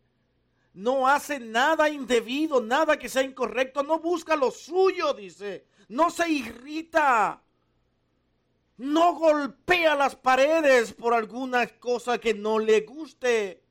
No 0.74 1.08
hace 1.08 1.40
nada 1.40 1.90
indebido, 1.90 2.62
nada 2.62 3.00
que 3.00 3.10
sea 3.10 3.24
incorrecto, 3.24 3.84
no 3.84 4.00
busca 4.00 4.36
lo 4.36 4.52
suyo, 4.52 5.14
dice. 5.14 5.66
No 5.90 6.10
se 6.10 6.30
irrita. 6.30 7.42
No 8.78 9.14
golpea 9.16 9.96
las 9.96 10.16
paredes 10.16 10.94
por 10.94 11.14
alguna 11.14 11.68
cosa 11.80 12.18
que 12.18 12.34
no 12.34 12.60
le 12.60 12.82
guste. 12.82 13.64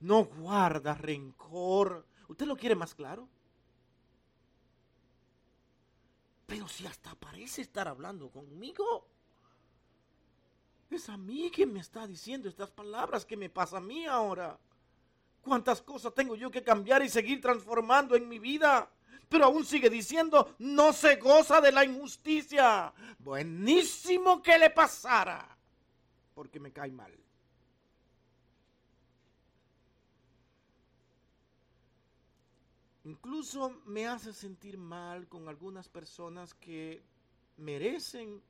No 0.00 0.24
guarda 0.24 0.94
rencor. 0.94 2.06
¿Usted 2.28 2.46
lo 2.46 2.56
quiere 2.56 2.76
más 2.76 2.94
claro? 2.94 3.28
Pero 6.46 6.68
si 6.68 6.86
hasta 6.86 7.14
parece 7.16 7.62
estar 7.62 7.88
hablando 7.88 8.30
conmigo. 8.30 9.06
Es 10.90 11.08
a 11.08 11.16
mí 11.16 11.50
que 11.50 11.66
me 11.66 11.78
está 11.78 12.06
diciendo 12.06 12.48
estas 12.48 12.70
palabras 12.70 13.24
que 13.24 13.36
me 13.36 13.48
pasa 13.48 13.76
a 13.76 13.80
mí 13.80 14.06
ahora. 14.06 14.58
¿Cuántas 15.40 15.80
cosas 15.80 16.12
tengo 16.14 16.34
yo 16.34 16.50
que 16.50 16.64
cambiar 16.64 17.02
y 17.02 17.08
seguir 17.08 17.40
transformando 17.40 18.16
en 18.16 18.28
mi 18.28 18.40
vida? 18.40 18.90
Pero 19.28 19.44
aún 19.44 19.64
sigue 19.64 19.88
diciendo, 19.88 20.56
no 20.58 20.92
se 20.92 21.16
goza 21.16 21.60
de 21.60 21.70
la 21.70 21.84
injusticia. 21.84 22.92
Buenísimo 23.20 24.42
que 24.42 24.58
le 24.58 24.70
pasara, 24.70 25.56
porque 26.34 26.58
me 26.58 26.72
cae 26.72 26.90
mal. 26.90 27.16
Incluso 33.04 33.80
me 33.86 34.06
hace 34.08 34.32
sentir 34.32 34.76
mal 34.76 35.28
con 35.28 35.48
algunas 35.48 35.88
personas 35.88 36.52
que 36.54 37.02
merecen 37.56 38.42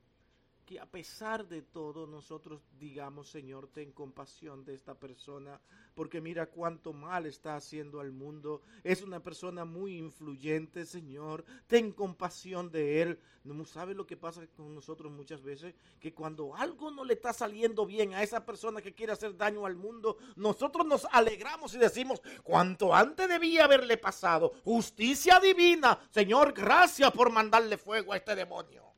que 0.70 0.78
a 0.78 0.86
pesar 0.86 1.48
de 1.48 1.62
todo 1.62 2.06
nosotros 2.06 2.60
digamos, 2.78 3.28
Señor, 3.28 3.66
ten 3.66 3.90
compasión 3.90 4.64
de 4.64 4.74
esta 4.74 4.94
persona, 4.94 5.60
porque 5.96 6.20
mira 6.20 6.46
cuánto 6.46 6.92
mal 6.92 7.26
está 7.26 7.56
haciendo 7.56 7.98
al 7.98 8.12
mundo. 8.12 8.62
Es 8.84 9.02
una 9.02 9.20
persona 9.20 9.64
muy 9.64 9.98
influyente, 9.98 10.86
Señor, 10.86 11.44
ten 11.66 11.90
compasión 11.90 12.70
de 12.70 13.02
él. 13.02 13.18
¿No 13.42 13.64
sabe 13.64 13.94
lo 13.94 14.06
que 14.06 14.16
pasa 14.16 14.46
con 14.56 14.72
nosotros 14.72 15.10
muchas 15.10 15.42
veces? 15.42 15.74
Que 15.98 16.14
cuando 16.14 16.54
algo 16.54 16.92
no 16.92 17.04
le 17.04 17.14
está 17.14 17.32
saliendo 17.32 17.84
bien 17.84 18.14
a 18.14 18.22
esa 18.22 18.46
persona 18.46 18.80
que 18.80 18.94
quiere 18.94 19.12
hacer 19.12 19.36
daño 19.36 19.66
al 19.66 19.74
mundo, 19.74 20.18
nosotros 20.36 20.86
nos 20.86 21.04
alegramos 21.10 21.74
y 21.74 21.78
decimos, 21.78 22.22
cuanto 22.44 22.94
antes 22.94 23.28
debía 23.28 23.64
haberle 23.64 23.96
pasado, 23.96 24.52
justicia 24.62 25.40
divina, 25.40 25.98
Señor, 26.10 26.52
gracias 26.52 27.10
por 27.10 27.32
mandarle 27.32 27.76
fuego 27.76 28.12
a 28.12 28.16
este 28.18 28.36
demonio. 28.36 28.89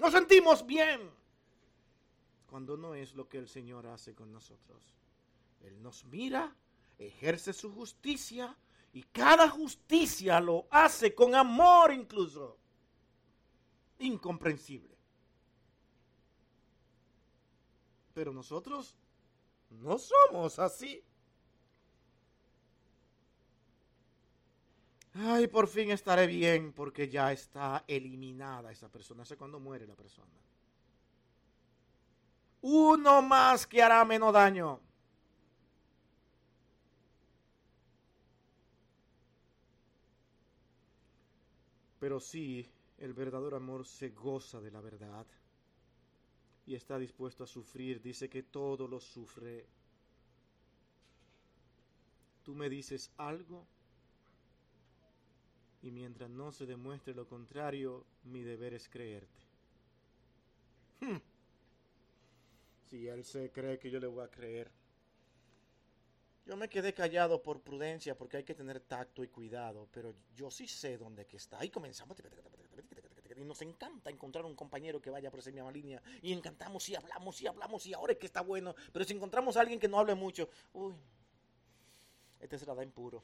Nos 0.00 0.12
sentimos 0.12 0.64
bien. 0.64 1.10
Cuando 2.46 2.78
no 2.78 2.94
es 2.94 3.14
lo 3.14 3.28
que 3.28 3.36
el 3.36 3.46
Señor 3.46 3.86
hace 3.86 4.14
con 4.14 4.32
nosotros. 4.32 4.96
Él 5.60 5.82
nos 5.82 6.06
mira, 6.06 6.56
ejerce 6.98 7.52
su 7.52 7.70
justicia 7.70 8.56
y 8.94 9.02
cada 9.02 9.50
justicia 9.50 10.40
lo 10.40 10.66
hace 10.70 11.14
con 11.14 11.34
amor 11.34 11.92
incluso. 11.92 12.56
Incomprensible. 13.98 14.96
Pero 18.14 18.32
nosotros 18.32 18.96
no 19.68 19.98
somos 19.98 20.58
así. 20.58 21.04
Ay, 25.14 25.48
por 25.48 25.66
fin 25.66 25.90
estaré 25.90 26.26
bien 26.26 26.72
porque 26.72 27.08
ya 27.08 27.32
está 27.32 27.84
eliminada 27.86 28.70
esa 28.70 28.88
persona. 28.88 29.24
Sé 29.24 29.36
cuando 29.36 29.58
muere 29.58 29.86
la 29.86 29.96
persona. 29.96 30.30
Uno 32.62 33.22
más 33.22 33.66
que 33.66 33.82
hará 33.82 34.04
menos 34.04 34.32
daño. 34.32 34.80
Pero 41.98 42.20
sí, 42.20 42.70
el 42.98 43.12
verdadero 43.12 43.56
amor 43.56 43.86
se 43.86 44.10
goza 44.10 44.60
de 44.60 44.70
la 44.70 44.80
verdad 44.80 45.26
y 46.66 46.74
está 46.74 46.98
dispuesto 46.98 47.44
a 47.44 47.46
sufrir. 47.46 48.00
Dice 48.00 48.28
que 48.28 48.42
todo 48.44 48.86
lo 48.86 49.00
sufre. 49.00 49.66
Tú 52.44 52.54
me 52.54 52.70
dices 52.70 53.10
algo 53.16 53.66
y 55.82 55.90
mientras 55.90 56.28
no 56.28 56.52
se 56.52 56.66
demuestre 56.66 57.14
lo 57.14 57.26
contrario, 57.26 58.04
mi 58.24 58.42
deber 58.42 58.74
es 58.74 58.88
creerte. 58.88 59.42
Hmm. 61.00 61.16
Si 62.88 63.06
él 63.08 63.24
se 63.24 63.50
cree 63.50 63.78
que 63.78 63.90
yo 63.90 63.98
le 63.98 64.06
voy 64.06 64.24
a 64.24 64.30
creer. 64.30 64.70
Yo 66.44 66.56
me 66.56 66.68
quedé 66.68 66.92
callado 66.92 67.42
por 67.42 67.62
prudencia 67.62 68.16
porque 68.16 68.38
hay 68.38 68.44
que 68.44 68.54
tener 68.54 68.80
tacto 68.80 69.22
y 69.22 69.28
cuidado, 69.28 69.88
pero 69.92 70.14
yo 70.34 70.50
sí 70.50 70.66
sé 70.66 70.98
dónde 70.98 71.26
que 71.26 71.36
está. 71.36 71.60
Ahí 71.60 71.70
comenzamos. 71.70 72.16
Y 73.36 73.44
nos 73.44 73.62
encanta 73.62 74.10
encontrar 74.10 74.44
un 74.44 74.54
compañero 74.54 75.00
que 75.00 75.08
vaya 75.08 75.30
por 75.30 75.40
esa 75.40 75.50
misma 75.50 75.70
línea. 75.70 76.02
Y 76.20 76.32
encantamos 76.32 76.86
y 76.90 76.94
hablamos 76.94 77.40
y 77.40 77.46
hablamos 77.46 77.86
y 77.86 77.94
ahora 77.94 78.12
es 78.12 78.18
que 78.18 78.26
está 78.26 78.42
bueno. 78.42 78.74
Pero 78.92 79.04
si 79.04 79.14
encontramos 79.14 79.56
a 79.56 79.60
alguien 79.60 79.80
que 79.80 79.88
no 79.88 79.98
hable 79.98 80.14
mucho, 80.14 80.50
uy, 80.74 80.94
este 82.38 82.58
se 82.58 82.66
la 82.66 82.74
da 82.74 82.82
impuro. 82.82 83.22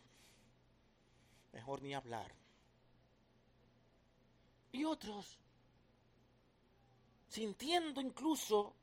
Mejor 1.52 1.82
ni 1.82 1.94
hablar. 1.94 2.45
Y 4.76 4.84
otros, 4.84 5.38
sintiendo 7.28 7.98
incluso 7.98 8.74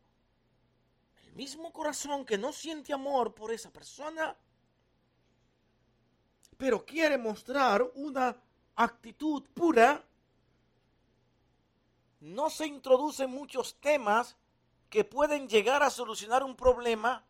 el 1.26 1.34
mismo 1.34 1.72
corazón 1.72 2.26
que 2.26 2.36
no 2.36 2.52
siente 2.52 2.94
amor 2.94 3.36
por 3.36 3.52
esa 3.52 3.72
persona, 3.72 4.36
pero 6.58 6.84
quiere 6.84 7.20
mostrar 7.20 7.84
una 7.94 8.36
actitud 8.76 9.44
pura, 9.54 10.04
no 12.22 12.50
se 12.50 12.66
introducen 12.66 13.30
muchos 13.30 13.80
temas 13.80 14.36
que 14.90 15.04
pueden 15.04 15.48
llegar 15.48 15.84
a 15.84 15.92
solucionar 15.92 16.44
un 16.44 16.56
problema 16.56 17.24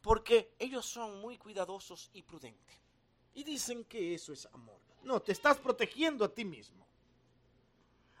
porque 0.00 0.56
ellos 0.58 0.86
son 0.86 1.20
muy 1.20 1.38
cuidadosos 1.38 2.10
y 2.12 2.22
prudentes. 2.22 2.80
Y 3.34 3.44
dicen 3.44 3.84
que 3.84 4.12
eso 4.12 4.32
es 4.32 4.46
amor. 4.46 4.80
No, 5.04 5.22
te 5.22 5.30
estás 5.30 5.58
protegiendo 5.58 6.24
a 6.24 6.34
ti 6.34 6.44
mismo. 6.44 6.87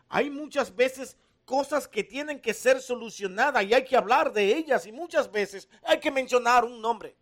Hay 0.08 0.30
muchas 0.30 0.74
veces 0.74 1.16
cosas 1.44 1.88
que 1.88 2.04
tienen 2.04 2.40
que 2.40 2.52
ser 2.52 2.80
solucionadas 2.80 3.64
y 3.64 3.72
hay 3.72 3.84
que 3.84 3.96
hablar 3.96 4.32
de 4.32 4.56
ellas 4.56 4.86
y 4.86 4.92
muchas 4.92 5.30
veces 5.32 5.68
hay 5.82 5.98
que 5.98 6.10
mencionar 6.10 6.64
un 6.64 6.80
nombre. 6.80 7.16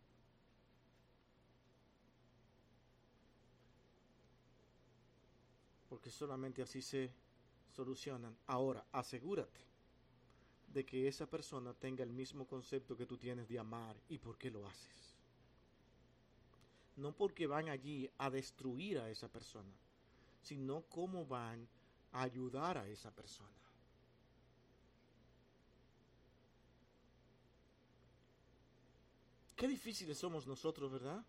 Porque 5.88 6.10
solamente 6.10 6.62
así 6.62 6.82
se 6.82 7.12
solucionan. 7.70 8.36
Ahora, 8.46 8.84
asegúrate 8.92 9.60
de 10.68 10.84
que 10.84 11.08
esa 11.08 11.26
persona 11.26 11.72
tenga 11.72 12.02
el 12.02 12.12
mismo 12.12 12.46
concepto 12.46 12.96
que 12.96 13.06
tú 13.06 13.16
tienes 13.16 13.48
de 13.48 13.58
amar 13.58 13.96
y 14.08 14.18
por 14.18 14.36
qué 14.36 14.50
lo 14.50 14.66
haces. 14.66 15.14
No 16.96 17.12
porque 17.12 17.46
van 17.46 17.68
allí 17.68 18.10
a 18.18 18.28
destruir 18.28 18.98
a 18.98 19.08
esa 19.08 19.28
persona, 19.28 19.72
sino 20.42 20.82
cómo 20.88 21.26
van 21.26 21.68
ayudar 22.22 22.78
a 22.78 22.88
esa 22.88 23.10
persona. 23.10 23.50
Qué 29.56 29.66
difíciles 29.66 30.18
somos 30.18 30.46
nosotros, 30.46 30.92
¿verdad? 30.92 31.24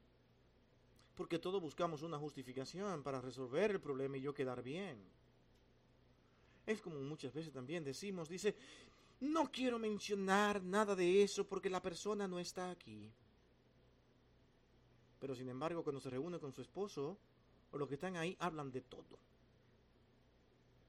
Porque 1.15 1.39
todos 1.39 1.61
buscamos 1.61 2.01
una 2.03 2.17
justificación 2.17 3.01
para 3.01 3.21
resolver 3.21 3.71
el 3.71 3.79
problema 3.79 4.17
y 4.17 4.21
yo 4.21 4.33
quedar 4.33 4.61
bien. 4.61 5.01
Es 6.65 6.81
como 6.81 6.99
muchas 6.99 7.33
veces 7.33 7.53
también 7.53 7.85
decimos, 7.85 8.27
dice, 8.27 8.53
no 9.21 9.49
quiero 9.49 9.79
mencionar 9.79 10.61
nada 10.61 10.93
de 10.93 11.23
eso 11.23 11.47
porque 11.47 11.69
la 11.69 11.81
persona 11.81 12.27
no 12.27 12.37
está 12.37 12.69
aquí. 12.69 13.09
Pero 15.19 15.33
sin 15.33 15.47
embargo, 15.49 15.83
cuando 15.83 16.01
se 16.01 16.09
reúne 16.09 16.37
con 16.37 16.53
su 16.53 16.61
esposo 16.61 17.17
o 17.71 17.77
los 17.77 17.87
que 17.87 17.95
están 17.95 18.17
ahí, 18.17 18.35
hablan 18.39 18.71
de 18.71 18.81
todo. 18.81 19.17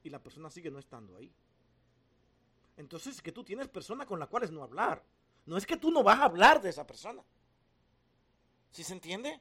Y 0.03 0.11
la 0.11 0.23
persona 0.23 0.51
sigue 0.51 0.71
no 0.71 0.79
estando 0.79 1.17
ahí. 1.17 1.33
Entonces 2.77 3.17
es 3.17 3.23
que 3.23 3.33
tú 3.33 3.43
tienes 3.43 3.69
personas 3.69 4.07
con 4.07 4.19
las 4.19 4.29
cuales 4.29 4.51
no 4.51 4.63
hablar. 4.63 5.03
No 5.47 5.57
es 5.57 5.67
que 5.67 5.77
tú 5.77 5.91
no 5.91 6.03
vas 6.03 6.21
a 6.21 6.25
hablar 6.25 6.63
de 6.63 6.71
esa 6.71 6.87
persona. 6.87 7.23
¿Sí 8.71 8.85
se 8.85 8.93
entiende? 8.93 9.41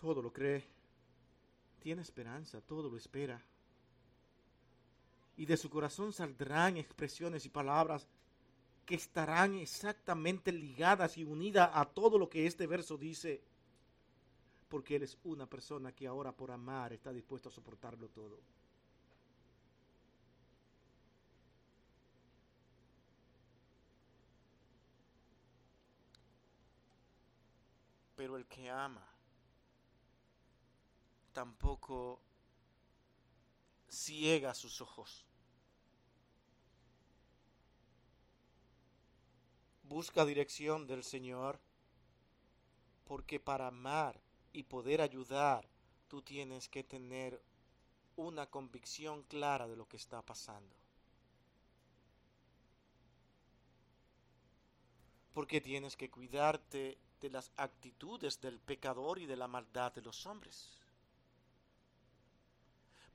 Todo 0.00 0.22
lo 0.22 0.32
cree 0.32 0.76
tiene 1.86 2.02
esperanza, 2.02 2.60
todo 2.62 2.90
lo 2.90 2.96
espera. 2.96 3.40
Y 5.36 5.46
de 5.46 5.56
su 5.56 5.70
corazón 5.70 6.12
saldrán 6.12 6.78
expresiones 6.78 7.46
y 7.46 7.48
palabras 7.48 8.08
que 8.86 8.94
estarán 8.94 9.56
exactamente 9.56 10.52
ligadas 10.52 11.18
y 11.18 11.24
unidas 11.24 11.70
a 11.74 11.84
todo 11.84 12.18
lo 12.18 12.30
que 12.30 12.46
este 12.46 12.66
verso 12.66 12.96
dice, 12.96 13.42
porque 14.68 14.96
Él 14.96 15.02
es 15.02 15.18
una 15.24 15.46
persona 15.46 15.92
que 15.92 16.06
ahora 16.06 16.32
por 16.32 16.52
amar 16.52 16.92
está 16.92 17.12
dispuesto 17.12 17.48
a 17.48 17.52
soportarlo 17.52 18.08
todo. 18.08 18.38
Pero 28.14 28.36
el 28.36 28.46
que 28.46 28.70
ama 28.70 29.06
tampoco 31.32 32.18
ciega 33.90 34.54
sus 34.54 34.80
ojos. 34.80 35.26
Busca 39.88 40.24
dirección 40.24 40.86
del 40.88 41.04
Señor, 41.04 41.60
porque 43.04 43.38
para 43.38 43.68
amar 43.68 44.20
y 44.52 44.64
poder 44.64 45.00
ayudar, 45.00 45.68
tú 46.08 46.22
tienes 46.22 46.68
que 46.68 46.82
tener 46.82 47.40
una 48.16 48.46
convicción 48.46 49.22
clara 49.22 49.68
de 49.68 49.76
lo 49.76 49.86
que 49.86 49.96
está 49.96 50.22
pasando. 50.22 50.74
Porque 55.32 55.60
tienes 55.60 55.96
que 55.96 56.10
cuidarte 56.10 56.98
de 57.20 57.30
las 57.30 57.52
actitudes 57.56 58.40
del 58.40 58.58
pecador 58.58 59.20
y 59.20 59.26
de 59.26 59.36
la 59.36 59.46
maldad 59.46 59.92
de 59.92 60.02
los 60.02 60.26
hombres 60.26 60.76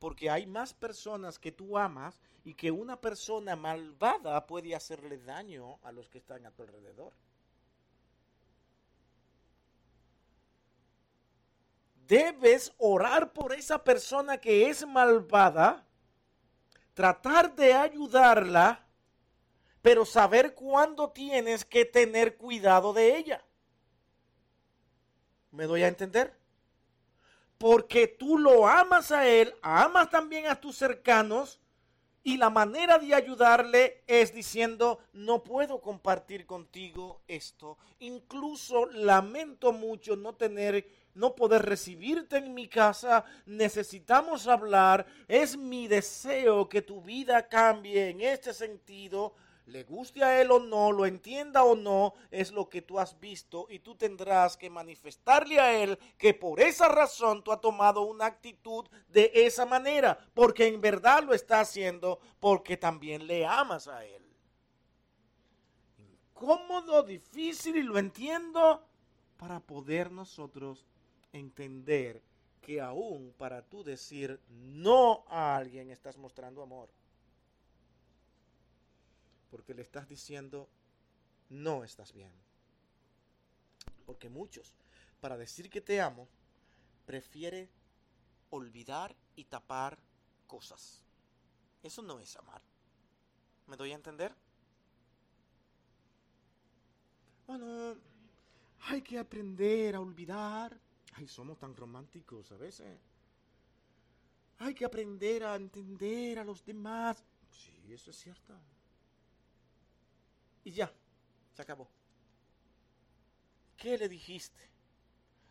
porque 0.01 0.31
hay 0.31 0.47
más 0.47 0.73
personas 0.73 1.37
que 1.37 1.51
tú 1.51 1.77
amas 1.77 2.19
y 2.43 2.55
que 2.55 2.71
una 2.71 2.99
persona 2.99 3.55
malvada 3.55 4.47
puede 4.47 4.73
hacerle 4.73 5.19
daño 5.19 5.77
a 5.83 5.91
los 5.91 6.09
que 6.09 6.17
están 6.17 6.43
a 6.43 6.49
tu 6.49 6.63
alrededor. 6.63 7.13
Debes 12.07 12.73
orar 12.79 13.31
por 13.31 13.53
esa 13.53 13.83
persona 13.83 14.39
que 14.39 14.71
es 14.71 14.87
malvada, 14.87 15.85
tratar 16.95 17.53
de 17.55 17.71
ayudarla, 17.71 18.83
pero 19.83 20.03
saber 20.03 20.55
cuándo 20.55 21.11
tienes 21.11 21.63
que 21.63 21.85
tener 21.85 22.37
cuidado 22.37 22.91
de 22.91 23.17
ella. 23.17 23.45
¿Me 25.51 25.67
doy 25.67 25.83
a 25.83 25.87
entender? 25.87 26.40
Porque 27.61 28.07
tú 28.07 28.39
lo 28.39 28.67
amas 28.67 29.11
a 29.11 29.27
Él, 29.27 29.53
amas 29.61 30.09
también 30.09 30.47
a 30.47 30.59
tus 30.59 30.75
cercanos, 30.75 31.59
y 32.23 32.37
la 32.37 32.49
manera 32.49 32.97
de 32.97 33.13
ayudarle 33.13 34.03
es 34.07 34.33
diciendo, 34.33 34.97
no 35.13 35.43
puedo 35.43 35.79
compartir 35.79 36.47
contigo 36.47 37.21
esto. 37.27 37.77
Incluso 37.99 38.87
lamento 38.87 39.73
mucho 39.73 40.15
no 40.15 40.33
tener, 40.33 40.87
no 41.13 41.35
poder 41.35 41.63
recibirte 41.63 42.37
en 42.37 42.53
mi 42.53 42.67
casa. 42.67 43.25
Necesitamos 43.47 44.47
hablar. 44.47 45.05
Es 45.27 45.57
mi 45.57 45.87
deseo 45.87 46.69
que 46.69 46.83
tu 46.83 47.01
vida 47.01 47.47
cambie 47.47 48.09
en 48.09 48.21
este 48.21 48.53
sentido 48.53 49.33
le 49.65 49.83
guste 49.83 50.23
a 50.23 50.41
él 50.41 50.51
o 50.51 50.59
no, 50.59 50.91
lo 50.91 51.05
entienda 51.05 51.63
o 51.63 51.75
no, 51.75 52.13
es 52.29 52.51
lo 52.51 52.69
que 52.69 52.81
tú 52.81 52.99
has 52.99 53.19
visto 53.19 53.67
y 53.69 53.79
tú 53.79 53.95
tendrás 53.95 54.57
que 54.57 54.69
manifestarle 54.69 55.59
a 55.59 55.81
él 55.81 55.97
que 56.17 56.33
por 56.33 56.59
esa 56.59 56.87
razón 56.87 57.43
tú 57.43 57.51
has 57.51 57.61
tomado 57.61 58.01
una 58.01 58.25
actitud 58.25 58.85
de 59.07 59.31
esa 59.33 59.65
manera, 59.65 60.17
porque 60.33 60.67
en 60.67 60.81
verdad 60.81 61.23
lo 61.23 61.33
está 61.33 61.59
haciendo 61.59 62.19
porque 62.39 62.77
también 62.77 63.27
le 63.27 63.45
amas 63.45 63.87
a 63.87 64.03
él. 64.05 64.23
Incómodo, 65.97 67.03
difícil 67.03 67.77
y 67.77 67.83
lo 67.83 67.97
entiendo 67.97 68.83
para 69.37 69.59
poder 69.59 70.11
nosotros 70.11 70.85
entender 71.31 72.21
que 72.61 72.81
aún 72.81 73.33
para 73.37 73.63
tú 73.63 73.83
decir 73.83 74.39
no 74.49 75.23
a 75.27 75.55
alguien 75.55 75.89
estás 75.89 76.17
mostrando 76.17 76.61
amor 76.61 76.89
porque 79.51 79.75
le 79.75 79.81
estás 79.81 80.07
diciendo, 80.07 80.69
no 81.49 81.83
estás 81.83 82.13
bien. 82.13 82.31
Porque 84.05 84.29
muchos, 84.29 84.73
para 85.19 85.37
decir 85.37 85.69
que 85.69 85.81
te 85.81 86.01
amo, 86.01 86.27
prefiere 87.05 87.69
olvidar 88.49 89.15
y 89.35 89.43
tapar 89.43 89.99
cosas. 90.47 91.03
Eso 91.83 92.01
no 92.01 92.19
es 92.19 92.35
amar. 92.37 92.61
¿Me 93.67 93.75
doy 93.75 93.91
a 93.91 93.95
entender? 93.95 94.33
Bueno, 97.45 97.97
hay 98.83 99.01
que 99.01 99.19
aprender 99.19 99.95
a 99.95 99.99
olvidar. 99.99 100.79
Ay, 101.13 101.27
somos 101.27 101.57
tan 101.57 101.75
románticos 101.75 102.51
a 102.51 102.57
veces. 102.57 102.99
hay 104.59 104.73
que 104.73 104.85
aprender 104.85 105.43
a 105.43 105.55
entender 105.55 106.39
a 106.39 106.45
los 106.45 106.63
demás. 106.63 107.25
Sí, 107.49 107.91
eso 107.91 108.11
es 108.11 108.17
cierto. 108.17 108.53
Y 110.63 110.71
ya, 110.71 110.91
se 111.53 111.61
acabó. 111.61 111.87
¿Qué 113.77 113.97
le 113.97 114.07
dijiste? 114.07 114.59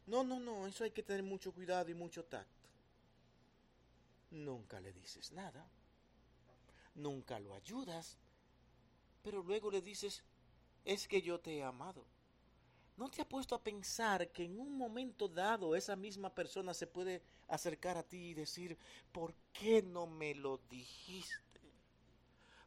No, 0.07 0.23
no, 0.25 0.39
no, 0.39 0.67
eso 0.67 0.85
hay 0.85 0.91
que 0.91 1.03
tener 1.03 1.23
mucho 1.23 1.53
cuidado 1.53 1.91
y 1.91 1.95
mucho 1.95 2.25
tacto. 2.25 2.69
Nunca 4.31 4.81
le 4.81 4.93
dices 4.93 5.33
nada. 5.33 5.67
Nunca 6.95 7.39
lo 7.41 7.55
ayudas. 7.55 8.17
Pero 9.23 9.43
luego 9.43 9.71
le 9.71 9.83
dices, 9.83 10.23
es 10.85 11.09
que 11.09 11.21
yo 11.23 11.41
te 11.41 11.57
he 11.57 11.63
amado. 11.63 12.05
¿No 12.97 13.09
te 13.11 13.23
ha 13.23 13.29
puesto 13.29 13.55
a 13.55 13.63
pensar 13.63 14.29
que 14.31 14.45
en 14.45 14.59
un 14.61 14.77
momento 14.77 15.27
dado 15.27 15.75
esa 15.75 15.97
misma 15.97 16.35
persona 16.35 16.75
se 16.75 16.87
puede 16.87 17.23
acercar 17.49 17.97
a 17.97 18.03
ti 18.03 18.29
y 18.29 18.35
decir, 18.35 18.77
¿por 19.11 19.35
qué 19.53 19.83
no 19.83 20.07
me 20.07 20.35
lo 20.35 20.59
dijiste? 20.69 21.50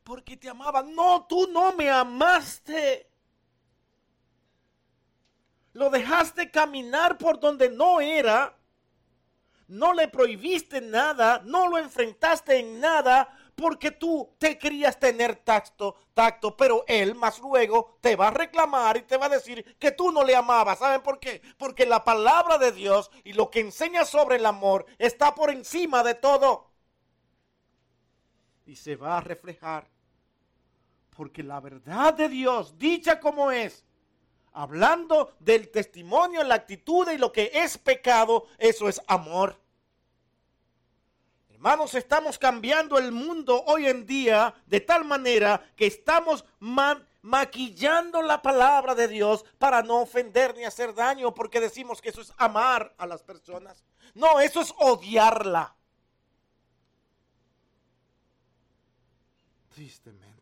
Porque 0.04 0.38
te 0.38 0.50
amaba. 0.50 0.84
No, 0.84 1.26
tú 1.28 1.48
no 1.48 1.74
me 1.74 1.90
amaste. 1.90 3.10
Lo 5.74 5.90
dejaste 5.90 6.52
caminar 6.52 7.18
por 7.18 7.40
donde 7.40 7.70
no 7.70 8.00
era. 8.02 8.58
No 9.68 9.94
le 9.94 10.08
prohibiste 10.08 10.82
nada, 10.82 11.42
no 11.46 11.68
lo 11.68 11.78
enfrentaste 11.78 12.60
en 12.60 12.80
nada, 12.80 13.36
porque 13.56 13.92
tú 13.92 14.36
te 14.38 14.58
querías 14.58 15.00
tener 15.00 15.38
tacto, 15.38 15.96
tacto, 16.14 16.56
pero 16.56 16.84
él 16.88 17.16
más 17.16 17.40
luego 17.40 17.98
te 18.02 18.16
va 18.16 18.28
a 18.28 18.32
reclamar 18.32 18.98
y 18.98 19.04
te 19.04 19.18
va 19.18 19.28
a 19.28 19.30
decir 19.30 19.78
que 19.80 19.92
tú 19.92 20.12
no 20.12 20.24
le 20.24 20.36
amabas. 20.36 20.80
¿Saben 20.80 21.02
por 21.02 21.20
qué? 21.20 21.42
Porque 21.58 21.86
la 21.86 22.04
palabra 22.04 22.58
de 22.58 22.72
Dios 22.72 23.10
y 23.24 23.34
lo 23.34 23.50
que 23.50 23.62
enseña 23.62 24.06
sobre 24.06 24.36
el 24.36 24.46
amor 24.46 24.86
está 24.98 25.34
por 25.34 25.50
encima 25.50 26.04
de 26.04 26.16
todo. 26.16 26.70
Y 28.66 28.76
se 28.76 28.96
va 28.96 29.18
a 29.18 29.22
reflejar. 29.22 29.93
Porque 31.16 31.44
la 31.44 31.60
verdad 31.60 32.14
de 32.14 32.30
Dios, 32.30 32.78
dicha 32.78 33.20
como 33.20 33.52
es, 33.52 33.86
hablando 34.54 35.36
del 35.40 35.70
testimonio, 35.70 36.44
la 36.44 36.56
actitud 36.56 37.10
y 37.10 37.18
lo 37.18 37.32
que 37.32 37.52
es 37.54 37.78
pecado, 37.78 38.48
eso 38.58 38.88
es 38.88 39.02
amor. 39.08 39.60
Hermanos, 41.50 41.96
estamos 41.96 42.38
cambiando 42.38 42.98
el 42.98 43.12
mundo 43.12 43.64
hoy 43.68 43.88
en 43.88 44.06
día 44.06 44.54
de 44.66 44.82
tal 44.82 45.06
manera 45.06 45.64
que 45.78 45.88
estamos 45.88 46.44
maquillando 47.22 48.22
la 48.22 48.42
palabra 48.42 48.96
de 48.96 49.08
Dios 49.08 49.46
para 49.58 49.82
no 49.82 50.02
ofender 50.02 50.56
ni 50.58 50.66
hacer 50.66 50.94
daño, 50.94 51.34
porque 51.34 51.62
decimos 51.62 52.02
que 52.02 52.10
eso 52.10 52.20
es 52.20 52.34
amar 52.38 52.94
a 52.98 53.08
las 53.08 53.24
personas. 53.24 53.84
No, 54.14 54.42
eso 54.42 54.60
es 54.60 54.74
odiarla. 54.78 55.74
Tristemente. 59.74 60.33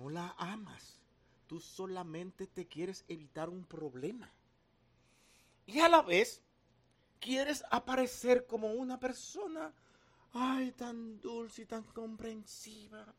No 0.00 0.08
la 0.08 0.34
amas. 0.38 0.98
Tú 1.46 1.60
solamente 1.60 2.46
te 2.46 2.66
quieres 2.66 3.04
evitar 3.06 3.50
un 3.50 3.64
problema. 3.64 4.32
Y 5.66 5.80
a 5.80 5.88
la 5.90 6.00
vez 6.00 6.40
quieres 7.20 7.62
aparecer 7.70 8.46
como 8.46 8.72
una 8.72 8.98
persona, 8.98 9.74
ay, 10.32 10.72
tan 10.72 11.20
dulce 11.20 11.62
y 11.62 11.66
tan 11.66 11.82
comprensiva. 11.82 13.14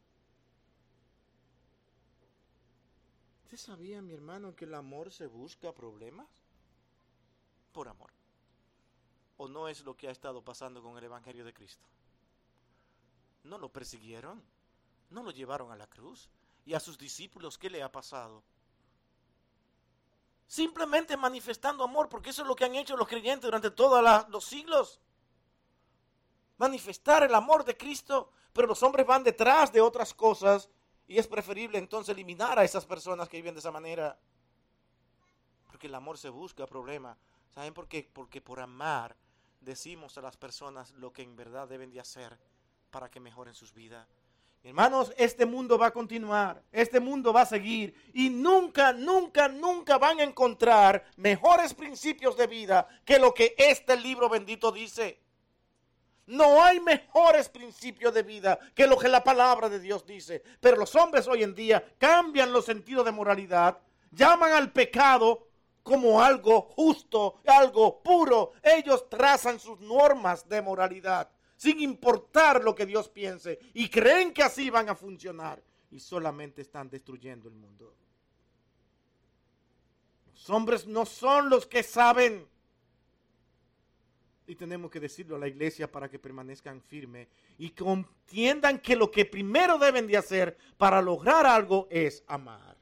¿Usted 3.43 3.57
sabía, 3.57 4.01
mi 4.01 4.13
hermano, 4.13 4.55
que 4.55 4.65
el 4.65 4.73
amor 4.73 5.11
se 5.11 5.27
busca 5.27 5.75
problemas? 5.75 6.29
Por 7.73 7.89
amor. 7.89 8.11
¿O 9.37 9.47
no 9.47 9.67
es 9.67 9.83
lo 9.83 9.95
que 9.95 10.07
ha 10.07 10.11
estado 10.11 10.43
pasando 10.43 10.81
con 10.81 10.97
el 10.97 11.03
Evangelio 11.03 11.45
de 11.45 11.53
Cristo? 11.53 11.85
No 13.43 13.59
lo 13.59 13.71
persiguieron, 13.71 14.41
no 15.11 15.21
lo 15.21 15.29
llevaron 15.29 15.71
a 15.71 15.75
la 15.75 15.87
cruz. 15.87 16.29
¿Y 16.65 16.73
a 16.73 16.79
sus 16.79 16.97
discípulos 16.97 17.57
qué 17.57 17.69
le 17.69 17.81
ha 17.81 17.91
pasado? 17.91 18.43
Simplemente 20.47 21.15
manifestando 21.15 21.83
amor, 21.83 22.09
porque 22.09 22.31
eso 22.31 22.41
es 22.41 22.47
lo 22.47 22.55
que 22.55 22.65
han 22.65 22.75
hecho 22.75 22.97
los 22.97 23.07
creyentes 23.07 23.43
durante 23.43 23.71
todos 23.71 24.27
los 24.29 24.45
siglos. 24.45 24.99
Manifestar 26.57 27.23
el 27.23 27.33
amor 27.33 27.63
de 27.63 27.77
Cristo, 27.77 28.31
pero 28.53 28.67
los 28.67 28.83
hombres 28.83 29.07
van 29.07 29.23
detrás 29.23 29.71
de 29.71 29.81
otras 29.81 30.13
cosas 30.13 30.69
y 31.07 31.17
es 31.17 31.27
preferible 31.27 31.77
entonces 31.77 32.13
eliminar 32.13 32.59
a 32.59 32.63
esas 32.63 32.85
personas 32.85 33.27
que 33.27 33.37
viven 33.37 33.53
de 33.53 33.59
esa 33.59 33.71
manera. 33.71 34.19
Porque 35.67 35.87
el 35.87 35.95
amor 35.95 36.17
se 36.17 36.29
busca 36.29 36.67
problema. 36.67 37.17
¿Saben 37.49 37.73
por 37.73 37.87
qué? 37.87 38.09
Porque 38.13 38.41
por 38.41 38.59
amar 38.59 39.15
decimos 39.61 40.17
a 40.17 40.21
las 40.21 40.37
personas 40.37 40.91
lo 40.91 41.13
que 41.13 41.21
en 41.21 41.35
verdad 41.35 41.67
deben 41.67 41.91
de 41.91 41.99
hacer 41.99 42.37
para 42.89 43.09
que 43.09 43.19
mejoren 43.19 43.53
sus 43.53 43.73
vidas. 43.73 44.07
Hermanos, 44.63 45.11
este 45.17 45.47
mundo 45.47 45.75
va 45.79 45.87
a 45.87 45.91
continuar, 45.91 46.61
este 46.71 46.99
mundo 46.99 47.33
va 47.33 47.41
a 47.41 47.45
seguir 47.47 47.95
y 48.13 48.29
nunca, 48.29 48.93
nunca, 48.93 49.47
nunca 49.47 49.97
van 49.97 50.19
a 50.19 50.23
encontrar 50.23 51.03
mejores 51.15 51.73
principios 51.73 52.37
de 52.37 52.45
vida 52.45 52.87
que 53.03 53.17
lo 53.17 53.33
que 53.33 53.55
este 53.57 53.97
libro 53.97 54.29
bendito 54.29 54.71
dice. 54.71 55.19
No 56.27 56.63
hay 56.63 56.79
mejores 56.79 57.49
principios 57.49 58.13
de 58.13 58.21
vida 58.21 58.59
que 58.75 58.85
lo 58.85 58.97
que 58.99 59.07
la 59.07 59.23
palabra 59.23 59.67
de 59.67 59.79
Dios 59.79 60.05
dice. 60.05 60.43
Pero 60.59 60.77
los 60.77 60.95
hombres 60.95 61.27
hoy 61.27 61.41
en 61.41 61.55
día 61.55 61.83
cambian 61.97 62.53
los 62.53 62.65
sentidos 62.65 63.03
de 63.03 63.11
moralidad, 63.11 63.79
llaman 64.11 64.53
al 64.53 64.71
pecado 64.71 65.47
como 65.81 66.21
algo 66.21 66.61
justo, 66.61 67.41
algo 67.47 68.03
puro. 68.03 68.53
Ellos 68.61 69.09
trazan 69.09 69.59
sus 69.59 69.79
normas 69.79 70.47
de 70.47 70.61
moralidad 70.61 71.31
sin 71.61 71.79
importar 71.79 72.63
lo 72.63 72.73
que 72.73 72.87
Dios 72.87 73.07
piense, 73.07 73.59
y 73.75 73.87
creen 73.87 74.33
que 74.33 74.41
así 74.41 74.71
van 74.71 74.89
a 74.89 74.95
funcionar, 74.95 75.61
y 75.91 75.99
solamente 75.99 76.63
están 76.63 76.89
destruyendo 76.89 77.47
el 77.49 77.53
mundo. 77.53 77.93
Los 80.33 80.49
hombres 80.49 80.87
no 80.87 81.05
son 81.05 81.51
los 81.51 81.67
que 81.67 81.83
saben. 81.83 82.47
Y 84.47 84.55
tenemos 84.55 84.89
que 84.89 84.99
decirlo 84.99 85.35
a 85.35 85.39
la 85.39 85.47
iglesia 85.47 85.91
para 85.91 86.09
que 86.09 86.17
permanezcan 86.17 86.81
firmes 86.81 87.27
y 87.59 87.71
entiendan 87.77 88.79
que 88.79 88.95
lo 88.95 89.11
que 89.11 89.25
primero 89.25 89.77
deben 89.77 90.07
de 90.07 90.17
hacer 90.17 90.57
para 90.79 90.99
lograr 90.99 91.45
algo 91.45 91.87
es 91.91 92.23
amar. 92.25 92.75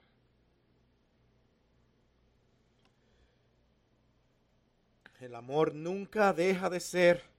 El 5.19 5.35
amor 5.35 5.75
nunca 5.75 6.31
deja 6.31 6.69
de 6.69 6.79
ser 6.79 7.38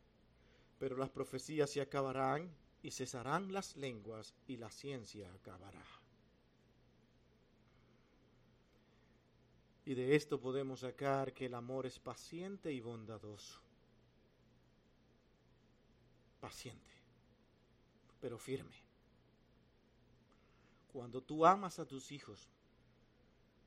pero 0.81 0.97
las 0.97 1.11
profecías 1.11 1.68
se 1.68 1.83
acabarán 1.83 2.51
y 2.83 2.91
cesarán 2.91 3.53
las 3.53 3.76
lenguas 3.76 4.35
y 4.47 4.57
la 4.57 4.70
ciencia 4.70 5.31
acabará. 5.31 5.85
Y 9.85 9.93
de 9.93 10.16
esto 10.16 10.41
podemos 10.41 10.81
sacar 10.81 11.35
que 11.35 11.47
el 11.47 11.55
amor 11.55 11.85
es 11.85 11.99
paciente 11.99 12.72
y 12.72 12.81
bondadoso. 12.81 13.61
Paciente, 16.41 16.95
pero 18.18 18.39
firme. 18.39 18.76
Cuando 20.91 21.22
tú 21.22 21.45
amas 21.45 21.78
a 21.78 21.85
tus 21.85 22.11
hijos 22.11 22.49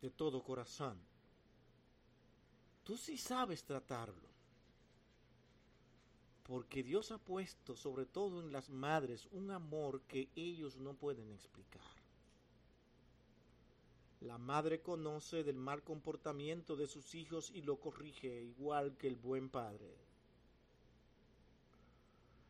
de 0.01 0.09
todo 0.09 0.41
corazón, 0.41 0.97
tú 2.83 2.97
sí 2.97 3.19
sabes 3.19 3.63
tratarlo 3.63 4.32
porque 6.43 6.83
Dios 6.83 7.11
ha 7.11 7.17
puesto 7.17 7.75
sobre 7.75 8.05
todo 8.05 8.41
en 8.41 8.51
las 8.51 8.69
madres 8.69 9.27
un 9.31 9.51
amor 9.51 10.01
que 10.01 10.29
ellos 10.35 10.77
no 10.77 10.93
pueden 10.93 11.31
explicar. 11.31 11.81
La 14.21 14.37
madre 14.37 14.81
conoce 14.81 15.43
del 15.43 15.57
mal 15.57 15.83
comportamiento 15.83 16.75
de 16.75 16.87
sus 16.87 17.13
hijos 17.15 17.51
y 17.53 17.61
lo 17.61 17.77
corrige 17.77 18.41
igual 18.41 18.95
que 18.97 19.07
el 19.07 19.15
buen 19.15 19.49
padre. 19.49 19.97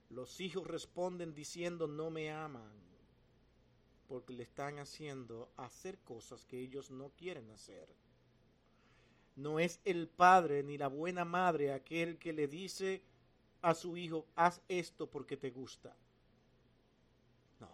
Los 0.10 0.40
hijos 0.40 0.68
responden 0.68 1.34
diciendo 1.34 1.88
no 1.88 2.12
me 2.12 2.32
aman 2.32 2.84
porque 4.08 4.34
le 4.34 4.44
están 4.44 4.78
haciendo 4.78 5.50
hacer 5.58 5.98
cosas 6.00 6.46
que 6.46 6.60
ellos 6.60 6.92
no 6.92 7.10
quieren 7.18 7.50
hacer. 7.50 7.88
No 9.36 9.60
es 9.60 9.80
el 9.86 10.08
padre 10.08 10.62
ni 10.62 10.78
la 10.78 10.88
buena 10.88 11.26
madre 11.26 11.74
aquel 11.74 12.20
que 12.20 12.34
le 12.34 12.48
dice 12.48 13.02
a 13.64 13.74
su 13.74 13.98
hijo, 13.98 14.28
haz 14.36 14.62
esto 14.68 15.10
porque 15.10 15.38
te 15.38 15.50
gusta. 15.50 15.96
No. 17.60 17.70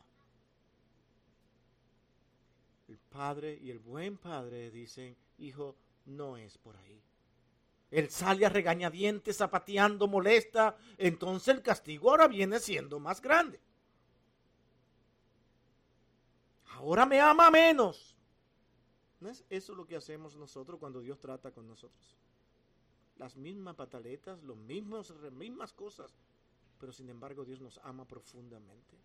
El 2.87 2.97
padre 2.97 3.57
y 3.61 3.71
el 3.71 3.79
buen 3.79 4.17
padre 4.17 4.69
dicen, 4.69 5.17
hijo, 5.39 5.75
no 6.05 6.37
es 6.37 6.57
por 6.59 6.77
ahí. 6.77 7.01
Él 7.89 8.09
sale 8.11 8.45
a 8.45 8.49
regañadientes, 8.49 9.37
zapateando, 9.37 10.07
molesta, 10.07 10.77
entonces 10.97 11.55
el 11.55 11.63
castigo 11.63 12.11
ahora 12.11 12.27
viene 12.27 12.59
siendo 12.59 12.99
más 12.99 13.19
grande. 13.19 13.59
Ahora 16.75 17.07
me 17.07 17.19
ama 17.19 17.49
menos. 17.49 18.15
¿No 19.19 19.27
es 19.29 19.43
eso 19.49 19.73
lo 19.73 19.87
que 19.87 19.95
hacemos 19.95 20.35
nosotros 20.35 20.79
cuando 20.79 21.01
Dios 21.01 21.19
trata 21.19 21.51
con 21.51 21.67
nosotros? 21.67 22.15
Las 23.19 23.35
mismas 23.35 23.75
pataletas, 23.75 24.41
los 24.43 24.57
mismos, 24.57 25.13
las 25.21 25.33
mismas 25.33 25.73
cosas, 25.73 26.11
pero 26.79 26.91
sin 26.91 27.09
embargo 27.09 27.45
Dios 27.45 27.61
nos 27.61 27.77
ama 27.83 28.05
profundamente. 28.05 28.97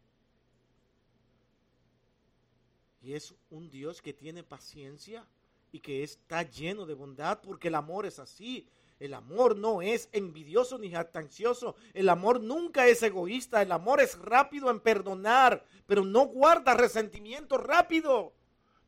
Y 3.03 3.13
es 3.13 3.35
un 3.51 3.69
Dios 3.69 4.01
que 4.01 4.15
tiene 4.15 4.43
paciencia 4.43 5.27
y 5.73 5.81
que 5.81 6.03
está 6.03 6.43
lleno 6.43 6.87
de 6.87 6.95
bondad 6.95 7.41
porque 7.43 7.69
el 7.69 7.75
amor 7.75 8.07
es 8.07 8.19
así. 8.19 8.67
El 9.01 9.13
amor 9.13 9.57
no 9.57 9.83
es 9.83 10.09
envidioso 10.13 10.79
ni 10.79 10.91
jactancioso. 10.91 11.75
El 11.93 12.09
amor 12.09 12.41
nunca 12.41 12.87
es 12.87 13.03
egoísta. 13.03 13.61
El 13.61 13.73
amor 13.73 14.01
es 14.01 14.17
rápido 14.19 14.71
en 14.71 14.81
perdonar, 14.81 15.67
pero 15.87 16.05
no 16.05 16.29
guarda 16.29 16.73
resentimiento 16.73 17.59
rápido. 17.59 18.33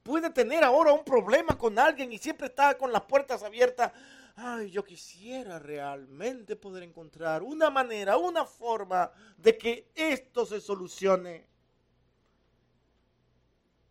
Puede 0.02 0.30
tener 0.30 0.64
ahora 0.64 0.92
un 0.92 1.04
problema 1.04 1.58
con 1.58 1.78
alguien 1.78 2.10
y 2.12 2.18
siempre 2.18 2.46
está 2.46 2.78
con 2.78 2.92
las 2.92 3.02
puertas 3.02 3.42
abiertas. 3.42 3.92
Ay, 4.38 4.70
yo 4.70 4.84
quisiera 4.84 5.58
realmente 5.58 6.56
poder 6.56 6.82
encontrar 6.82 7.42
una 7.42 7.70
manera, 7.70 8.18
una 8.18 8.44
forma 8.44 9.10
de 9.38 9.56
que 9.56 9.90
esto 9.94 10.44
se 10.44 10.60
solucione. 10.60 11.46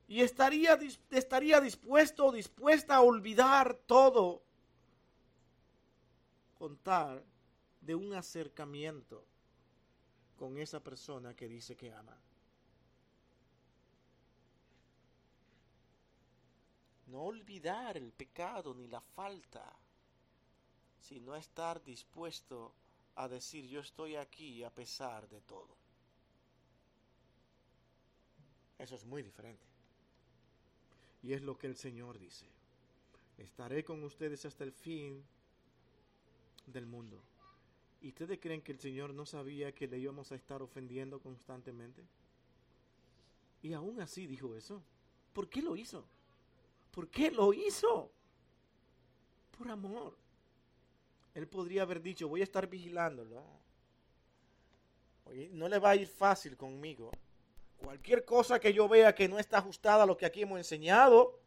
Y 0.07 0.21
estaría, 0.21 0.77
estaría 1.09 1.59
dispuesto 1.59 2.27
o 2.27 2.31
dispuesta 2.31 2.95
a 2.95 3.01
olvidar 3.01 3.73
todo 3.87 4.43
contar 6.53 7.23
de 7.81 7.95
un 7.95 8.13
acercamiento 8.13 9.25
con 10.35 10.59
esa 10.59 10.79
persona 10.79 11.35
que 11.35 11.47
dice 11.47 11.75
que 11.75 11.91
ama. 11.91 12.15
No 17.07 17.23
olvidar 17.23 17.97
el 17.97 18.11
pecado 18.11 18.75
ni 18.75 18.87
la 18.87 19.01
falta, 19.01 19.75
sino 21.07 21.35
estar 21.35 21.83
dispuesto 21.83 22.73
a 23.15 23.27
decir 23.27 23.67
yo 23.67 23.79
estoy 23.79 24.15
aquí 24.15 24.63
a 24.63 24.73
pesar 24.73 25.29
de 25.29 25.39
todo. 25.41 25.75
Eso 28.79 28.95
es 28.95 29.05
muy 29.05 29.21
diferente. 29.21 29.63
Y 31.21 31.33
es 31.33 31.41
lo 31.43 31.57
que 31.57 31.67
el 31.67 31.75
Señor 31.75 32.17
dice. 32.17 32.47
Estaré 33.37 33.83
con 33.83 34.03
ustedes 34.03 34.45
hasta 34.45 34.63
el 34.63 34.71
fin 34.71 35.23
del 36.65 36.87
mundo. 36.87 37.21
¿Y 38.01 38.09
ustedes 38.09 38.39
creen 38.39 38.61
que 38.61 38.71
el 38.71 38.79
Señor 38.79 39.13
no 39.13 39.25
sabía 39.25 39.73
que 39.73 39.87
le 39.87 39.99
íbamos 39.99 40.31
a 40.31 40.35
estar 40.35 40.61
ofendiendo 40.61 41.19
constantemente? 41.19 42.03
Y 43.61 43.73
aún 43.73 44.01
así 44.01 44.25
dijo 44.25 44.55
eso. 44.55 44.81
¿Por 45.33 45.49
qué 45.49 45.61
lo 45.61 45.75
hizo? 45.75 46.05
¿Por 46.91 47.09
qué 47.09 47.29
lo 47.29 47.53
hizo? 47.53 48.11
Por 49.57 49.69
amor. 49.69 50.24
Él 51.35 51.47
podría 51.47 51.81
haber 51.81 52.01
dicho, 52.01 52.29
voy 52.29 52.39
a 52.39 52.45
estar 52.45 52.67
vigilándolo. 52.67 53.43
No 55.51 55.67
le 55.67 55.79
va 55.79 55.91
a 55.91 55.95
ir 55.95 56.07
fácil 56.07 56.55
conmigo. 56.55 57.11
Cualquier 57.77 58.23
cosa 58.23 58.59
que 58.59 58.73
yo 58.73 58.87
vea 58.87 59.13
que 59.13 59.27
no 59.27 59.37
está 59.37 59.57
ajustada 59.57 60.03
a 60.03 60.05
lo 60.05 60.15
que 60.15 60.25
aquí 60.25 60.43
hemos 60.43 60.57
enseñado 60.57 61.37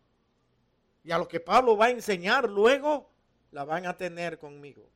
y 1.03 1.11
a 1.11 1.19
lo 1.19 1.27
que 1.27 1.41
Pablo 1.41 1.75
va 1.75 1.87
a 1.87 1.91
enseñar 1.91 2.51
luego, 2.51 3.11
la 3.51 3.65
van 3.65 3.87
a 3.87 3.97
tener 3.97 4.39
conmigo. 4.39 4.91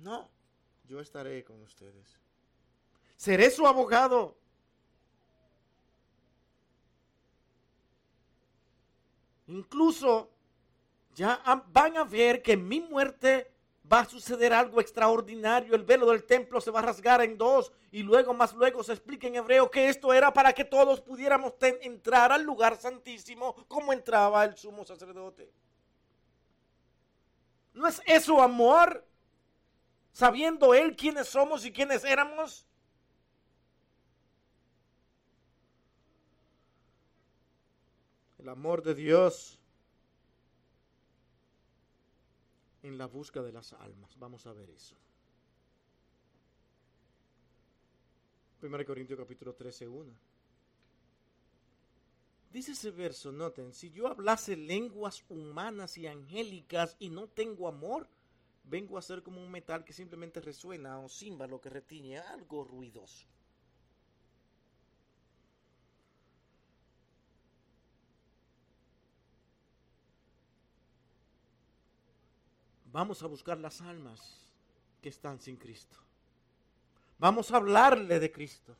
No, 0.00 0.30
yo 0.86 1.00
estaré 1.00 1.42
con 1.42 1.60
ustedes. 1.62 2.20
Seré 3.16 3.50
su 3.50 3.66
abogado. 3.66 4.36
Incluso 9.48 10.35
ya 11.16 11.42
van 11.72 11.96
a 11.96 12.04
ver 12.04 12.40
que 12.42 12.52
en 12.52 12.68
mi 12.68 12.80
muerte 12.80 13.50
va 13.90 14.00
a 14.00 14.04
suceder 14.04 14.52
algo 14.52 14.80
extraordinario. 14.80 15.74
El 15.74 15.82
velo 15.82 16.06
del 16.06 16.24
templo 16.24 16.60
se 16.60 16.70
va 16.70 16.78
a 16.78 16.82
rasgar 16.82 17.22
en 17.22 17.36
dos 17.36 17.72
y 17.90 18.04
luego 18.04 18.32
más 18.32 18.52
luego 18.52 18.84
se 18.84 18.92
explica 18.92 19.26
en 19.26 19.34
hebreo 19.34 19.68
que 19.68 19.88
esto 19.88 20.12
era 20.12 20.32
para 20.32 20.52
que 20.52 20.64
todos 20.64 21.00
pudiéramos 21.00 21.54
entrar 21.60 22.30
al 22.30 22.44
lugar 22.44 22.76
santísimo 22.76 23.56
como 23.66 23.92
entraba 23.92 24.44
el 24.44 24.56
sumo 24.56 24.84
sacerdote. 24.84 25.50
¿No 27.74 27.88
es 27.88 28.00
eso 28.06 28.40
amor? 28.40 29.04
sabiendo 30.16 30.72
Él 30.72 30.96
quiénes 30.96 31.28
somos 31.28 31.66
y 31.66 31.70
quiénes 31.70 32.02
éramos? 32.02 32.66
El 38.38 38.48
amor 38.48 38.82
de 38.82 38.94
Dios 38.94 39.55
en 42.86 42.98
la 42.98 43.06
busca 43.06 43.42
de 43.42 43.52
las 43.52 43.72
almas. 43.72 44.16
Vamos 44.18 44.46
a 44.46 44.52
ver 44.52 44.70
eso. 44.70 44.94
1 48.62 48.84
Corintios 48.84 49.18
capítulo 49.18 49.54
13, 49.54 49.88
1. 49.88 50.12
Dice 52.52 52.72
ese 52.72 52.90
verso, 52.90 53.32
noten, 53.32 53.74
si 53.74 53.90
yo 53.90 54.06
hablase 54.06 54.56
lenguas 54.56 55.24
humanas 55.28 55.98
y 55.98 56.06
angélicas 56.06 56.96
y 56.98 57.10
no 57.10 57.28
tengo 57.28 57.68
amor, 57.68 58.08
vengo 58.64 58.96
a 58.96 59.02
ser 59.02 59.22
como 59.22 59.42
un 59.42 59.50
metal 59.50 59.84
que 59.84 59.92
simplemente 59.92 60.40
resuena 60.40 60.98
o 61.00 61.08
címbalo 61.08 61.60
que 61.60 61.70
retiñe 61.70 62.18
algo 62.18 62.64
ruidoso. 62.64 63.26
Vamos 72.96 73.22
a 73.22 73.26
buscar 73.26 73.58
las 73.58 73.82
almas 73.82 74.40
que 75.02 75.10
están 75.10 75.38
sin 75.38 75.56
Cristo. 75.56 75.98
Vamos 77.18 77.50
a 77.50 77.58
hablarle 77.58 78.18
de 78.18 78.32
Cristo. 78.32 78.74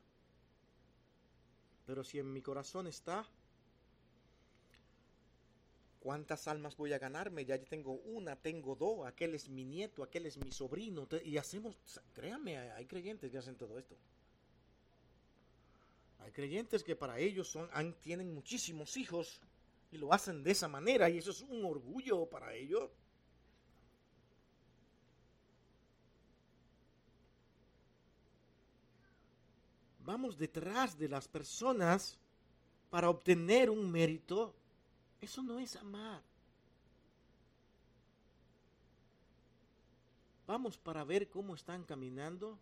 Pero 1.84 2.02
si 2.02 2.18
en 2.18 2.32
mi 2.32 2.40
corazón 2.40 2.86
está 2.86 3.26
¿Cuántas 6.00 6.48
almas 6.48 6.78
voy 6.78 6.94
a 6.94 6.98
ganarme? 6.98 7.44
Ya 7.44 7.62
tengo 7.62 7.92
una, 7.92 8.36
tengo 8.36 8.74
dos, 8.74 9.06
aquel 9.06 9.34
es 9.34 9.50
mi 9.50 9.66
nieto, 9.66 10.02
aquel 10.02 10.24
es 10.24 10.38
mi 10.38 10.50
sobrino. 10.50 11.06
Y 11.22 11.36
hacemos, 11.36 11.76
créanme, 12.14 12.56
hay 12.56 12.86
creyentes 12.86 13.30
que 13.30 13.36
hacen 13.36 13.56
todo 13.56 13.78
esto. 13.78 13.96
Hay 16.20 16.30
creyentes 16.30 16.82
que 16.82 16.96
para 16.96 17.18
ellos 17.18 17.48
son, 17.48 17.68
tienen 18.00 18.32
muchísimos 18.32 18.96
hijos 18.96 19.42
y 19.92 19.98
lo 19.98 20.10
hacen 20.10 20.42
de 20.42 20.52
esa 20.52 20.68
manera 20.68 21.10
y 21.10 21.18
eso 21.18 21.32
es 21.32 21.42
un 21.42 21.66
orgullo 21.66 22.24
para 22.24 22.54
ellos. 22.54 22.88
Vamos 30.06 30.38
detrás 30.38 30.96
de 30.98 31.08
las 31.08 31.28
personas 31.28 32.16
para 32.88 33.10
obtener 33.10 33.68
un 33.68 33.90
mérito 33.90 34.54
eso 35.20 35.42
no 35.42 35.58
es 35.58 35.76
amar. 35.76 36.22
Vamos 40.46 40.78
para 40.78 41.02
ver 41.04 41.28
cómo 41.28 41.54
están 41.54 41.82
caminando, 41.82 42.58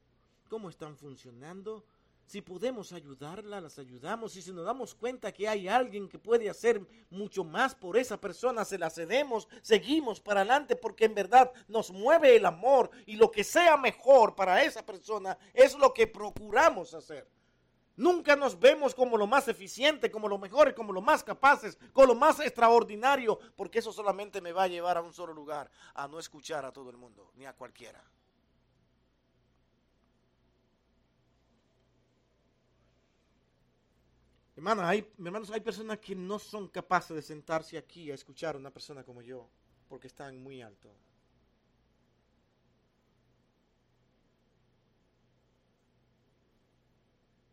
cómo 0.49 0.70
están 0.70 0.97
funcionando. 0.97 1.84
Si 2.27 2.41
podemos 2.41 2.93
ayudarla, 2.93 3.61
las 3.61 3.79
ayudamos. 3.79 4.35
Y 4.37 4.43
si 4.43 4.53
nos 4.53 4.64
damos 4.64 4.95
cuenta 4.95 5.33
que 5.33 5.47
hay 5.47 5.68
alguien 5.68 6.09
que 6.09 6.18
puede 6.18 6.49
hacer 6.49 6.81
mucho 7.11 7.45
más 7.45 7.75
por 7.75 7.97
esa 7.97 8.20
persona, 8.20 8.64
se 8.64 8.79
la 8.79 8.91
cedemos, 8.91 9.49
seguimos 9.62 10.20
para 10.20 10.41
adelante 10.41 10.77
porque 10.77 11.05
en 11.05 11.14
verdad 11.14 11.53
nos 11.68 11.91
mueve 11.91 12.37
el 12.37 12.47
amor 12.47 12.91
y 13.07 13.16
lo 13.16 13.31
que 13.31 13.45
sea 13.45 13.77
mejor 13.77 14.35
para 14.35 14.62
esa 14.62 14.85
persona 14.85 15.37
es 15.53 15.77
lo 15.77 15.93
que 15.93 16.07
procuramos 16.07 16.95
hacer. 16.95 17.29
Nunca 17.97 18.35
nos 18.35 18.59
vemos 18.59 18.93
como 18.95 19.16
lo 19.16 19.27
más 19.27 19.47
eficiente, 19.47 20.11
como 20.11 20.29
lo 20.29 20.37
mejor, 20.37 20.75
como 20.75 20.93
lo 20.93 21.01
más 21.01 21.22
capaces, 21.22 21.79
como 21.93 22.09
lo 22.09 22.14
más 22.16 22.41
extraordinario, 22.41 23.39
porque 23.55 23.79
eso 23.79 23.93
solamente 23.93 24.41
me 24.41 24.51
va 24.51 24.64
a 24.64 24.68
llevar 24.68 24.97
a 24.97 25.03
un 25.03 25.12
solo 25.12 25.33
lugar, 25.33 25.70
a 25.95 26.09
no 26.09 26.18
escuchar 26.18 26.64
a 26.64 26.72
todo 26.72 26.91
el 26.91 26.97
mundo, 26.97 27.31
ni 27.37 27.45
a 27.47 27.53
cualquiera. 27.53 28.03
Hermana, 34.57 34.89
hay, 34.89 35.01
hermanos, 35.19 35.51
hay 35.51 35.61
personas 35.61 35.99
que 35.99 36.15
no 36.15 36.39
son 36.39 36.69
capaces 36.69 37.17
de 37.17 37.23
sentarse 37.23 37.77
aquí 37.77 38.11
a 38.11 38.15
escuchar 38.15 38.55
a 38.55 38.59
una 38.59 38.71
persona 38.71 39.03
como 39.03 39.21
yo, 39.21 39.49
porque 39.89 40.07
están 40.07 40.43
muy 40.43 40.63
alto. 40.63 40.95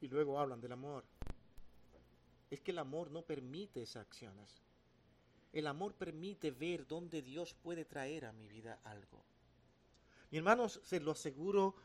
y 0.02 0.08
luego 0.08 0.40
hablan 0.40 0.60
del 0.60 0.74
amor. 0.74 1.06
Es 2.50 2.60
que 2.60 2.72
el 2.72 2.80
amor 2.80 3.12
no 3.12 3.22
permite 3.22 3.84
esas 3.84 4.08
acciones. 4.08 4.62
El 5.54 5.68
amor 5.68 5.94
permite 5.94 6.52
ver 6.52 6.88
dónde 6.88 7.22
Dios 7.22 7.54
puede 7.54 7.86
traer 7.86 8.26
a 8.26 8.34
mi 8.34 8.48
vida 8.48 8.80
algo. 8.84 9.24
Mi 10.32 10.40
hermanos, 10.40 10.82
se 10.84 11.00
lo 11.00 11.12
aseguro 11.12 11.76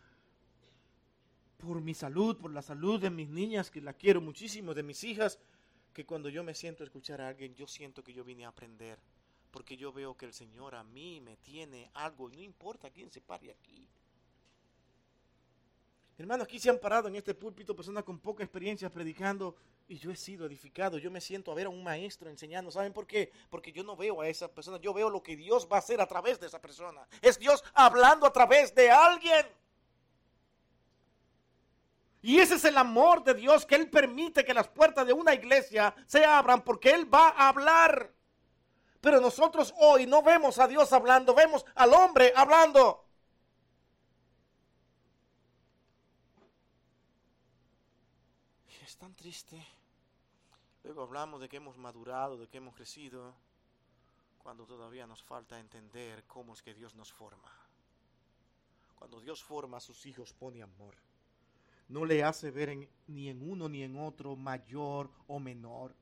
por 1.57 1.81
mi 1.81 1.95
salud, 1.95 2.37
por 2.37 2.53
la 2.53 2.63
salud 2.63 3.01
de 3.01 3.11
mis 3.11 3.29
niñas, 3.29 3.71
que 3.71 3.81
la 3.81 3.93
quiero 3.93 4.21
muchísimo, 4.21 4.75
de 4.75 4.83
mis 4.83 5.03
hijas, 5.05 5.39
que 5.93 6.05
cuando 6.05 6.29
yo 6.29 6.45
me 6.45 6.55
siento 6.55 6.83
a 6.83 6.87
escuchar 6.87 7.21
a 7.21 7.29
alguien, 7.29 7.55
yo 7.55 7.67
siento 7.67 8.05
que 8.05 8.13
yo 8.13 8.25
vine 8.25 8.45
a 8.45 8.49
aprender 8.49 8.99
porque 9.57 9.79
yo 9.79 9.91
veo 9.91 10.15
que 10.15 10.27
el 10.27 10.35
Señor 10.35 10.75
a 10.75 10.85
mí 10.85 11.19
me 11.23 11.39
tiene 11.39 11.91
algo 11.95 12.29
y 12.29 12.37
no 12.37 12.43
importa 12.43 12.91
quién 12.91 13.11
se 13.11 13.23
pare 13.23 13.51
aquí. 13.51 13.89
Hermano, 16.19 16.45
aquí 16.45 16.59
se 16.59 16.69
han 16.69 16.79
parado 16.79 17.09
en 17.09 17.17
este 17.17 17.35
púlpito 17.35 17.75
personas 17.75 18.05
con 18.05 18.19
poca 18.19 18.45
experiencia 18.45 18.91
predicando 18.91 19.57
y 19.89 19.97
yo 19.97 20.11
he 20.11 20.17
sido 20.17 20.45
edificado. 20.45 20.99
Yo 20.99 21.11
me 21.11 21.23
siento 21.23 21.51
a 21.51 21.55
ver 21.55 21.69
a 21.69 21.71
un 21.71 21.83
maestro 21.83 22.29
enseñando. 22.29 22.71
¿Saben 22.71 22.93
por 22.93 23.07
qué? 23.07 23.33
Porque 23.49 23.73
yo 23.73 23.83
no 23.83 23.97
veo 23.97 24.21
a 24.21 24.29
esa 24.29 24.47
persona, 24.47 24.79
yo 24.79 24.93
veo 24.93 25.09
lo 25.09 25.23
que 25.23 25.37
Dios 25.37 25.67
va 25.73 25.77
a 25.77 25.79
hacer 25.79 26.03
a 26.03 26.07
través 26.07 26.39
de 26.39 26.49
esa 26.49 26.61
persona. 26.61 27.09
Es 27.23 27.39
Dios 27.39 27.65
hablando 27.73 28.27
a 28.27 28.33
través 28.35 28.75
de 28.75 28.91
alguien. 28.91 29.47
Y 32.27 32.41
ese 32.41 32.57
es 32.57 32.65
el 32.65 32.77
amor 32.77 33.23
de 33.23 33.35
Dios 33.35 33.65
que 33.65 33.77
Él 33.77 33.89
permite 33.89 34.45
que 34.45 34.53
las 34.53 34.67
puertas 34.67 35.07
de 35.07 35.13
una 35.13 35.33
iglesia 35.33 35.95
se 36.09 36.25
abran 36.25 36.65
porque 36.65 36.91
Él 36.91 37.07
va 37.15 37.29
a 37.29 37.51
hablar. 37.51 38.13
Pero 39.01 39.21
nosotros 39.21 39.73
hoy 39.79 40.09
no 40.09 40.25
vemos 40.25 40.59
a 40.59 40.67
Dios 40.67 40.93
hablando, 40.93 41.37
vemos 41.37 41.65
al 41.77 41.95
hombre 41.95 42.33
hablando. 42.35 43.05
es 48.85 48.97
tan 48.97 49.15
triste. 49.15 49.65
Luego 50.83 51.03
hablamos 51.03 51.41
de 51.41 51.49
que 51.49 51.59
hemos 51.59 51.77
madurado, 51.77 52.37
de 52.39 52.49
que 52.49 52.57
hemos 52.57 52.75
crecido, 52.75 53.37
cuando 54.39 54.67
todavía 54.67 55.07
nos 55.07 55.23
falta 55.23 55.61
entender 55.61 56.25
cómo 56.25 56.55
es 56.55 56.63
que 56.63 56.75
Dios 56.75 56.97
nos 56.97 57.13
forma. 57.13 57.53
Cuando 58.97 59.21
Dios 59.21 59.45
forma 59.45 59.77
a 59.77 59.81
sus 59.81 60.07
hijos 60.07 60.33
pone 60.33 60.61
amor. 60.61 60.97
No 61.89 62.05
le 62.05 62.25
hace 62.25 62.51
ver 62.51 62.89
ni 63.07 63.29
en 63.29 63.49
uno 63.49 63.69
ni 63.69 63.83
en 63.83 63.97
otro 63.97 64.35
mayor 64.37 65.11
o 65.29 65.39
menor, 65.39 65.95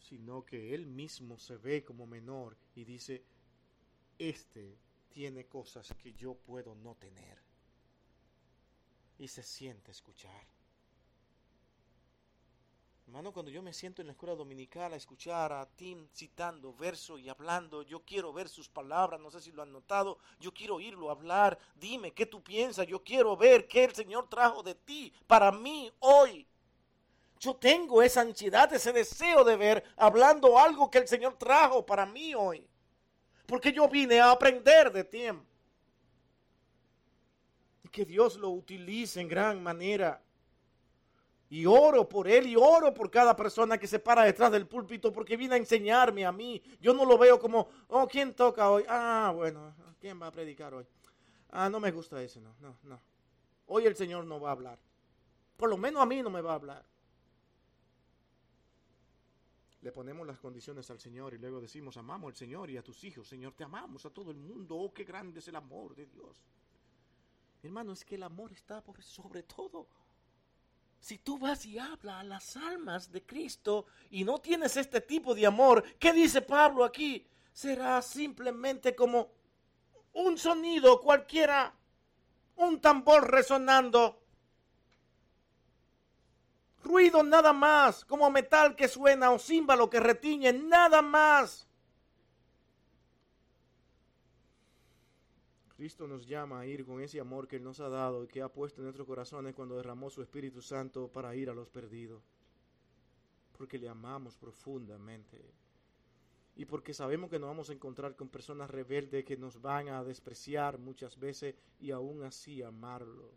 sino 0.00 0.44
que 0.44 0.74
Él 0.74 0.86
mismo 0.86 1.38
se 1.38 1.56
ve 1.56 1.84
como 1.84 2.06
menor 2.06 2.56
y 2.74 2.84
dice, 2.84 3.24
este 4.18 4.78
tiene 5.10 5.46
cosas 5.46 5.92
que 5.94 6.12
yo 6.14 6.34
puedo 6.34 6.74
no 6.74 6.94
tener 6.94 7.38
y 9.18 9.28
se 9.28 9.42
siente 9.42 9.90
escuchar. 9.90 10.46
Hermano, 13.06 13.32
cuando 13.32 13.52
yo 13.52 13.62
me 13.62 13.72
siento 13.72 14.02
en 14.02 14.08
la 14.08 14.14
escuela 14.14 14.34
dominical 14.34 14.92
a 14.92 14.96
escuchar 14.96 15.52
a 15.52 15.64
Tim 15.64 16.08
citando 16.12 16.74
verso 16.74 17.16
y 17.16 17.28
hablando, 17.28 17.82
yo 17.82 18.00
quiero 18.00 18.32
ver 18.32 18.48
sus 18.48 18.68
palabras, 18.68 19.20
no 19.20 19.30
sé 19.30 19.40
si 19.40 19.52
lo 19.52 19.62
han 19.62 19.70
notado, 19.72 20.18
yo 20.40 20.52
quiero 20.52 20.74
oírlo 20.74 21.08
hablar, 21.08 21.56
dime 21.76 22.12
qué 22.12 22.26
tú 22.26 22.42
piensas, 22.42 22.84
yo 22.88 23.04
quiero 23.04 23.36
ver 23.36 23.68
qué 23.68 23.84
el 23.84 23.94
Señor 23.94 24.28
trajo 24.28 24.60
de 24.64 24.74
ti 24.74 25.12
para 25.28 25.52
mí 25.52 25.92
hoy. 26.00 26.48
Yo 27.38 27.54
tengo 27.54 28.02
esa 28.02 28.22
ansiedad, 28.22 28.72
ese 28.72 28.92
deseo 28.92 29.44
de 29.44 29.56
ver 29.56 29.84
hablando 29.96 30.58
algo 30.58 30.90
que 30.90 30.98
el 30.98 31.06
Señor 31.06 31.38
trajo 31.38 31.86
para 31.86 32.06
mí 32.06 32.34
hoy. 32.34 32.66
Porque 33.46 33.72
yo 33.72 33.88
vine 33.88 34.18
a 34.18 34.32
aprender 34.32 34.90
de 34.90 35.04
Tim 35.04 35.44
que 37.92 38.04
Dios 38.04 38.36
lo 38.36 38.50
utilice 38.50 39.20
en 39.20 39.28
gran 39.28 39.62
manera. 39.62 40.20
Y 41.48 41.64
oro 41.64 42.08
por 42.08 42.26
él 42.26 42.46
y 42.46 42.56
oro 42.56 42.92
por 42.92 43.10
cada 43.10 43.36
persona 43.36 43.78
que 43.78 43.86
se 43.86 43.98
para 43.98 44.24
detrás 44.24 44.50
del 44.50 44.66
púlpito 44.66 45.12
porque 45.12 45.36
viene 45.36 45.54
a 45.54 45.58
enseñarme 45.58 46.24
a 46.24 46.32
mí. 46.32 46.60
Yo 46.80 46.92
no 46.92 47.04
lo 47.04 47.16
veo 47.16 47.38
como, 47.38 47.68
oh, 47.88 48.08
¿quién 48.08 48.34
toca 48.34 48.68
hoy? 48.70 48.84
Ah, 48.88 49.32
bueno, 49.34 49.74
¿quién 50.00 50.20
va 50.20 50.26
a 50.26 50.32
predicar 50.32 50.74
hoy? 50.74 50.84
Ah, 51.50 51.70
no 51.70 51.78
me 51.78 51.92
gusta 51.92 52.20
ese, 52.20 52.40
no, 52.40 52.54
no, 52.60 52.76
no. 52.82 53.00
Hoy 53.66 53.86
el 53.86 53.94
Señor 53.94 54.24
no 54.24 54.40
va 54.40 54.48
a 54.48 54.52
hablar. 54.52 54.78
Por 55.56 55.70
lo 55.70 55.76
menos 55.76 56.02
a 56.02 56.06
mí 56.06 56.22
no 56.22 56.30
me 56.30 56.40
va 56.40 56.52
a 56.52 56.56
hablar. 56.56 56.84
Le 59.82 59.92
ponemos 59.92 60.26
las 60.26 60.40
condiciones 60.40 60.90
al 60.90 60.98
Señor 60.98 61.34
y 61.34 61.38
luego 61.38 61.60
decimos, 61.60 61.96
amamos 61.96 62.30
al 62.30 62.36
Señor 62.36 62.70
y 62.70 62.76
a 62.76 62.82
tus 62.82 63.04
hijos. 63.04 63.28
Señor, 63.28 63.52
te 63.52 63.62
amamos 63.62 64.04
a 64.04 64.10
todo 64.10 64.32
el 64.32 64.36
mundo. 64.36 64.76
Oh, 64.76 64.92
qué 64.92 65.04
grande 65.04 65.38
es 65.38 65.46
el 65.46 65.54
amor 65.54 65.94
de 65.94 66.06
Dios. 66.06 66.42
Hermano, 67.62 67.92
es 67.92 68.04
que 68.04 68.16
el 68.16 68.24
amor 68.24 68.52
está 68.52 68.82
por 68.82 69.00
sobre 69.02 69.44
todo. 69.44 69.86
Si 71.00 71.18
tú 71.18 71.38
vas 71.38 71.64
y 71.66 71.78
hablas 71.78 72.20
a 72.20 72.24
las 72.24 72.56
almas 72.56 73.12
de 73.12 73.24
Cristo 73.24 73.86
y 74.10 74.24
no 74.24 74.38
tienes 74.38 74.76
este 74.76 75.00
tipo 75.00 75.34
de 75.34 75.46
amor, 75.46 75.84
¿qué 75.98 76.12
dice 76.12 76.42
Pablo 76.42 76.84
aquí? 76.84 77.26
Será 77.52 78.02
simplemente 78.02 78.94
como 78.94 79.30
un 80.12 80.36
sonido 80.36 81.00
cualquiera, 81.00 81.74
un 82.56 82.80
tambor 82.80 83.30
resonando, 83.30 84.20
ruido 86.82 87.22
nada 87.22 87.52
más, 87.52 88.04
como 88.04 88.30
metal 88.30 88.74
que 88.74 88.88
suena 88.88 89.30
o 89.30 89.38
címbalo 89.38 89.90
que 89.90 90.00
retiñe, 90.00 90.52
nada 90.52 91.02
más. 91.02 91.65
Cristo 95.76 96.08
nos 96.08 96.26
llama 96.26 96.60
a 96.60 96.66
ir 96.66 96.86
con 96.86 97.02
ese 97.02 97.20
amor 97.20 97.46
que 97.46 97.56
Él 97.56 97.64
nos 97.64 97.80
ha 97.80 97.90
dado 97.90 98.24
y 98.24 98.28
que 98.28 98.40
ha 98.40 98.48
puesto 98.48 98.80
en 98.80 98.84
nuestros 98.84 99.06
corazones 99.06 99.54
cuando 99.54 99.76
derramó 99.76 100.08
su 100.08 100.22
Espíritu 100.22 100.62
Santo 100.62 101.08
para 101.08 101.36
ir 101.36 101.50
a 101.50 101.54
los 101.54 101.68
perdidos. 101.68 102.22
Porque 103.52 103.78
le 103.78 103.88
amamos 103.88 104.38
profundamente. 104.38 105.38
Y 106.56 106.64
porque 106.64 106.94
sabemos 106.94 107.28
que 107.28 107.38
nos 107.38 107.48
vamos 107.48 107.68
a 107.68 107.74
encontrar 107.74 108.16
con 108.16 108.30
personas 108.30 108.70
rebeldes 108.70 109.26
que 109.26 109.36
nos 109.36 109.60
van 109.60 109.90
a 109.90 110.02
despreciar 110.02 110.78
muchas 110.78 111.18
veces 111.18 111.54
y 111.78 111.90
aún 111.90 112.22
así 112.22 112.62
amarlo. 112.62 113.30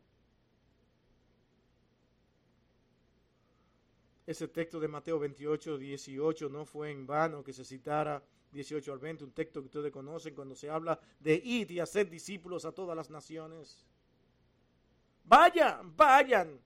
Ese 4.26 4.48
texto 4.48 4.80
de 4.80 4.88
Mateo 4.88 5.20
28, 5.20 5.78
18 5.78 6.48
no 6.48 6.64
fue 6.64 6.92
en 6.92 7.06
vano 7.06 7.44
que 7.44 7.52
se 7.52 7.66
citara 7.66 8.24
18 8.52 8.92
al 8.92 9.00
20, 9.00 9.24
un 9.24 9.32
texto 9.32 9.62
que 9.62 9.68
ustedes 9.68 9.92
conocen 9.92 10.34
cuando 10.34 10.56
se 10.56 10.70
habla 10.70 11.00
de 11.20 11.36
ir 11.36 11.72
y 11.72 11.80
hacer 11.80 12.10
discípulos 12.10 12.66
a 12.66 12.72
todas 12.72 12.96
las 12.96 13.10
naciones. 13.10 13.86
Vayan, 15.24 15.96
vayan, 15.96 16.60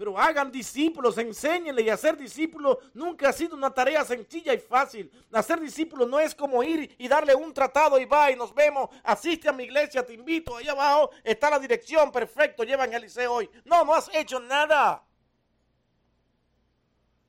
pero 0.00 0.18
hagan 0.18 0.50
discípulos, 0.50 1.18
enséñenle 1.18 1.82
y 1.82 1.90
hacer 1.90 2.16
discípulos 2.16 2.78
nunca 2.94 3.28
ha 3.28 3.32
sido 3.34 3.54
una 3.54 3.68
tarea 3.68 4.02
sencilla 4.02 4.54
y 4.54 4.58
fácil. 4.58 5.12
Hacer 5.30 5.60
discípulos 5.60 6.08
no 6.08 6.18
es 6.18 6.34
como 6.34 6.62
ir 6.62 6.96
y 6.96 7.06
darle 7.06 7.34
un 7.34 7.52
tratado 7.52 7.98
y 7.98 8.06
va 8.06 8.30
y 8.30 8.36
nos 8.36 8.54
vemos, 8.54 8.88
asiste 9.04 9.50
a 9.50 9.52
mi 9.52 9.64
iglesia, 9.64 10.06
te 10.06 10.14
invito, 10.14 10.56
ahí 10.56 10.66
abajo 10.68 11.10
está 11.22 11.50
la 11.50 11.58
dirección, 11.58 12.10
perfecto, 12.10 12.64
llevan 12.64 12.94
el 12.94 13.02
liceo 13.02 13.34
hoy. 13.34 13.50
No, 13.66 13.84
no 13.84 13.94
has 13.94 14.08
hecho 14.14 14.40
nada. 14.40 15.04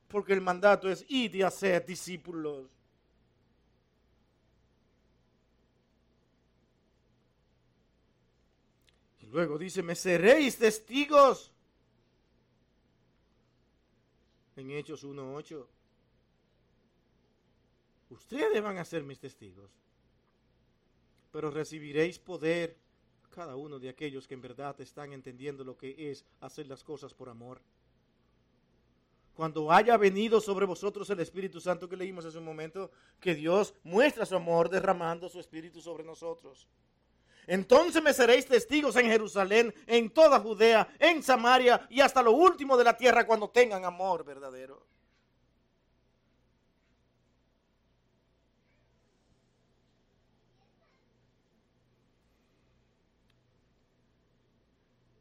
Porque 0.07 0.31
el 0.31 0.39
mandato 0.39 0.89
es 0.89 1.03
ir 1.09 1.35
y 1.35 1.41
hacer 1.41 1.85
discípulos. 1.85 2.69
Luego 9.31 9.57
dice, 9.57 9.81
me 9.81 9.95
seréis 9.95 10.57
testigos. 10.57 11.51
En 14.57 14.69
Hechos 14.71 15.05
1.8. 15.05 15.65
Ustedes 18.09 18.61
van 18.61 18.77
a 18.77 18.85
ser 18.85 19.03
mis 19.03 19.19
testigos. 19.19 19.71
Pero 21.31 21.49
recibiréis 21.49 22.19
poder 22.19 22.75
cada 23.29 23.55
uno 23.55 23.79
de 23.79 23.87
aquellos 23.87 24.27
que 24.27 24.33
en 24.33 24.41
verdad 24.41 24.79
están 24.81 25.13
entendiendo 25.13 25.63
lo 25.63 25.77
que 25.77 26.11
es 26.11 26.25
hacer 26.41 26.67
las 26.67 26.83
cosas 26.83 27.13
por 27.13 27.29
amor. 27.29 27.61
Cuando 29.33 29.71
haya 29.71 29.95
venido 29.95 30.41
sobre 30.41 30.65
vosotros 30.65 31.09
el 31.09 31.21
Espíritu 31.21 31.61
Santo 31.61 31.87
que 31.87 31.95
leímos 31.95 32.25
hace 32.25 32.37
un 32.37 32.43
momento, 32.43 32.91
que 33.21 33.33
Dios 33.33 33.73
muestra 33.83 34.25
su 34.25 34.35
amor 34.35 34.67
derramando 34.67 35.29
su 35.29 35.39
Espíritu 35.39 35.79
sobre 35.79 36.03
nosotros. 36.03 36.67
Entonces 37.47 38.01
me 38.01 38.13
seréis 38.13 38.45
testigos 38.45 38.95
en 38.95 39.07
Jerusalén, 39.07 39.73
en 39.87 40.09
toda 40.09 40.39
Judea, 40.39 40.87
en 40.99 41.23
Samaria 41.23 41.87
y 41.89 42.01
hasta 42.01 42.21
lo 42.21 42.31
último 42.31 42.77
de 42.77 42.83
la 42.83 42.95
tierra 42.95 43.25
cuando 43.25 43.49
tengan 43.49 43.83
amor 43.83 44.23
verdadero. 44.23 44.85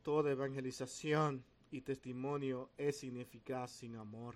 Toda 0.03 0.31
evangelización 0.31 1.45
y 1.71 1.83
testimonio 1.83 2.71
es 2.77 3.05
ineficaz 3.05 3.71
sin 3.71 3.97
amor. 3.97 4.35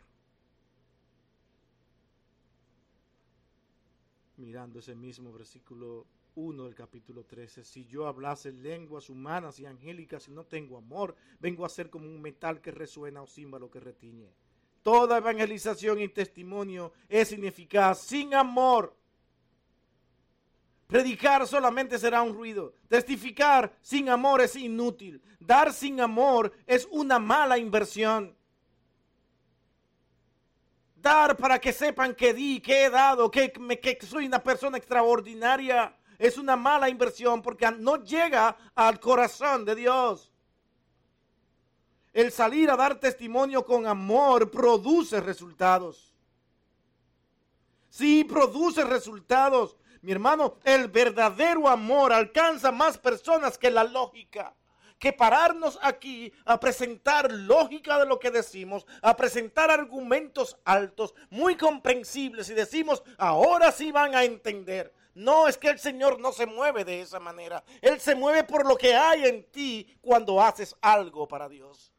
Mirando 4.36 4.78
ese 4.78 4.94
mismo 4.94 5.32
versículo 5.32 6.06
1 6.34 6.64
del 6.64 6.74
capítulo 6.74 7.24
13. 7.24 7.64
Si 7.64 7.86
yo 7.86 8.06
hablase 8.06 8.52
lenguas 8.52 9.10
humanas 9.10 9.58
y 9.60 9.66
angélicas 9.66 10.28
y 10.28 10.32
no 10.32 10.44
tengo 10.44 10.76
amor, 10.76 11.14
vengo 11.40 11.64
a 11.64 11.68
ser 11.68 11.90
como 11.90 12.06
un 12.06 12.20
metal 12.20 12.60
que 12.60 12.70
resuena 12.70 13.22
o 13.22 13.26
címbalo 13.26 13.70
que 13.70 13.80
retiñe. 13.80 14.32
Toda 14.82 15.18
evangelización 15.18 16.00
y 16.00 16.08
testimonio 16.08 16.92
es 17.08 17.32
ineficaz 17.32 18.00
sin 18.00 18.34
amor. 18.34 18.94
Predicar 20.86 21.46
solamente 21.46 21.98
será 21.98 22.22
un 22.22 22.34
ruido. 22.34 22.74
Testificar 22.88 23.74
sin 23.80 24.08
amor 24.08 24.42
es 24.42 24.56
inútil. 24.56 25.22
Dar 25.40 25.72
sin 25.72 26.00
amor 26.00 26.52
es 26.66 26.86
una 26.90 27.18
mala 27.18 27.56
inversión. 27.56 28.36
dar 31.04 31.36
para 31.36 31.60
que 31.60 31.72
sepan 31.72 32.14
que 32.14 32.32
di, 32.32 32.60
que 32.60 32.84
he 32.84 32.90
dado, 32.90 33.30
que, 33.30 33.52
me, 33.60 33.78
que 33.78 33.98
soy 34.04 34.26
una 34.26 34.42
persona 34.42 34.78
extraordinaria, 34.78 35.94
es 36.18 36.38
una 36.38 36.56
mala 36.56 36.88
inversión 36.88 37.42
porque 37.42 37.70
no 37.70 38.02
llega 38.04 38.56
al 38.74 39.00
corazón 39.00 39.64
de 39.64 39.74
Dios. 39.74 40.32
El 42.12 42.30
salir 42.30 42.70
a 42.70 42.76
dar 42.76 43.00
testimonio 43.00 43.64
con 43.64 43.86
amor 43.86 44.50
produce 44.50 45.20
resultados. 45.20 46.14
Sí, 47.90 48.24
produce 48.24 48.84
resultados. 48.84 49.76
Mi 50.02 50.12
hermano, 50.12 50.58
el 50.64 50.88
verdadero 50.88 51.68
amor 51.68 52.12
alcanza 52.12 52.70
más 52.70 52.98
personas 52.98 53.58
que 53.58 53.70
la 53.70 53.84
lógica 53.84 54.54
que 55.04 55.12
pararnos 55.12 55.78
aquí 55.82 56.32
a 56.46 56.58
presentar 56.58 57.30
lógica 57.30 57.98
de 57.98 58.06
lo 58.06 58.18
que 58.18 58.30
decimos, 58.30 58.86
a 59.02 59.14
presentar 59.14 59.70
argumentos 59.70 60.56
altos, 60.64 61.14
muy 61.28 61.56
comprensibles 61.56 62.48
y 62.48 62.54
decimos, 62.54 63.02
ahora 63.18 63.70
sí 63.70 63.92
van 63.92 64.14
a 64.14 64.24
entender. 64.24 64.94
No, 65.14 65.46
es 65.46 65.56
que 65.56 65.68
el 65.68 65.78
Señor 65.78 66.18
no 66.18 66.32
se 66.32 66.46
mueve 66.46 66.84
de 66.84 67.00
esa 67.00 67.20
manera. 67.20 67.62
Él 67.80 68.00
se 68.00 68.14
mueve 68.14 68.44
por 68.44 68.66
lo 68.66 68.76
que 68.76 68.94
hay 68.94 69.26
en 69.26 69.44
ti 69.50 69.96
cuando 70.00 70.40
haces 70.40 70.76
algo 70.80 71.28
para 71.28 71.48
Dios. 71.48 71.92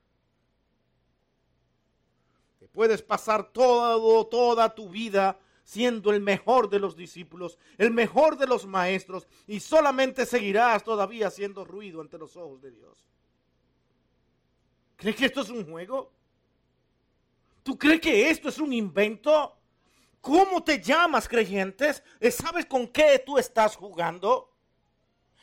Te 2.60 2.68
puedes 2.68 3.02
pasar 3.02 3.52
toda 3.52 4.76
tu 4.76 4.90
vida 4.90 5.40
siendo 5.64 6.12
el 6.12 6.22
mejor 6.22 6.70
de 6.70 6.80
los 6.80 6.96
discípulos, 6.96 7.58
el 7.78 7.92
mejor 7.92 8.38
de 8.38 8.48
los 8.48 8.68
maestros, 8.68 9.28
y 9.48 9.60
solamente 9.60 10.26
seguirás 10.26 10.84
todavía 10.84 11.28
haciendo 11.28 11.66
ruido 11.66 12.02
ante 12.02 12.18
los 12.18 12.36
ojos 12.36 12.62
de 12.62 12.72
Dios. 12.72 13.04
¿Crees 14.98 15.16
que 15.16 15.26
esto 15.26 15.42
es 15.42 15.50
un 15.50 15.70
juego? 15.70 16.12
¿Tú 17.64 17.78
crees 17.78 18.00
que 18.00 18.30
esto 18.30 18.50
es 18.50 18.60
un 18.60 18.74
invento? 18.74 19.58
¿Cómo 20.26 20.64
te 20.64 20.82
llamas, 20.82 21.28
creyentes? 21.28 22.02
¿Sabes 22.32 22.66
con 22.66 22.88
qué 22.88 23.22
tú 23.24 23.38
estás 23.38 23.76
jugando? 23.76 24.52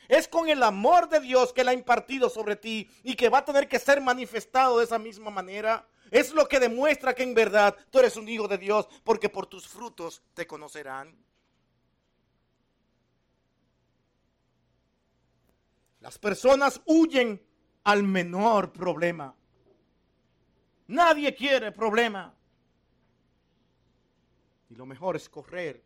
Es 0.09 0.27
con 0.27 0.49
el 0.49 0.61
amor 0.61 1.07
de 1.07 1.21
Dios 1.21 1.53
que 1.53 1.61
Él 1.61 1.69
ha 1.69 1.73
impartido 1.73 2.29
sobre 2.29 2.57
ti 2.57 2.89
y 3.01 3.15
que 3.15 3.29
va 3.29 3.37
a 3.37 3.45
tener 3.45 3.69
que 3.69 3.79
ser 3.79 4.01
manifestado 4.01 4.79
de 4.79 4.83
esa 4.83 4.99
misma 4.99 5.31
manera. 5.31 5.87
Es 6.11 6.33
lo 6.33 6.49
que 6.49 6.59
demuestra 6.59 7.15
que 7.15 7.23
en 7.23 7.33
verdad 7.33 7.77
tú 7.91 7.99
eres 7.99 8.17
un 8.17 8.27
hijo 8.27 8.45
de 8.49 8.57
Dios, 8.57 8.89
porque 9.05 9.29
por 9.29 9.45
tus 9.45 9.65
frutos 9.69 10.21
te 10.33 10.45
conocerán. 10.45 11.17
Las 16.01 16.19
personas 16.19 16.81
huyen 16.83 17.41
al 17.85 18.03
menor 18.03 18.73
problema. 18.73 19.33
Nadie 20.87 21.33
quiere 21.33 21.71
problema. 21.71 22.35
Y 24.73 24.75
lo 24.75 24.87
mejor 24.87 25.15
es 25.15 25.29
correr 25.29 25.83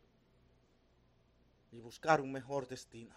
y 1.73 1.79
buscar 1.79 2.21
un 2.21 2.31
mejor 2.31 2.69
destino. 2.69 3.13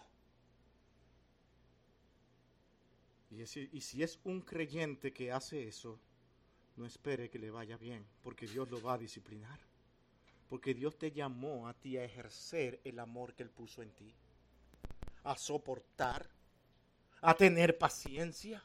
Y, 3.31 3.41
y 3.41 3.81
si 3.81 4.03
es 4.03 4.19
un 4.25 4.41
creyente 4.41 5.13
que 5.13 5.31
hace 5.31 5.69
eso, 5.69 5.97
no 6.75 6.87
espere 6.87 7.31
que 7.31 7.39
le 7.39 7.53
vaya 7.53 7.77
bien, 7.77 8.05
porque 8.25 8.49
Dios 8.49 8.69
lo 8.69 8.83
va 8.83 8.95
a 8.95 8.99
disciplinar. 8.99 9.61
Porque 10.49 10.75
Dios 10.75 10.99
te 10.99 11.13
llamó 11.13 11.69
a 11.69 11.75
ti 11.75 11.97
a 11.97 12.05
ejercer 12.05 12.81
el 12.83 12.99
amor 12.99 13.33
que 13.35 13.45
Él 13.45 13.51
puso 13.51 13.81
en 13.81 13.93
ti. 13.93 14.13
A 15.23 15.37
soportar, 15.37 16.29
a 17.21 17.33
tener 17.35 17.79
paciencia, 17.79 18.61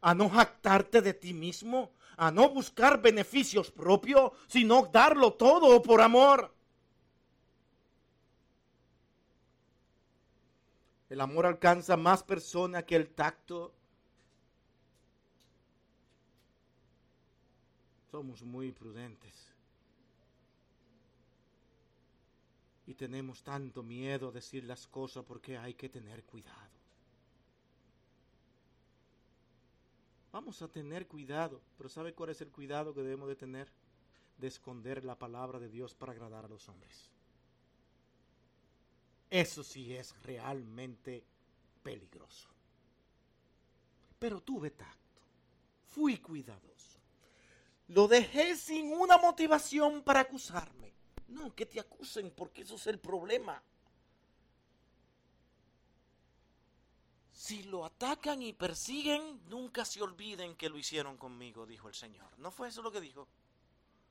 a 0.00 0.14
no 0.14 0.28
jactarte 0.28 1.02
de 1.02 1.14
ti 1.14 1.32
mismo, 1.32 1.92
a 2.16 2.30
no 2.30 2.48
buscar 2.48 3.00
beneficios 3.00 3.70
propios, 3.70 4.32
sino 4.46 4.86
darlo 4.86 5.34
todo 5.34 5.82
por 5.82 6.00
amor. 6.00 6.52
El 11.08 11.20
amor 11.20 11.46
alcanza 11.46 11.96
más 11.96 12.22
personas 12.22 12.84
que 12.84 12.96
el 12.96 13.08
tacto 13.08 13.72
somos 18.10 18.42
muy 18.42 18.72
prudentes. 18.72 19.52
Y 22.86 22.94
tenemos 22.94 23.42
tanto 23.42 23.82
miedo 23.82 24.28
a 24.28 24.32
decir 24.32 24.64
las 24.64 24.86
cosas 24.86 25.24
porque 25.24 25.58
hay 25.58 25.74
que 25.74 25.88
tener 25.88 26.24
cuidado. 26.24 26.75
Vamos 30.36 30.60
a 30.60 30.68
tener 30.68 31.06
cuidado, 31.06 31.62
pero 31.78 31.88
¿sabe 31.88 32.12
cuál 32.12 32.28
es 32.28 32.42
el 32.42 32.50
cuidado 32.50 32.92
que 32.92 33.00
debemos 33.00 33.26
de 33.26 33.36
tener? 33.36 33.72
De 34.36 34.48
esconder 34.48 35.02
la 35.02 35.18
palabra 35.18 35.58
de 35.58 35.70
Dios 35.70 35.94
para 35.94 36.12
agradar 36.12 36.44
a 36.44 36.48
los 36.48 36.68
hombres. 36.68 37.08
Eso 39.30 39.64
sí 39.64 39.94
es 39.94 40.14
realmente 40.24 41.24
peligroso. 41.82 42.50
Pero 44.18 44.42
tuve 44.42 44.72
tacto, 44.72 45.22
fui 45.86 46.18
cuidadoso. 46.18 47.00
Lo 47.88 48.06
dejé 48.06 48.56
sin 48.56 48.92
una 48.92 49.16
motivación 49.16 50.02
para 50.02 50.20
acusarme. 50.20 50.92
No, 51.28 51.54
que 51.54 51.64
te 51.64 51.80
acusen 51.80 52.30
porque 52.30 52.60
eso 52.60 52.74
es 52.74 52.86
el 52.88 52.98
problema. 52.98 53.62
Si 57.46 57.62
lo 57.62 57.84
atacan 57.84 58.42
y 58.42 58.52
persiguen, 58.52 59.40
nunca 59.48 59.84
se 59.84 60.02
olviden 60.02 60.56
que 60.56 60.68
lo 60.68 60.76
hicieron 60.78 61.16
conmigo, 61.16 61.64
dijo 61.64 61.86
el 61.86 61.94
Señor. 61.94 62.26
¿No 62.38 62.50
fue 62.50 62.66
eso 62.66 62.82
lo 62.82 62.90
que 62.90 63.00
dijo? 63.00 63.28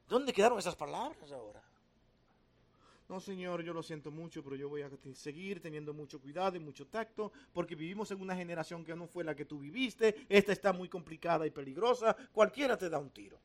¿Dónde 0.08 0.32
quedaron 0.32 0.58
esas 0.58 0.78
palabras 0.78 1.30
ahora? 1.34 1.62
No, 3.10 3.20
Señor, 3.20 3.62
yo 3.62 3.74
lo 3.74 3.84
siento 3.84 4.10
mucho, 4.10 4.42
pero 4.42 4.56
yo 4.56 4.70
voy 4.70 4.84
a 4.84 4.90
seguir 5.14 5.60
teniendo 5.60 5.94
mucho 5.94 6.22
cuidado 6.22 6.56
y 6.56 6.62
mucho 6.62 6.88
tacto, 6.88 7.34
porque 7.52 7.76
vivimos 7.76 8.10
en 8.12 8.22
una 8.22 8.38
generación 8.38 8.86
que 8.86 8.96
no 8.96 9.06
fue 9.06 9.26
la 9.26 9.36
que 9.36 9.44
tú 9.44 9.60
viviste. 9.60 10.26
Esta 10.30 10.54
está 10.54 10.72
muy 10.72 10.88
complicada 10.88 11.46
y 11.46 11.52
peligrosa. 11.52 12.16
Cualquiera 12.32 12.78
te 12.78 12.90
da 12.90 13.00
un 13.00 13.10
tiro. 13.10 13.38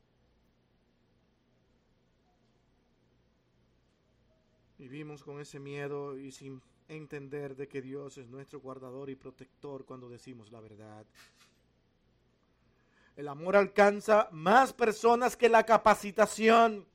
Vivimos 4.77 5.21
con 5.21 5.41
ese 5.41 5.59
miedo 5.59 6.17
y 6.17 6.31
sin 6.31 6.61
entender 6.95 7.55
de 7.55 7.67
que 7.67 7.81
Dios 7.81 8.17
es 8.17 8.27
nuestro 8.27 8.59
guardador 8.59 9.09
y 9.09 9.15
protector 9.15 9.85
cuando 9.85 10.09
decimos 10.09 10.51
la 10.51 10.59
verdad. 10.59 11.05
El 13.15 13.27
amor 13.27 13.55
alcanza 13.55 14.27
más 14.31 14.73
personas 14.73 15.35
que 15.35 15.49
la 15.49 15.65
capacitación. 15.65 16.85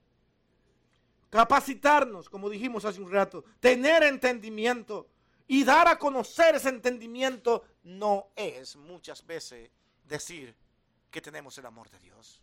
Capacitarnos, 1.31 2.29
como 2.29 2.49
dijimos 2.49 2.85
hace 2.85 3.01
un 3.01 3.11
rato, 3.11 3.45
tener 3.61 4.03
entendimiento 4.03 5.09
y 5.49 5.65
dar 5.65 5.89
a 5.89 5.99
conocer 5.99 6.55
ese 6.55 6.69
entendimiento 6.69 7.65
no 7.85 8.29
es 8.37 8.77
muchas 8.77 9.27
veces 9.27 9.71
decir 10.05 10.55
que 11.11 11.21
tenemos 11.21 11.57
el 11.59 11.67
amor 11.67 11.91
de 11.91 11.99
Dios. 12.01 12.43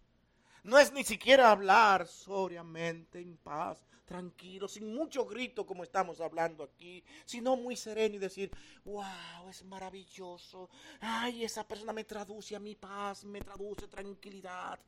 No 0.64 0.80
es 0.80 0.94
ni 0.94 1.04
siquiera 1.04 1.52
hablar 1.52 2.08
sobriamente, 2.08 3.20
en 3.20 3.36
paz, 3.38 3.86
tranquilo, 4.06 4.68
sin 4.68 4.94
mucho 4.94 5.26
grito 5.26 5.66
como 5.66 5.84
estamos 5.84 6.22
hablando 6.22 6.64
aquí, 6.64 7.04
sino 7.26 7.58
muy 7.58 7.76
sereno 7.76 8.16
y 8.16 8.20
decir, 8.20 8.50
wow, 8.86 9.50
es 9.50 9.64
maravilloso. 9.66 10.70
Ay, 11.02 11.44
esa 11.44 11.68
persona 11.68 11.92
me 11.92 12.06
traduce 12.06 12.56
a 12.56 12.60
mi 12.60 12.76
paz, 12.76 13.26
me 13.26 13.42
traduce 13.42 13.88
tranquilidad. 13.90 14.80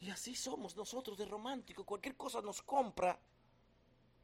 Y 0.00 0.10
así 0.10 0.34
somos 0.34 0.76
nosotros 0.76 1.18
de 1.18 1.26
romántico. 1.26 1.84
Cualquier 1.84 2.16
cosa 2.16 2.40
nos 2.40 2.62
compra, 2.62 3.20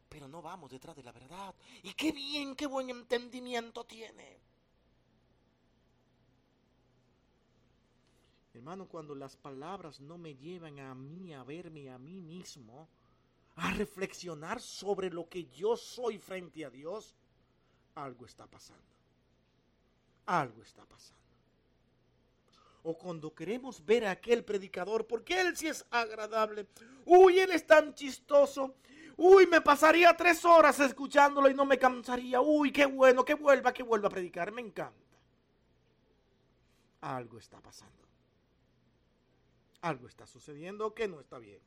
pero 0.08 0.26
no 0.26 0.40
vamos 0.40 0.70
detrás 0.70 0.96
de 0.96 1.02
la 1.02 1.12
verdad. 1.12 1.54
Y 1.82 1.92
qué 1.92 2.12
bien, 2.12 2.56
qué 2.56 2.66
buen 2.66 2.90
entendimiento 2.90 3.84
tiene. 3.84 4.40
Hermano, 8.68 8.86
cuando 8.86 9.14
las 9.14 9.34
palabras 9.34 9.98
no 9.98 10.18
me 10.18 10.34
llevan 10.34 10.78
a 10.78 10.94
mí 10.94 11.32
a 11.32 11.42
verme 11.42 11.88
a 11.88 11.96
mí 11.96 12.20
mismo, 12.20 12.86
a 13.56 13.70
reflexionar 13.72 14.60
sobre 14.60 15.08
lo 15.08 15.26
que 15.26 15.46
yo 15.46 15.74
soy 15.74 16.18
frente 16.18 16.66
a 16.66 16.68
Dios, 16.68 17.14
algo 17.94 18.26
está 18.26 18.46
pasando. 18.46 18.84
Algo 20.26 20.62
está 20.62 20.84
pasando. 20.84 21.18
O 22.82 22.92
cuando 22.98 23.34
queremos 23.34 23.82
ver 23.86 24.04
a 24.04 24.10
aquel 24.10 24.44
predicador, 24.44 25.06
porque 25.06 25.40
él 25.40 25.56
sí 25.56 25.68
es 25.68 25.86
agradable. 25.90 26.66
Uy, 27.06 27.38
él 27.38 27.52
es 27.52 27.66
tan 27.66 27.94
chistoso. 27.94 28.74
Uy, 29.16 29.46
me 29.46 29.62
pasaría 29.62 30.14
tres 30.14 30.44
horas 30.44 30.78
escuchándolo 30.78 31.48
y 31.48 31.54
no 31.54 31.64
me 31.64 31.78
cansaría. 31.78 32.42
Uy, 32.42 32.70
qué 32.70 32.84
bueno, 32.84 33.24
que 33.24 33.32
vuelva, 33.32 33.72
que 33.72 33.82
vuelva 33.82 34.08
a 34.08 34.10
predicar. 34.10 34.52
Me 34.52 34.60
encanta. 34.60 35.16
Algo 37.00 37.38
está 37.38 37.58
pasando. 37.62 38.07
Algo 39.80 40.08
está 40.08 40.26
sucediendo 40.26 40.94
que 40.94 41.06
no 41.08 41.20
está 41.20 41.38
bien. 41.38 41.60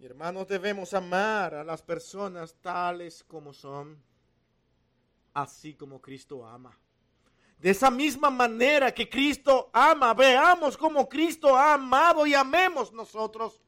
Hermanos, 0.00 0.46
debemos 0.46 0.92
amar 0.92 1.54
a 1.54 1.64
las 1.64 1.80
personas 1.80 2.54
tales 2.60 3.24
como 3.24 3.54
son, 3.54 4.02
así 5.32 5.74
como 5.74 5.98
Cristo 5.98 6.46
ama. 6.46 6.78
De 7.58 7.70
esa 7.70 7.90
misma 7.90 8.28
manera 8.28 8.92
que 8.92 9.08
Cristo 9.08 9.70
ama, 9.72 10.12
veamos 10.12 10.76
como 10.76 11.08
Cristo 11.08 11.56
ha 11.56 11.72
amado 11.72 12.26
y 12.26 12.34
amemos 12.34 12.92
nosotros. 12.92 13.62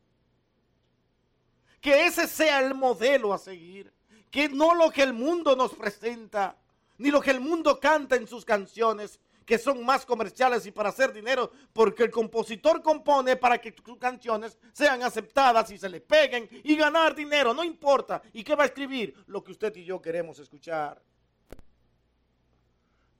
Que 1.81 2.05
ese 2.05 2.29
sea 2.29 2.61
el 2.61 2.74
modelo 2.74 3.33
a 3.33 3.39
seguir. 3.39 3.91
Que 4.31 4.51
no 4.51 4.74
lo 4.74 4.91
que 4.91 5.03
el 5.03 5.14
mundo 5.14 5.57
nos 5.57 5.72
presenta, 5.72 6.59
ni 6.99 7.11
lo 7.11 7.22
que 7.22 7.31
el 7.31 7.41
mundo 7.41 7.81
canta 7.81 8.16
en 8.16 8.27
sus 8.27 8.45
canciones, 8.45 9.18
que 9.47 9.59
son 9.59 9.84
más 9.84 10.05
comerciales 10.05 10.66
y 10.66 10.72
para 10.72 10.88
hacer 10.88 11.12
dinero, 11.12 11.53
porque 11.72 12.03
el 12.03 12.11
compositor 12.11 12.82
compone 12.82 13.36
para 13.36 13.59
que 13.59 13.74
sus 13.82 13.97
canciones 13.97 14.59
sean 14.72 15.03
aceptadas 15.05 15.70
y 15.70 15.78
se 15.78 15.88
le 15.88 16.01
peguen 16.01 16.49
y 16.64 16.74
ganar 16.76 17.14
dinero, 17.14 17.55
no 17.55 17.62
importa. 17.62 18.20
¿Y 18.32 18.42
qué 18.42 18.57
va 18.57 18.64
a 18.64 18.66
escribir? 18.66 19.14
Lo 19.28 19.44
que 19.44 19.53
usted 19.53 19.74
y 19.76 19.84
yo 19.84 20.03
queremos 20.03 20.40
escuchar. 20.40 21.01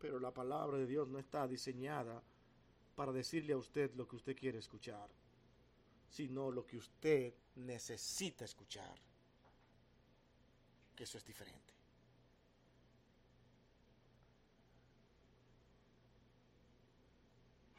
Pero 0.01 0.18
la 0.18 0.33
palabra 0.33 0.77
de 0.79 0.87
Dios 0.87 1.09
no 1.09 1.18
está 1.18 1.47
diseñada 1.47 2.20
para 2.97 3.12
decirle 3.12 3.53
a 3.53 3.59
usted 3.59 3.95
lo 3.95 4.09
que 4.09 4.16
usted 4.16 4.37
quiere 4.37 4.59
escuchar, 4.59 5.09
sino 6.11 6.51
lo 6.51 6.66
que 6.66 6.77
usted 6.77 7.33
necesita 7.55 8.45
escuchar. 8.45 8.95
Eso 10.97 11.18
es 11.18 11.24
diferente. 11.24 11.76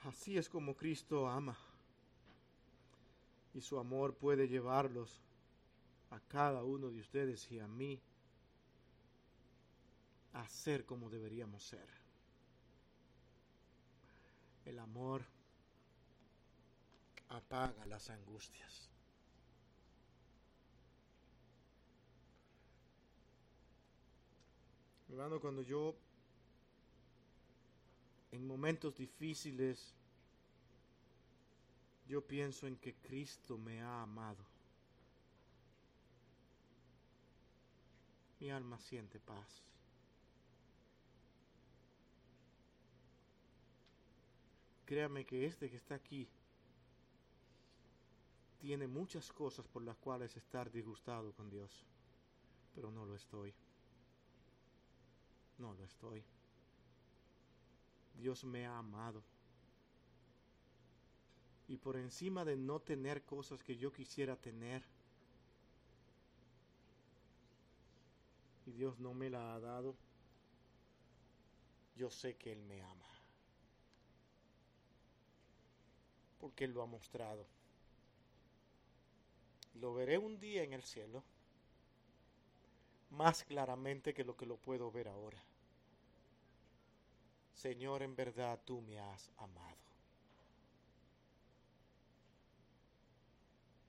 Así 0.08 0.38
es 0.38 0.47
como 0.47 0.78
Cristo 0.78 1.28
ama. 1.28 1.58
Y 3.53 3.60
su 3.60 3.78
amor 3.78 4.16
puede 4.16 4.47
llevarlos 4.47 5.22
a 6.12 6.20
cada 6.22 6.64
uno 6.64 6.89
de 6.89 7.01
ustedes 7.01 7.51
y 7.51 7.60
a 7.60 7.68
mí 7.68 7.99
a 10.32 10.47
ser 10.47 10.86
como 10.86 11.10
deberíamos 11.10 11.62
ser. 11.62 11.86
El 14.64 14.80
amor 14.80 15.26
apaga 17.28 17.86
las 17.86 18.10
angustias. 18.10 18.89
Hermano, 25.10 25.41
cuando 25.41 25.64
yo 25.64 25.95
en 28.32 28.47
momentos 28.47 28.95
difíciles 28.95 29.97
yo 32.08 32.22
pienso 32.22 32.68
en 32.68 32.78
que 32.78 32.93
Cristo 32.95 33.58
me 33.58 33.82
ha 33.82 34.01
amado. 34.01 34.43
Mi 38.39 38.49
alma 38.49 38.80
siente 38.80 39.20
paz. 39.20 39.62
Créame 44.86 45.26
que 45.26 45.45
este 45.45 45.70
que 45.70 45.76
está 45.76 45.95
aquí 45.95 46.28
tiene 48.62 48.88
muchas 48.88 49.32
cosas 49.34 49.68
por 49.68 49.84
las 49.84 49.97
cuales 49.97 50.36
estar 50.38 50.72
disgustado 50.72 51.34
con 51.34 51.49
Dios, 51.49 51.84
pero 52.74 52.89
no 52.89 53.05
lo 53.05 53.16
estoy. 53.16 53.53
No 55.58 55.74
lo 55.74 55.84
estoy. 55.84 56.24
Dios 58.18 58.45
me 58.45 58.66
ha 58.66 58.78
amado. 58.78 59.22
Y 61.68 61.78
por 61.78 61.97
encima 61.97 62.45
de 62.45 62.55
no 62.55 62.80
tener 62.80 63.24
cosas 63.24 63.63
que 63.63 63.78
yo 63.78 63.91
quisiera 63.91 64.36
tener, 64.36 64.84
y 68.65 68.72
Dios 68.72 68.99
no 68.99 69.13
me 69.13 69.30
la 69.30 69.55
ha 69.55 69.59
dado, 69.59 69.95
yo 71.95 72.09
sé 72.09 72.36
que 72.36 72.51
Él 72.51 72.61
me 72.63 72.82
ama. 72.82 73.07
porque 76.39 76.65
Él 76.65 76.72
lo 76.72 76.82
ha 76.82 76.86
mostrado. 76.86 77.45
Lo 79.76 79.93
veré 79.93 80.18
un 80.18 80.39
día 80.39 80.63
en 80.63 80.74
el 80.74 80.84
cielo 80.84 81.24
más 83.09 83.43
claramente 83.43 84.13
que 84.13 84.24
lo 84.24 84.36
que 84.36 84.45
lo 84.45 84.57
puedo 84.57 84.91
ver 84.91 85.07
ahora. 85.07 85.41
Señor, 87.53 88.03
en 88.03 88.15
verdad 88.15 88.59
tú 88.65 88.82
me 88.82 88.99
has 88.99 89.32
amado. 89.38 89.87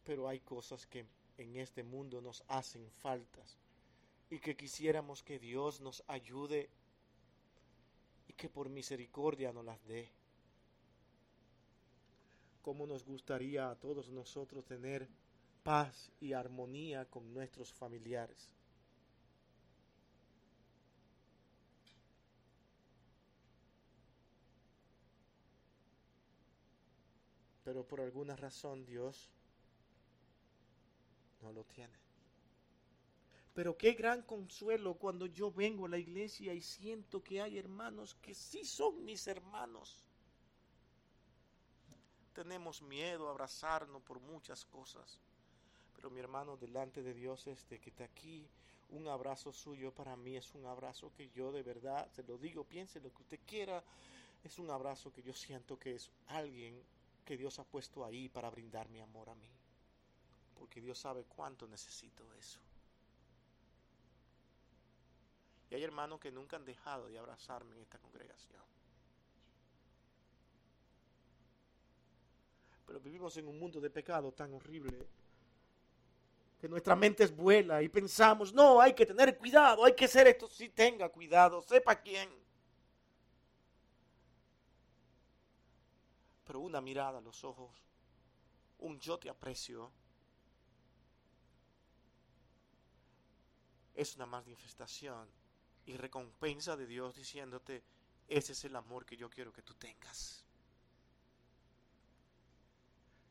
Pero 0.09 0.27
hay 0.27 0.41
cosas 0.41 0.87
que 0.87 1.05
en 1.37 1.57
este 1.57 1.83
mundo 1.83 2.23
nos 2.23 2.43
hacen 2.49 2.91
faltas 2.91 3.59
y 4.31 4.39
que 4.39 4.57
quisiéramos 4.57 5.23
que 5.23 5.39
Dios 5.39 5.83
nos 5.83 6.03
ayude 6.09 6.71
y 8.27 8.33
que 8.33 8.49
por 8.49 8.71
misericordia 8.71 9.53
nos 9.53 9.67
las 9.67 9.85
dé 9.85 10.11
cómo 12.63 12.87
nos 12.87 13.05
gustaría 13.05 13.69
a 13.69 13.77
todos 13.77 14.09
nosotros 14.09 14.65
tener 14.65 15.07
paz 15.63 16.11
y 16.21 16.33
armonía 16.33 17.05
con 17.05 17.35
nuestros 17.35 17.71
familiares. 17.71 18.49
Pero 27.63 27.87
por 27.87 28.01
alguna 28.01 28.35
razón 28.35 28.87
Dios 28.87 29.31
no 31.43 31.53
lo 31.53 31.65
tiene. 31.65 31.95
Pero 33.55 33.77
qué 33.77 33.93
gran 33.93 34.23
consuelo 34.23 34.95
cuando 34.95 35.27
yo 35.27 35.51
vengo 35.51 35.87
a 35.87 35.91
la 35.91 35.99
iglesia 35.99 36.55
y 36.55 36.63
siento 36.63 37.23
que 37.23 37.41
hay 37.41 37.59
hermanos 37.59 38.17
que 38.23 38.35
sí 38.35 38.65
son 38.65 39.05
mis 39.05 39.27
hermanos 39.27 40.09
tenemos 42.39 42.83
miedo 42.83 43.27
a 43.27 43.31
abrazarnos 43.33 44.01
por 44.03 44.21
muchas 44.21 44.65
cosas. 44.65 45.19
Pero 45.97 46.09
mi 46.09 46.21
hermano, 46.21 46.57
delante 46.57 47.03
de 47.03 47.13
Dios, 47.13 47.49
este 47.49 47.81
que 47.81 47.91
está 47.91 48.05
aquí, 48.05 48.47
un 48.91 49.09
abrazo 49.09 49.53
suyo 49.53 49.91
para 49.91 50.15
mí 50.15 50.37
es 50.37 50.55
un 50.55 50.65
abrazo 50.65 51.11
que 51.17 51.31
yo 51.31 51.51
de 51.51 51.65
verdad, 51.65 52.09
se 52.13 52.23
lo 52.23 52.39
digo, 52.39 52.63
piense 52.63 53.01
lo 53.01 53.13
que 53.13 53.23
usted 53.23 53.41
quiera, 53.45 53.83
es 54.45 54.57
un 54.61 54.71
abrazo 54.71 55.13
que 55.13 55.21
yo 55.21 55.35
siento 55.35 55.77
que 55.77 55.97
es 55.97 56.13
alguien 56.29 56.81
que 57.25 57.37
Dios 57.37 57.59
ha 57.59 57.65
puesto 57.65 58.05
ahí 58.05 58.29
para 58.29 58.51
brindar 58.51 58.89
mi 58.89 59.01
amor 59.01 59.31
a 59.31 59.35
mí. 59.35 59.51
Porque 60.59 60.81
Dios 60.81 60.99
sabe 60.99 61.25
cuánto 61.25 61.67
necesito 61.67 62.33
eso. 62.35 62.61
Y 65.71 65.75
hay 65.75 65.85
hermanos 65.85 66.19
que 66.19 66.33
nunca 66.33 66.57
han 66.57 66.65
dejado 66.65 67.09
de 67.09 67.19
abrazarme 67.19 67.77
en 67.77 67.83
esta 67.83 67.99
congregación. 67.99 68.63
Pero 72.87 73.01
vivimos 73.01 73.37
en 73.37 73.47
un 73.47 73.59
mundo 73.59 73.81
de 73.81 73.91
pecado 73.91 74.33
tan 74.33 74.53
horrible 74.55 75.07
que 76.59 76.69
nuestra 76.69 76.97
mente 76.97 77.23
es 77.23 77.35
vuela 77.35 77.83
y 77.83 77.89
pensamos, 77.89 78.53
no, 78.53 78.81
hay 78.81 78.93
que 78.95 79.07
tener 79.07 79.39
cuidado, 79.39 79.85
hay 79.85 79.95
que 79.95 80.07
hacer 80.07 80.27
esto. 80.27 80.49
Sí, 80.49 80.71
tenga 80.71 81.09
cuidado, 81.09 81.63
sepa 81.63 82.01
quién. 82.01 82.29
Pero 86.45 86.61
una 86.61 86.81
mirada 86.81 87.19
a 87.19 87.21
los 87.21 87.45
ojos, 87.45 87.71
un 88.79 88.99
yo 88.99 89.19
te 89.19 89.29
aprecio, 89.29 89.93
es 93.99 94.15
una 94.15 94.27
manifestación 94.27 95.29
y 95.85 95.97
recompensa 95.97 96.77
de 96.77 96.87
Dios 96.87 97.17
diciéndote, 97.17 97.83
ese 98.29 98.53
es 98.53 98.65
el 98.65 98.77
amor 98.77 99.05
que 99.05 99.17
yo 99.17 99.29
quiero 99.29 99.53
que 99.53 99.63
tú 99.63 99.75
tengas 99.75 100.45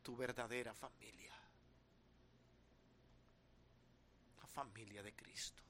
tu 0.04 0.18
verdadera 0.18 0.74
familia. 0.74 1.34
La 4.42 4.48
familia 4.48 5.02
de 5.02 5.14
Cristo. 5.14 5.64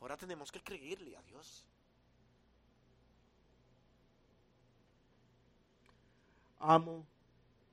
Ahora 0.00 0.16
tenemos 0.16 0.52
que 0.52 0.62
creerle 0.62 1.16
a 1.16 1.22
Dios. 1.22 1.64
Amo, 6.60 7.04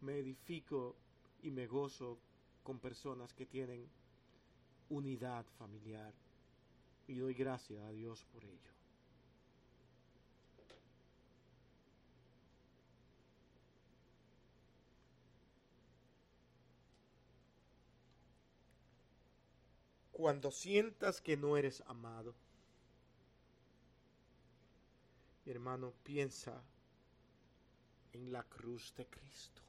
me 0.01 0.17
edifico 0.17 0.95
y 1.43 1.51
me 1.51 1.67
gozo 1.67 2.17
con 2.63 2.79
personas 2.79 3.31
que 3.31 3.45
tienen 3.45 3.87
unidad 4.89 5.45
familiar. 5.57 6.13
Y 7.07 7.15
doy 7.15 7.33
gracias 7.33 7.83
a 7.83 7.91
Dios 7.91 8.25
por 8.33 8.43
ello. 8.43 8.75
cuando 20.15 20.49
sientas 20.49 21.19
que 21.19 21.35
no 21.35 21.57
eres 21.57 21.83
amado. 21.87 22.33
Mi 25.43 25.51
hermano, 25.51 25.93
piensa 26.03 26.63
en 28.13 28.31
la 28.31 28.41
cruz 28.43 28.93
de 28.95 29.05
Cristo. 29.05 29.61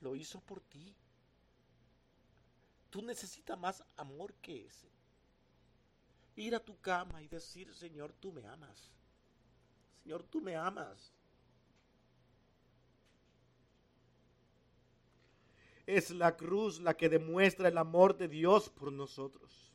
Lo 0.00 0.16
hizo 0.16 0.40
por 0.40 0.60
ti. 0.60 0.92
Tú 2.90 3.02
necesitas 3.02 3.58
más 3.58 3.84
amor 3.96 4.34
que 4.34 4.66
ese. 4.66 4.90
ir 6.36 6.54
a 6.54 6.64
tu 6.64 6.78
cama 6.80 7.22
y 7.22 7.28
decir, 7.28 7.72
Señor, 7.74 8.12
tú 8.14 8.32
me 8.32 8.46
amas. 8.46 8.90
Señor, 10.02 10.22
tú 10.24 10.40
me 10.40 10.56
amas. 10.56 11.12
Es 15.86 16.10
la 16.10 16.36
cruz 16.36 16.80
la 16.80 16.96
que 16.96 17.08
demuestra 17.08 17.68
el 17.68 17.76
amor 17.76 18.16
de 18.16 18.26
Dios 18.26 18.70
por 18.70 18.90
nosotros. 18.90 19.70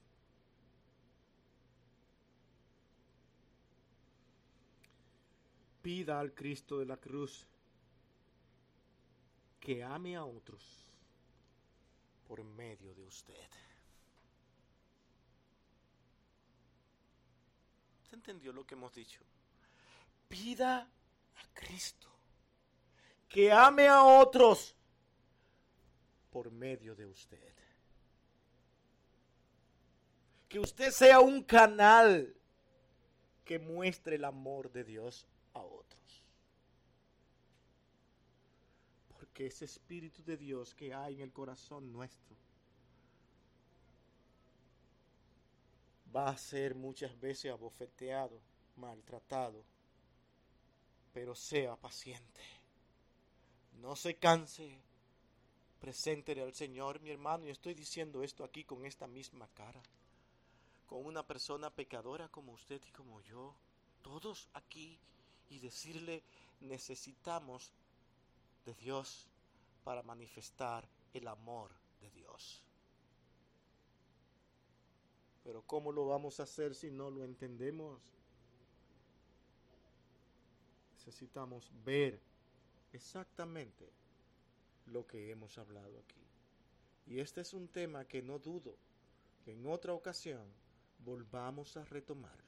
Pida 5.81 6.19
al 6.19 6.33
Cristo 6.33 6.79
de 6.79 6.85
la 6.85 6.97
cruz 6.97 7.45
que 9.59 9.83
ame 9.83 10.15
a 10.15 10.25
otros 10.25 10.84
por 12.27 12.43
medio 12.43 12.93
de 12.93 13.03
usted. 13.03 13.49
¿Se 18.09 18.15
entendió 18.15 18.51
lo 18.51 18.65
que 18.65 18.75
hemos 18.75 18.93
dicho? 18.93 19.21
Pida 20.27 20.81
a 20.81 21.53
Cristo 21.53 22.15
que 23.35 23.51
ame 23.51 23.87
a 23.87 24.03
otros 24.03 24.75
por 26.31 26.51
medio 26.51 26.95
de 26.95 27.05
usted. 27.05 27.53
Que 30.47 30.59
usted 30.59 30.91
sea 30.91 31.19
un 31.19 31.43
canal 31.43 32.33
que 33.43 33.59
muestre 33.59 34.15
el 34.15 34.25
amor 34.25 34.71
de 34.71 34.83
Dios 34.85 35.27
a 35.53 35.59
otros. 35.59 36.04
Porque 39.35 39.47
ese 39.47 39.65
Espíritu 39.65 40.23
de 40.23 40.37
Dios 40.37 40.73
que 40.73 40.93
hay 40.93 41.15
en 41.15 41.23
el 41.23 41.33
corazón 41.33 41.91
nuestro 41.91 42.37
va 46.15 46.29
a 46.29 46.37
ser 46.37 46.73
muchas 46.73 47.19
veces 47.19 47.51
abofeteado, 47.51 48.39
maltratado, 48.77 49.61
pero 51.13 51.35
sea 51.35 51.75
paciente. 51.75 52.39
No 53.81 53.97
se 53.97 54.15
canse. 54.15 54.79
Preséntele 55.81 56.41
al 56.41 56.53
Señor, 56.53 57.01
mi 57.01 57.09
hermano, 57.09 57.45
y 57.45 57.49
estoy 57.49 57.73
diciendo 57.73 58.23
esto 58.23 58.45
aquí 58.45 58.63
con 58.63 58.85
esta 58.85 59.05
misma 59.05 59.49
cara, 59.53 59.83
con 60.87 61.05
una 61.05 61.27
persona 61.27 61.69
pecadora 61.69 62.29
como 62.29 62.53
usted 62.53 62.81
y 62.87 62.91
como 62.91 63.19
yo, 63.19 63.53
todos 64.01 64.47
aquí, 64.53 64.97
y 65.49 65.59
decirle, 65.59 66.23
necesitamos 66.61 67.73
de 68.65 68.73
Dios 68.75 69.29
para 69.83 70.03
manifestar 70.03 70.87
el 71.13 71.27
amor 71.27 71.71
de 72.01 72.09
Dios. 72.11 72.63
Pero 75.43 75.61
¿cómo 75.61 75.91
lo 75.91 76.07
vamos 76.07 76.39
a 76.39 76.43
hacer 76.43 76.73
si 76.73 76.89
no 76.89 77.11
lo 77.11 77.23
entendemos? 77.23 78.01
Necesitamos 80.93 81.71
ver 81.83 82.19
exactamente 82.91 83.91
lo 84.87 85.05
que 85.05 85.29
hemos 85.29 85.57
hablado 85.59 85.99
aquí. 85.99 86.25
Y 87.05 87.19
este 87.19 87.41
es 87.41 87.53
un 87.53 87.67
tema 87.67 88.05
que 88.05 88.23
no 88.23 88.39
dudo 88.39 88.75
que 89.43 89.53
en 89.53 89.67
otra 89.67 89.93
ocasión 89.93 90.51
volvamos 90.97 91.77
a 91.77 91.85
retomarlo. 91.85 92.44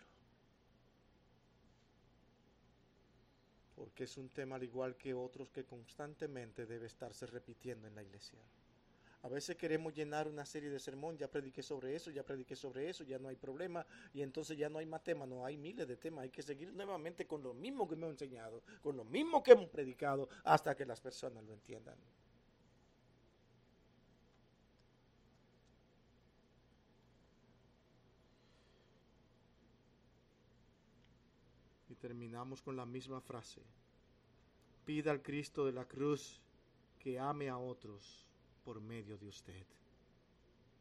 Porque 3.78 4.06
es 4.06 4.18
un 4.18 4.30
tema 4.30 4.56
al 4.56 4.64
igual 4.64 4.98
que 4.98 5.14
otros 5.14 5.52
que 5.52 5.64
constantemente 5.64 6.66
debe 6.66 6.88
estarse 6.88 7.28
repitiendo 7.28 7.88
en 7.88 7.94
la 7.94 8.02
iglesia. 8.02 8.40
A 9.22 9.30
veces 9.30 9.56
queremos 9.56 9.94
llenar 9.94 10.28
una 10.28 10.46
serie 10.46 10.72
de 10.72 10.80
sermón, 10.80 11.16
ya 11.16 11.30
prediqué 11.30 11.62
sobre 11.62 11.96
eso, 11.96 12.10
ya 12.10 12.24
prediqué 12.24 12.56
sobre 12.56 12.90
eso, 12.90 13.04
ya 13.04 13.20
no 13.20 13.28
hay 13.28 13.36
problema 13.36 13.86
y 14.14 14.24
entonces 14.24 14.58
ya 14.58 14.68
no 14.68 14.80
hay 14.80 14.88
más 14.88 15.04
temas, 15.04 15.28
no 15.28 15.46
hay 15.46 15.58
miles 15.58 15.88
de 15.88 15.98
temas, 15.98 16.24
hay 16.24 16.32
que 16.32 16.42
seguir 16.42 16.74
nuevamente 16.74 17.28
con 17.28 17.44
lo 17.44 17.54
mismo 17.54 17.88
que 17.88 17.94
hemos 17.94 18.10
enseñado, 18.10 18.64
con 18.82 18.98
lo 18.98 19.04
mismo 19.04 19.44
que 19.44 19.52
hemos 19.52 19.70
predicado 19.70 20.28
hasta 20.44 20.76
que 20.76 20.86
las 20.86 21.00
personas 21.00 21.44
lo 21.44 21.54
entiendan. 21.54 21.98
Terminamos 32.00 32.62
con 32.62 32.76
la 32.76 32.86
misma 32.86 33.22
frase. 33.22 33.62
Pida 34.86 35.12
al 35.12 35.22
Cristo 35.22 35.66
de 35.66 35.74
la 35.74 35.86
cruz 35.86 36.40
que 37.00 37.20
ame 37.20 37.50
a 37.50 37.58
otros 37.58 38.26
por 38.64 38.82
medio 38.82 39.18
de 39.18 39.28
usted. 39.28 39.66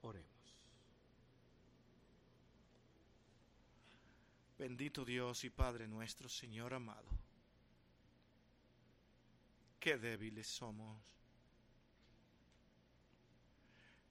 Oremos. 0.02 0.36
Bendito 4.58 5.04
Dios 5.04 5.44
y 5.44 5.50
Padre 5.50 5.86
nuestro, 5.86 6.28
Señor 6.28 6.72
amado. 6.72 7.08
Qué 9.78 9.98
débiles 9.98 10.46
somos. 10.46 10.98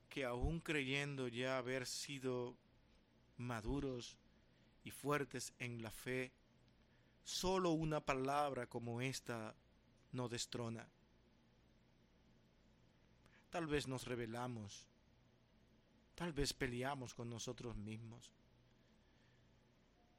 Que 0.09 0.23
aún 0.23 0.59
creyendo 0.59 1.27
ya 1.27 1.57
haber 1.57 1.85
sido 1.87 2.55
maduros 3.37 4.17
y 4.83 4.91
fuertes 4.91 5.51
en 5.59 5.81
la 5.81 5.91
fe, 5.91 6.31
solo 7.25 7.71
una 7.71 7.99
palabra 7.99 8.67
como 8.67 9.01
esta 9.01 9.53
no 10.11 10.29
destrona. 10.29 10.87
Tal 13.49 13.65
vez 13.67 13.87
nos 13.87 14.05
rebelamos, 14.05 14.87
tal 16.13 16.31
vez 16.33 16.53
peleamos 16.53 17.13
con 17.13 17.29
nosotros 17.29 17.75
mismos, 17.75 18.31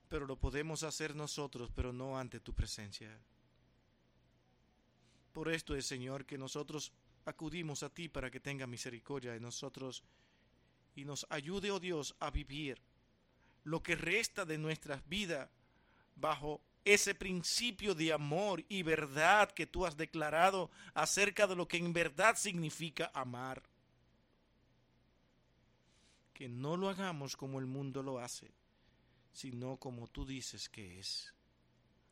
pero 0.09 0.27
lo 0.27 0.37
podemos 0.37 0.83
hacer 0.83 1.15
nosotros, 1.15 1.71
pero 1.75 1.93
no 1.93 2.19
ante 2.19 2.41
tu 2.41 2.53
presencia. 2.53 3.17
Por 5.33 5.51
esto 5.51 5.77
es, 5.77 5.87
Señor, 5.87 6.27
que 6.27 6.39
nosotros 6.39 6.93
acudimos 7.25 7.83
a 7.83 7.91
ti 7.91 8.09
para 8.09 8.31
que 8.31 8.41
tenga 8.41 8.67
misericordia 8.67 9.33
de 9.33 9.41
nosotros 9.41 10.03
y 10.95 11.05
nos 11.05 11.27
ayude, 11.31 11.71
oh 11.71 11.79
Dios, 11.79 12.17
a 12.19 12.31
vivir 12.31 12.81
lo 13.65 13.83
que 13.83 13.97
resta 13.97 14.45
de 14.45 14.59
nuestras 14.59 15.07
vidas 15.09 15.51
bajo 16.15 16.63
ese 16.87 17.17
principio 17.17 17.97
de 17.97 18.13
amor 18.13 18.65
y 18.69 18.85
verdad 18.85 19.51
que 19.51 19.67
tú 19.67 19.85
has 19.85 19.97
declarado 19.97 20.71
acerca 20.95 21.49
de 21.49 21.57
lo 21.57 21.67
que 21.67 21.79
en 21.79 21.93
verdad 21.93 22.37
significa 22.37 23.11
amar. 23.13 23.65
Que 26.33 26.49
no 26.49 26.77
lo 26.77 26.89
hagamos 26.89 27.37
como 27.37 27.59
el 27.59 27.67
mundo 27.67 28.05
lo 28.05 28.21
hace, 28.21 28.53
sino 29.33 29.79
como 29.79 30.07
tú 30.07 30.25
dices 30.25 30.69
que 30.69 31.01
es. 31.01 31.35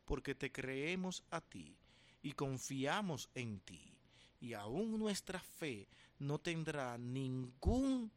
Porque 0.04 0.34
te 0.34 0.50
creemos 0.50 1.22
a 1.30 1.40
ti 1.40 1.76
y 2.20 2.32
confiamos 2.32 3.30
en 3.36 3.60
ti, 3.60 3.96
y 4.40 4.54
aún 4.54 4.98
nuestra 4.98 5.38
fe 5.38 5.88
no 6.18 6.40
tendrá 6.40 6.98
ningún 6.98 8.10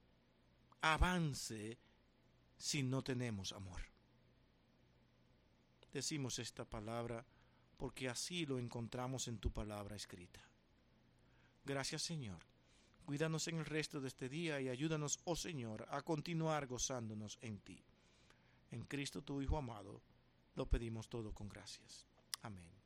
avance 0.82 1.78
si 2.58 2.82
no 2.82 3.04
tenemos 3.04 3.52
amor. 3.52 3.97
Decimos 5.98 6.38
esta 6.38 6.64
palabra 6.64 7.26
porque 7.76 8.08
así 8.08 8.46
lo 8.46 8.60
encontramos 8.60 9.28
en 9.28 9.40
tu 9.40 9.52
palabra 9.52 9.96
escrita. 9.96 10.40
Gracias 11.66 12.04
Señor. 12.04 12.38
Cuídanos 13.04 13.48
en 13.48 13.58
el 13.58 13.66
resto 13.66 14.00
de 14.00 14.08
este 14.08 14.30
día 14.30 14.62
y 14.62 14.70
ayúdanos, 14.70 15.20
oh 15.24 15.36
Señor, 15.36 15.88
a 15.90 16.04
continuar 16.04 16.68
gozándonos 16.68 17.40
en 17.42 17.58
ti. 17.62 17.84
En 18.70 18.84
Cristo 18.84 19.24
tu 19.24 19.42
Hijo 19.42 19.58
amado, 19.58 20.04
lo 20.54 20.68
pedimos 20.68 21.10
todo 21.10 21.34
con 21.34 21.50
gracias. 21.50 22.06
Amén. 22.44 22.77